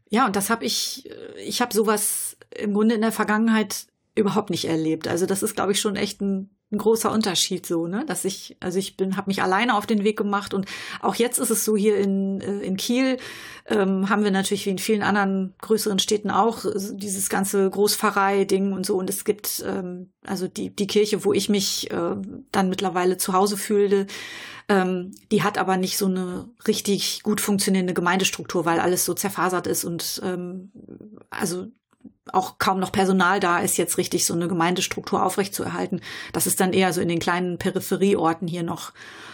[0.10, 3.88] Ja, und das habe ich, ich habe sowas im Grunde in der Vergangenheit
[4.18, 5.08] überhaupt nicht erlebt.
[5.08, 8.04] Also das ist, glaube ich, schon echt ein, ein, großer Unterschied so, ne?
[8.06, 10.66] Dass ich, also ich bin, habe mich alleine auf den Weg gemacht und
[11.02, 13.18] auch jetzt ist es so hier in, äh, in Kiel
[13.68, 18.86] ähm, haben wir natürlich wie in vielen anderen größeren Städten auch dieses ganze Großpfarrei-Ding und
[18.86, 18.98] so.
[18.98, 22.16] Und es gibt ähm, also die, die Kirche, wo ich mich äh,
[22.52, 24.08] dann mittlerweile zu Hause fühlte,
[24.70, 29.68] ähm, die hat aber nicht so eine richtig gut funktionierende Gemeindestruktur, weil alles so zerfasert
[29.68, 30.72] ist und ähm,
[31.30, 31.68] also
[32.34, 36.02] auch kaum noch Personal da ist, jetzt richtig so eine Gemeindestruktur aufrechtzuerhalten.
[36.34, 38.94] Das ist dann eher so in den kleinen Peripherieorten hier noch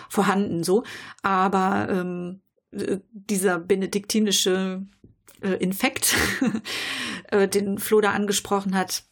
[0.10, 0.84] vorhanden so.
[1.22, 2.41] Aber ähm,
[2.72, 4.86] äh, dieser benediktinische
[5.41, 6.15] äh, Infekt,
[7.32, 9.03] äh, den Flo da angesprochen hat,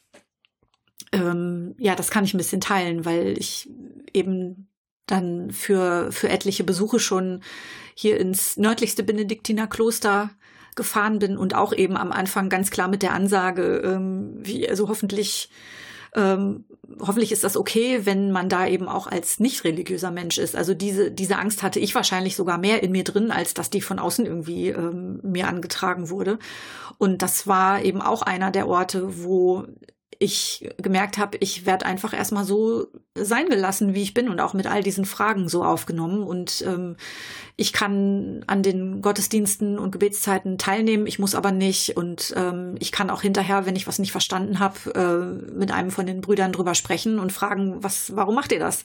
[1.11, 3.69] ähm, ja, das kann ich ein bisschen teilen, weil ich
[4.13, 4.69] eben
[5.07, 7.41] dann für, für etliche Besuche schon
[7.95, 10.31] hier ins nördlichste Benediktinerkloster
[10.75, 14.87] gefahren bin und auch eben am Anfang ganz klar mit der Ansage, ähm, wie, also
[14.87, 15.49] hoffentlich,
[16.15, 16.65] ähm,
[16.99, 20.55] hoffentlich ist das okay, wenn man da eben auch als nicht religiöser Mensch ist.
[20.55, 23.81] Also diese, diese Angst hatte ich wahrscheinlich sogar mehr in mir drin, als dass die
[23.81, 26.39] von außen irgendwie ähm, mir angetragen wurde.
[26.97, 29.65] Und das war eben auch einer der Orte, wo
[30.21, 34.53] ich gemerkt habe, ich werde einfach erstmal so sein gelassen, wie ich bin und auch
[34.53, 36.21] mit all diesen Fragen so aufgenommen.
[36.21, 36.95] Und ähm,
[37.55, 41.97] ich kann an den Gottesdiensten und Gebetszeiten teilnehmen, ich muss aber nicht.
[41.97, 45.89] Und ähm, ich kann auch hinterher, wenn ich was nicht verstanden habe, äh, mit einem
[45.89, 48.83] von den Brüdern drüber sprechen und fragen, was, warum macht ihr das?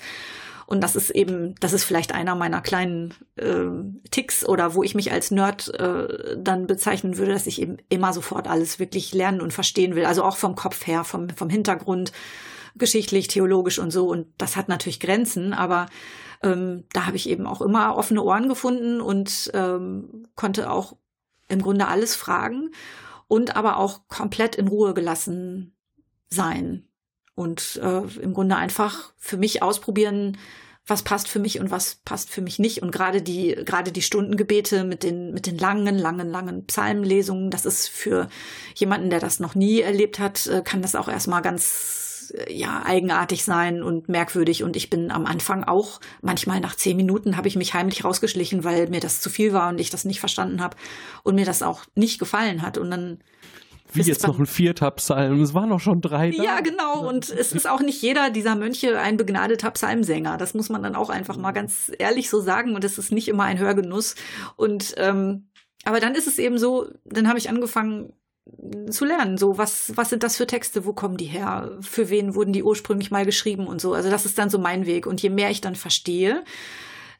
[0.66, 4.94] Und das ist eben, das ist vielleicht einer meiner kleinen äh, Ticks oder wo ich
[4.94, 9.40] mich als Nerd äh, dann bezeichnen würde, dass ich eben immer sofort alles wirklich lernen
[9.40, 10.05] und verstehen will.
[10.05, 12.12] Also auch vom Kopf her, vom, vom Hintergrund,
[12.74, 14.09] geschichtlich, theologisch und so.
[14.09, 15.86] Und das hat natürlich Grenzen, aber
[16.43, 20.97] ähm, da habe ich eben auch immer offene Ohren gefunden und ähm, konnte auch
[21.48, 22.70] im Grunde alles fragen
[23.28, 25.76] und aber auch komplett in Ruhe gelassen
[26.28, 26.88] sein
[27.36, 30.36] und äh, im Grunde einfach für mich ausprobieren,
[30.86, 32.82] was passt für mich und was passt für mich nicht.
[32.82, 37.66] Und gerade die, gerade die Stundengebete mit den, mit den langen, langen, langen Psalmenlesungen, das
[37.66, 38.28] ist für
[38.74, 42.82] jemanden, der das noch nie erlebt hat, äh, kann das auch erstmal ganz, äh, ja,
[42.86, 44.62] eigenartig sein und merkwürdig.
[44.62, 48.64] Und ich bin am Anfang auch, manchmal nach zehn Minuten habe ich mich heimlich rausgeschlichen,
[48.64, 50.76] weil mir das zu viel war und ich das nicht verstanden habe
[51.24, 52.78] und mir das auch nicht gefallen hat.
[52.78, 53.18] Und dann
[53.92, 56.30] wie jetzt noch ein vierter Psalm, es waren noch schon drei.
[56.30, 56.42] Da.
[56.42, 57.06] Ja, genau.
[57.08, 60.36] Und es ist auch nicht jeder dieser Mönche ein begnadeter Psalmsänger.
[60.36, 62.74] Das muss man dann auch einfach mal ganz ehrlich so sagen.
[62.74, 64.14] Und es ist nicht immer ein Hörgenuss.
[64.56, 65.48] Und ähm,
[65.84, 68.12] aber dann ist es eben so, dann habe ich angefangen
[68.90, 69.38] zu lernen.
[69.38, 70.84] So, was, was sind das für Texte?
[70.84, 71.78] Wo kommen die her?
[71.80, 73.94] Für wen wurden die ursprünglich mal geschrieben und so?
[73.94, 75.06] Also das ist dann so mein Weg.
[75.06, 76.44] Und je mehr ich dann verstehe,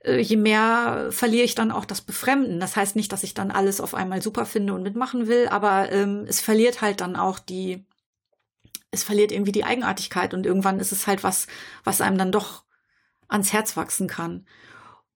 [0.05, 2.61] je mehr verliere ich dann auch das Befremden.
[2.61, 5.91] Das heißt nicht, dass ich dann alles auf einmal super finde und mitmachen will, aber
[5.93, 7.85] ähm, es verliert halt dann auch die,
[8.91, 11.47] es verliert irgendwie die Eigenartigkeit und irgendwann ist es halt was,
[11.85, 12.65] was einem dann doch
[13.29, 14.47] ans Herz wachsen kann.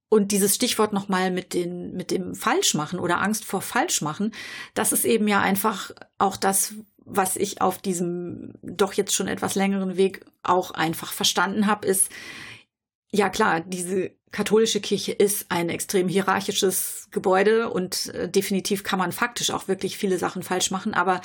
[0.09, 4.35] Und dieses Stichwort nochmal mit den, mit dem Falschmachen oder Angst vor Falschmachen,
[4.75, 9.55] das ist eben ja einfach auch das, was ich auf diesem doch jetzt schon etwas
[9.55, 12.11] längeren Weg auch einfach verstanden habe, ist,
[13.13, 19.13] ja klar, diese katholische Kirche ist ein extrem hierarchisches Gebäude und äh, definitiv kann man
[19.13, 21.21] faktisch auch wirklich viele Sachen falsch machen, aber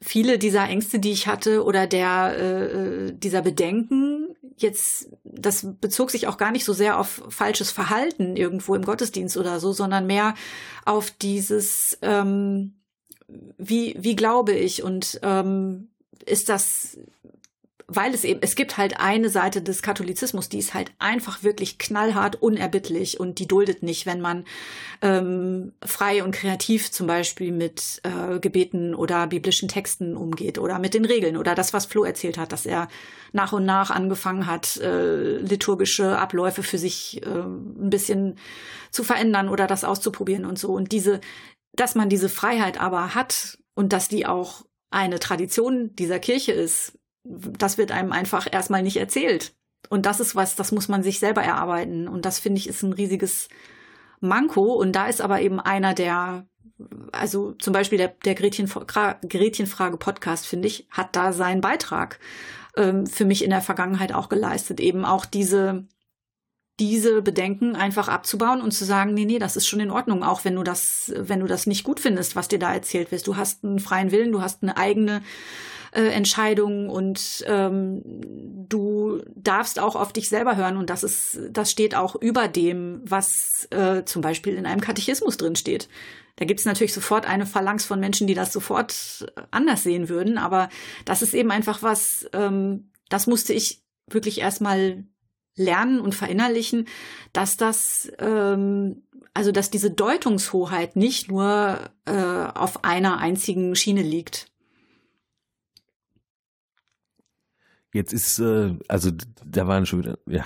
[0.00, 6.26] viele dieser Ängste, die ich hatte oder der äh, dieser Bedenken, jetzt das bezog sich
[6.26, 10.34] auch gar nicht so sehr auf falsches Verhalten irgendwo im Gottesdienst oder so, sondern mehr
[10.84, 12.74] auf dieses ähm,
[13.58, 15.90] wie wie glaube ich und ähm,
[16.26, 16.98] ist das
[17.92, 21.76] weil es eben, es gibt halt eine Seite des Katholizismus, die ist halt einfach wirklich
[21.76, 24.44] knallhart unerbittlich und die duldet nicht, wenn man
[25.02, 30.94] ähm, frei und kreativ zum Beispiel mit äh, Gebeten oder biblischen Texten umgeht oder mit
[30.94, 32.86] den Regeln oder das, was Flo erzählt hat, dass er
[33.32, 38.38] nach und nach angefangen hat, äh, liturgische Abläufe für sich äh, ein bisschen
[38.92, 40.72] zu verändern oder das auszuprobieren und so.
[40.72, 41.20] Und diese,
[41.72, 46.99] dass man diese Freiheit aber hat und dass die auch eine Tradition dieser Kirche ist,
[47.24, 49.54] das wird einem einfach erstmal nicht erzählt.
[49.88, 52.08] Und das ist was, das muss man sich selber erarbeiten.
[52.08, 53.48] Und das finde ich ist ein riesiges
[54.20, 54.74] Manko.
[54.74, 56.46] Und da ist aber eben einer der,
[57.12, 62.20] also zum Beispiel der, der Gretchenfrage-Podcast, finde ich, hat da seinen Beitrag
[62.76, 64.80] ähm, für mich in der Vergangenheit auch geleistet.
[64.80, 65.86] Eben auch diese,
[66.78, 70.44] diese Bedenken einfach abzubauen und zu sagen, nee, nee, das ist schon in Ordnung, auch
[70.44, 73.26] wenn du das, wenn du das nicht gut findest, was dir da erzählt wird.
[73.26, 75.22] Du hast einen freien Willen, du hast eine eigene
[75.92, 78.02] äh, Entscheidungen und ähm,
[78.68, 83.02] du darfst auch auf dich selber hören und das ist, das steht auch über dem,
[83.04, 85.88] was äh, zum Beispiel in einem Katechismus drin steht.
[86.36, 90.38] Da gibt es natürlich sofort eine Phalanx von Menschen, die das sofort anders sehen würden,
[90.38, 90.68] aber
[91.04, 95.04] das ist eben einfach was, ähm, das musste ich wirklich erstmal
[95.56, 96.86] lernen und verinnerlichen,
[97.32, 99.02] dass das, ähm,
[99.34, 104.49] also dass diese Deutungshoheit nicht nur äh, auf einer einzigen Schiene liegt.
[107.92, 109.10] Jetzt ist, äh, also
[109.44, 110.44] da waren schon wieder, ja.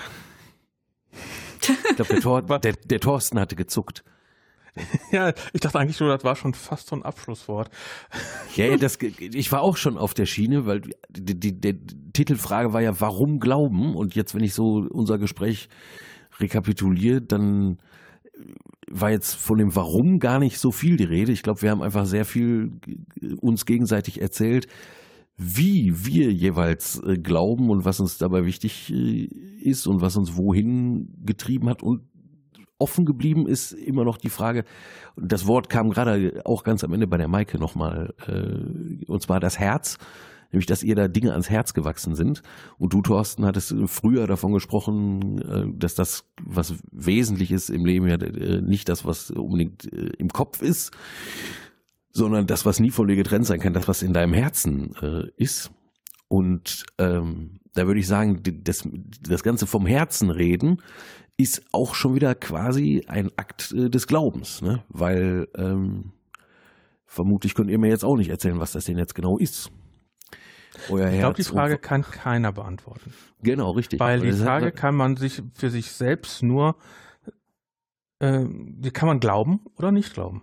[1.60, 4.04] Ich glaube, der, Tor, der, der Thorsten hatte gezuckt.
[5.12, 7.70] Ja, ich dachte eigentlich schon, das war schon fast so ein Abschlusswort.
[8.56, 11.78] Ja, das, ich war auch schon auf der Schiene, weil die, die, die
[12.12, 13.94] Titelfrage war ja, warum glauben?
[13.94, 15.68] Und jetzt, wenn ich so unser Gespräch
[16.40, 17.78] rekapituliere, dann
[18.90, 21.32] war jetzt von dem Warum gar nicht so viel die Rede.
[21.32, 22.72] Ich glaube, wir haben einfach sehr viel
[23.40, 24.66] uns gegenseitig erzählt,
[25.36, 29.24] wie wir jeweils äh, glauben und was uns dabei wichtig äh,
[29.60, 32.02] ist und was uns wohin getrieben hat und
[32.78, 34.64] offen geblieben ist immer noch die Frage,
[35.16, 39.40] das Wort kam gerade auch ganz am Ende bei der Maike nochmal, äh, und zwar
[39.40, 39.98] das Herz,
[40.52, 42.42] nämlich dass ihr da Dinge ans Herz gewachsen sind.
[42.78, 48.06] Und du, Thorsten, hattest früher davon gesprochen, äh, dass das, was wesentlich ist im Leben,
[48.06, 50.92] ja äh, nicht das, was unbedingt äh, im Kopf ist,
[52.14, 55.30] sondern das, was nie von dir getrennt sein kann, das, was in deinem Herzen äh,
[55.36, 55.72] ist.
[56.28, 58.88] Und ähm, da würde ich sagen, das,
[59.20, 60.80] das Ganze vom Herzen reden
[61.36, 64.84] ist auch schon wieder quasi ein Akt äh, des Glaubens, ne?
[64.88, 66.12] weil ähm,
[67.04, 69.72] vermutlich könnt ihr mir jetzt auch nicht erzählen, was das denn jetzt genau ist.
[70.88, 73.12] Euer ich glaube, die Frage kann keiner beantworten.
[73.42, 73.98] Genau, richtig.
[73.98, 76.76] Weil die Frage kann man sich für sich selbst nur,
[78.20, 80.42] äh, die kann man glauben oder nicht glauben.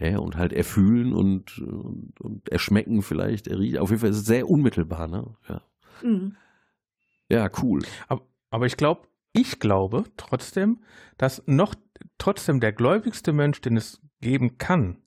[0.00, 3.78] Ja, und halt erfühlen und, und, und erschmecken vielleicht, erriechen.
[3.78, 5.34] Auf jeden Fall ist es sehr unmittelbar, ne?
[5.48, 5.62] Ja,
[6.02, 6.36] mhm.
[7.28, 7.80] ja cool.
[8.06, 10.80] Aber, aber ich glaube, ich glaube trotzdem,
[11.16, 11.74] dass noch
[12.16, 14.98] trotzdem der gläubigste Mensch, den es geben kann,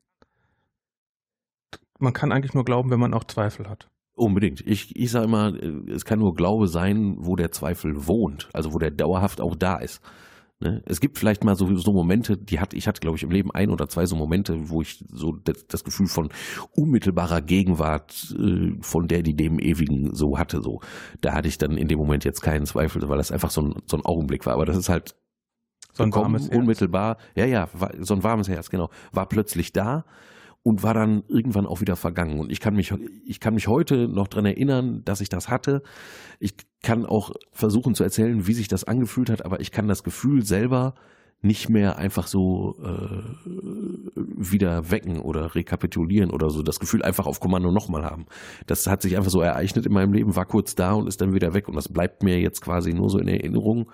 [2.00, 3.90] man kann eigentlich nur glauben, wenn man auch Zweifel hat.
[4.14, 4.62] Unbedingt.
[4.62, 8.74] Ich, ich sage immer, äh, es kann nur Glaube sein, wo der Zweifel wohnt, also
[8.74, 10.02] wo der dauerhaft auch da ist.
[10.62, 10.84] Ne?
[10.86, 13.52] Es gibt vielleicht mal so, so Momente, die hat, ich hatte, glaube ich, im Leben
[13.52, 16.30] ein oder zwei so Momente, wo ich so das, das Gefühl von
[16.76, 20.62] unmittelbarer Gegenwart äh, von der, die dem Ewigen so hatte.
[20.62, 20.82] So,
[21.22, 23.76] da hatte ich dann in dem Moment jetzt keinen Zweifel, weil das einfach so ein,
[23.88, 24.54] so ein Augenblick war.
[24.54, 25.16] Aber das ist halt
[25.94, 27.18] so ein warmes unmittelbar.
[27.18, 27.30] Herz.
[27.36, 28.90] Ja, ja, war, so ein warmes Herz, genau.
[29.12, 30.06] War plötzlich da
[30.64, 32.40] und war dann irgendwann auch wieder vergangen.
[32.40, 32.94] Und ich kann mich,
[33.26, 35.82] ich kann mich heute noch dran erinnern, dass ich das hatte.
[36.40, 40.04] Ich kann auch versuchen zu erzählen, wie sich das angefühlt hat, aber ich kann das
[40.04, 40.94] Gefühl selber
[41.44, 43.24] nicht mehr einfach so äh,
[44.16, 48.28] wieder wecken oder rekapitulieren oder so das Gefühl einfach auf Kommando nochmal haben.
[48.68, 51.34] Das hat sich einfach so ereignet in meinem Leben, war kurz da und ist dann
[51.34, 53.92] wieder weg und das bleibt mir jetzt quasi nur so in Erinnerung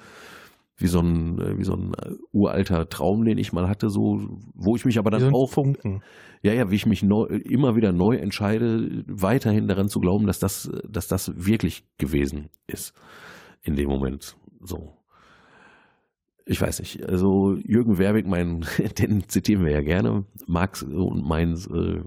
[0.78, 4.20] wie so ein, äh, wie so ein äh, uralter Traum, den ich mal hatte, so,
[4.54, 6.02] wo ich mich aber dann auch, Funken.
[6.44, 10.40] ja, ja, wie ich mich neu, immer wieder neu entscheide, weiterhin daran zu glauben, dass
[10.40, 12.94] das, dass das wirklich gewesen ist
[13.64, 14.94] in dem Moment, so.
[16.46, 18.66] Ich weiß nicht, also Jürgen Werwig, mein,
[19.00, 22.04] den zitieren wir ja gerne, Marx und mein äh,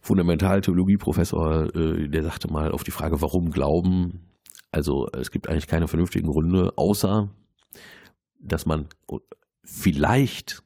[0.00, 4.20] Fundamentaltheologieprofessor, äh, der sagte mal auf die Frage, warum glauben,
[4.76, 7.30] also es gibt eigentlich keine vernünftigen Gründe, außer
[8.38, 8.88] dass man
[9.64, 10.62] vielleicht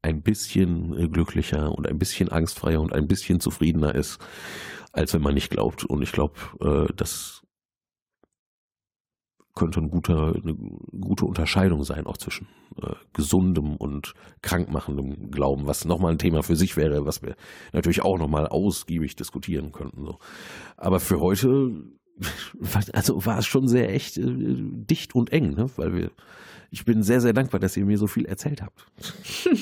[0.00, 4.20] ein bisschen glücklicher und ein bisschen angstfreier und ein bisschen zufriedener ist,
[4.92, 5.84] als wenn man nicht glaubt.
[5.84, 7.42] Und ich glaube, äh, das
[9.56, 10.54] könnte ein guter, eine
[11.00, 12.46] gute Unterscheidung sein, auch zwischen
[12.80, 17.34] äh, gesundem und krankmachendem Glauben, was nochmal ein Thema für sich wäre, was wir
[17.72, 20.04] natürlich auch nochmal ausgiebig diskutieren könnten.
[20.04, 20.18] So.
[20.76, 21.72] Aber für heute
[22.92, 25.70] also war es schon sehr echt äh, dicht und eng, ne?
[25.76, 26.10] weil wir,
[26.70, 28.86] ich bin sehr, sehr dankbar, dass ihr mir so viel erzählt habt.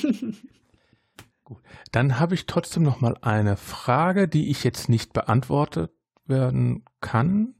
[1.43, 1.61] Gut.
[1.91, 5.91] Dann habe ich trotzdem noch mal eine Frage, die ich jetzt nicht beantwortet
[6.25, 7.55] werden kann.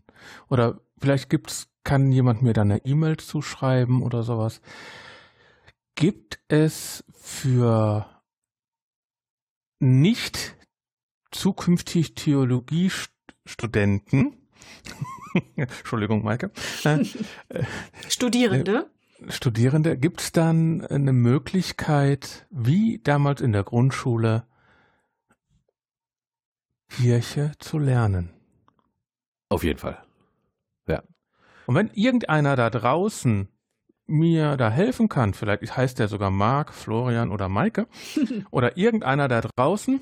[0.49, 4.61] Oder vielleicht gibt's, kann jemand mir da eine E-Mail zuschreiben oder sowas.
[5.95, 8.05] Gibt es für
[9.79, 10.57] nicht
[11.31, 14.46] zukünftig Theologiestudenten
[15.55, 16.51] Entschuldigung, Maike.
[16.83, 17.03] Äh,
[18.07, 18.89] Studierende.
[19.25, 24.45] Äh, Studierende, gibt es dann eine Möglichkeit, wie damals in der Grundschule,
[26.89, 28.29] Kirche zu lernen?
[29.49, 30.03] Auf jeden Fall.
[30.87, 31.03] Ja.
[31.65, 33.49] Und wenn irgendeiner da draußen
[34.05, 37.87] mir da helfen kann, vielleicht heißt der sogar Marc, Florian oder Maike,
[38.51, 40.01] oder irgendeiner da draußen,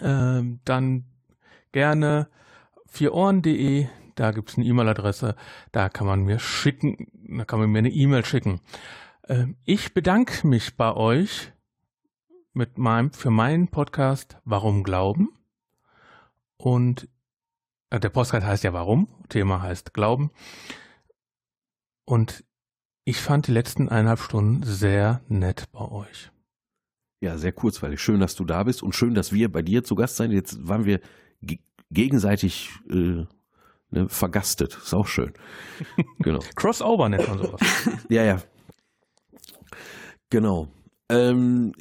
[0.00, 1.04] äh, dann
[1.72, 2.28] gerne
[2.94, 5.34] vierohren.de, da gibt es eine E-Mail-Adresse,
[5.72, 8.60] da kann man mir schicken, da kann man mir eine E-Mail schicken.
[9.28, 11.52] Ähm, ich bedanke mich bei euch
[12.52, 15.30] mit meinem, für meinen Podcast Warum Glauben?
[16.56, 17.08] Und
[17.90, 19.08] äh, der Podcast heißt ja Warum?
[19.28, 20.30] Thema heißt Glauben.
[22.04, 22.44] Und
[23.04, 26.30] ich fand die letzten eineinhalb Stunden sehr nett bei euch.
[27.20, 28.00] Ja, sehr kurzweilig.
[28.00, 30.30] Schön, dass du da bist und schön, dass wir bei dir zu Gast sein.
[30.30, 31.00] Jetzt waren wir
[31.90, 33.24] gegenseitig äh,
[33.90, 34.76] ne, vergastet.
[34.76, 35.32] Ist auch schön.
[36.18, 36.40] Genau.
[36.54, 37.60] Crossover nennt man sowas.
[38.08, 38.42] ja, ja.
[40.30, 40.68] Genau.
[41.10, 41.72] Ähm,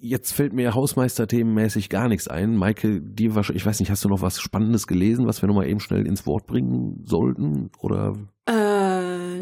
[0.00, 2.56] jetzt fällt mir Hausmeister-themenmäßig gar nichts ein.
[2.56, 5.68] Maike, dir wahrscheinlich, ich weiß nicht, hast du noch was Spannendes gelesen, was wir nochmal
[5.68, 7.70] eben schnell ins Wort bringen sollten?
[7.80, 8.14] Oder?
[8.46, 9.40] Äh,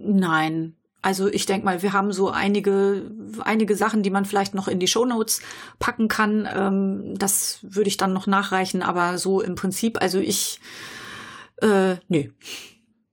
[0.00, 0.76] nein.
[1.06, 3.08] Also ich denke mal, wir haben so einige,
[3.44, 5.40] einige Sachen, die man vielleicht noch in die Shownotes
[5.78, 6.48] packen kann.
[6.52, 10.58] Ähm, das würde ich dann noch nachreichen, aber so im Prinzip, also ich,
[11.62, 12.32] äh, nee,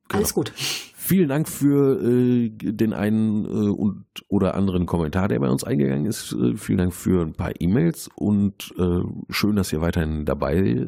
[0.09, 0.45] alles genau.
[0.45, 0.53] gut.
[0.57, 6.07] Vielen Dank für äh, den einen äh, und oder anderen Kommentar, der bei uns eingegangen
[6.07, 6.33] ist.
[6.33, 10.87] Äh, vielen Dank für ein paar E-Mails und äh, schön, dass ihr weiterhin dabei äh,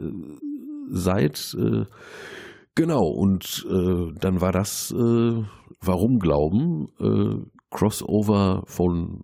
[0.90, 1.56] seid.
[2.76, 6.88] Äh, genau, und dann war das Warum Glauben,
[7.70, 9.24] Crossover von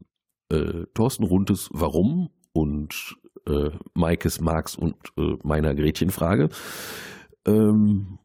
[0.93, 3.15] Thorsten Runtes Warum und
[3.93, 4.95] Maikes Marx und
[5.43, 6.49] meiner Gretchenfrage.
[7.45, 8.19] Ähm,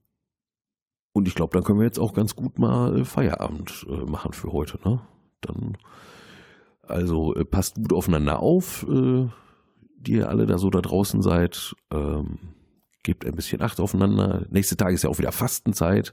[1.17, 4.35] und ich glaube, dann können wir jetzt auch ganz gut mal äh, Feierabend äh, machen
[4.35, 4.79] für heute.
[4.87, 5.01] Ne?
[5.41, 5.79] Dann,
[6.83, 9.27] also äh, passt gut aufeinander auf, äh,
[9.97, 11.75] die ihr alle da so da draußen seid.
[11.91, 12.39] Ähm,
[13.07, 14.45] gebt ein bisschen Acht aufeinander.
[14.51, 16.13] Nächste Tag ist ja auch wieder Fastenzeit.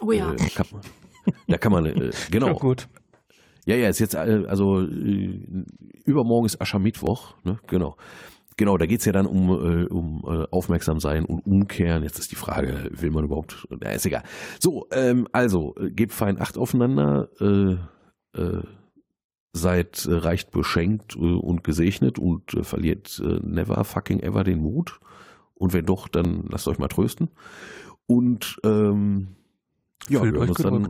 [0.00, 0.32] Oh ja.
[0.32, 0.66] Äh, kann
[1.46, 2.48] da kann man, äh, genau.
[2.48, 2.88] Ja, gut.
[3.64, 4.80] Ja, ja, ist jetzt, also
[6.04, 7.58] übermorgen ist Aschermittwoch, ne?
[7.68, 7.96] Genau.
[8.56, 12.02] Genau, da geht's ja dann um, äh, um äh, aufmerksam sein und umkehren.
[12.02, 14.22] Jetzt ist die Frage, will man überhaupt, na, ist egal.
[14.58, 17.76] So, ähm, also, äh, gebt fein Acht aufeinander, äh,
[18.38, 18.62] äh,
[19.52, 24.60] seid äh, reich beschenkt äh, und gesegnet und äh, verliert äh, never fucking ever den
[24.60, 25.00] Mut.
[25.60, 27.28] Und wenn doch, dann lasst euch mal trösten.
[28.06, 29.36] Und ähm,
[30.08, 30.88] ja, wir hören, uns dann,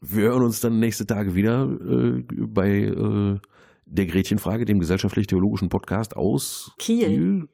[0.00, 3.38] wir hören uns dann nächste Tage wieder äh, bei äh,
[3.86, 7.06] der Gretchenfrage, dem gesellschaftlich-theologischen Podcast aus Kiel.
[7.06, 7.48] Kiel.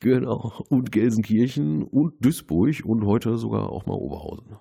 [0.00, 0.52] Genau.
[0.68, 4.58] Und Gelsenkirchen und Duisburg und heute sogar auch mal Oberhausen.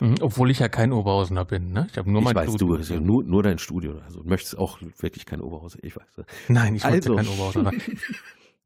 [0.00, 1.86] Mhm, obwohl ich ja kein Oberhausener bin, ne?
[1.90, 2.76] Ich habe nur ich mein weiß, Studio.
[2.76, 3.98] Du, ja nur, nur dein Studio.
[4.04, 5.78] Also du möchtest auch wirklich kein Oberhauser.
[5.80, 6.26] Ich weiß.
[6.48, 7.72] Nein, ich also, möchte kein Oberhauser.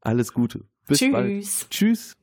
[0.05, 0.65] Alles Gute.
[0.87, 1.11] Bis Tschüss.
[1.11, 1.69] Bald.
[1.69, 2.13] Tschüss.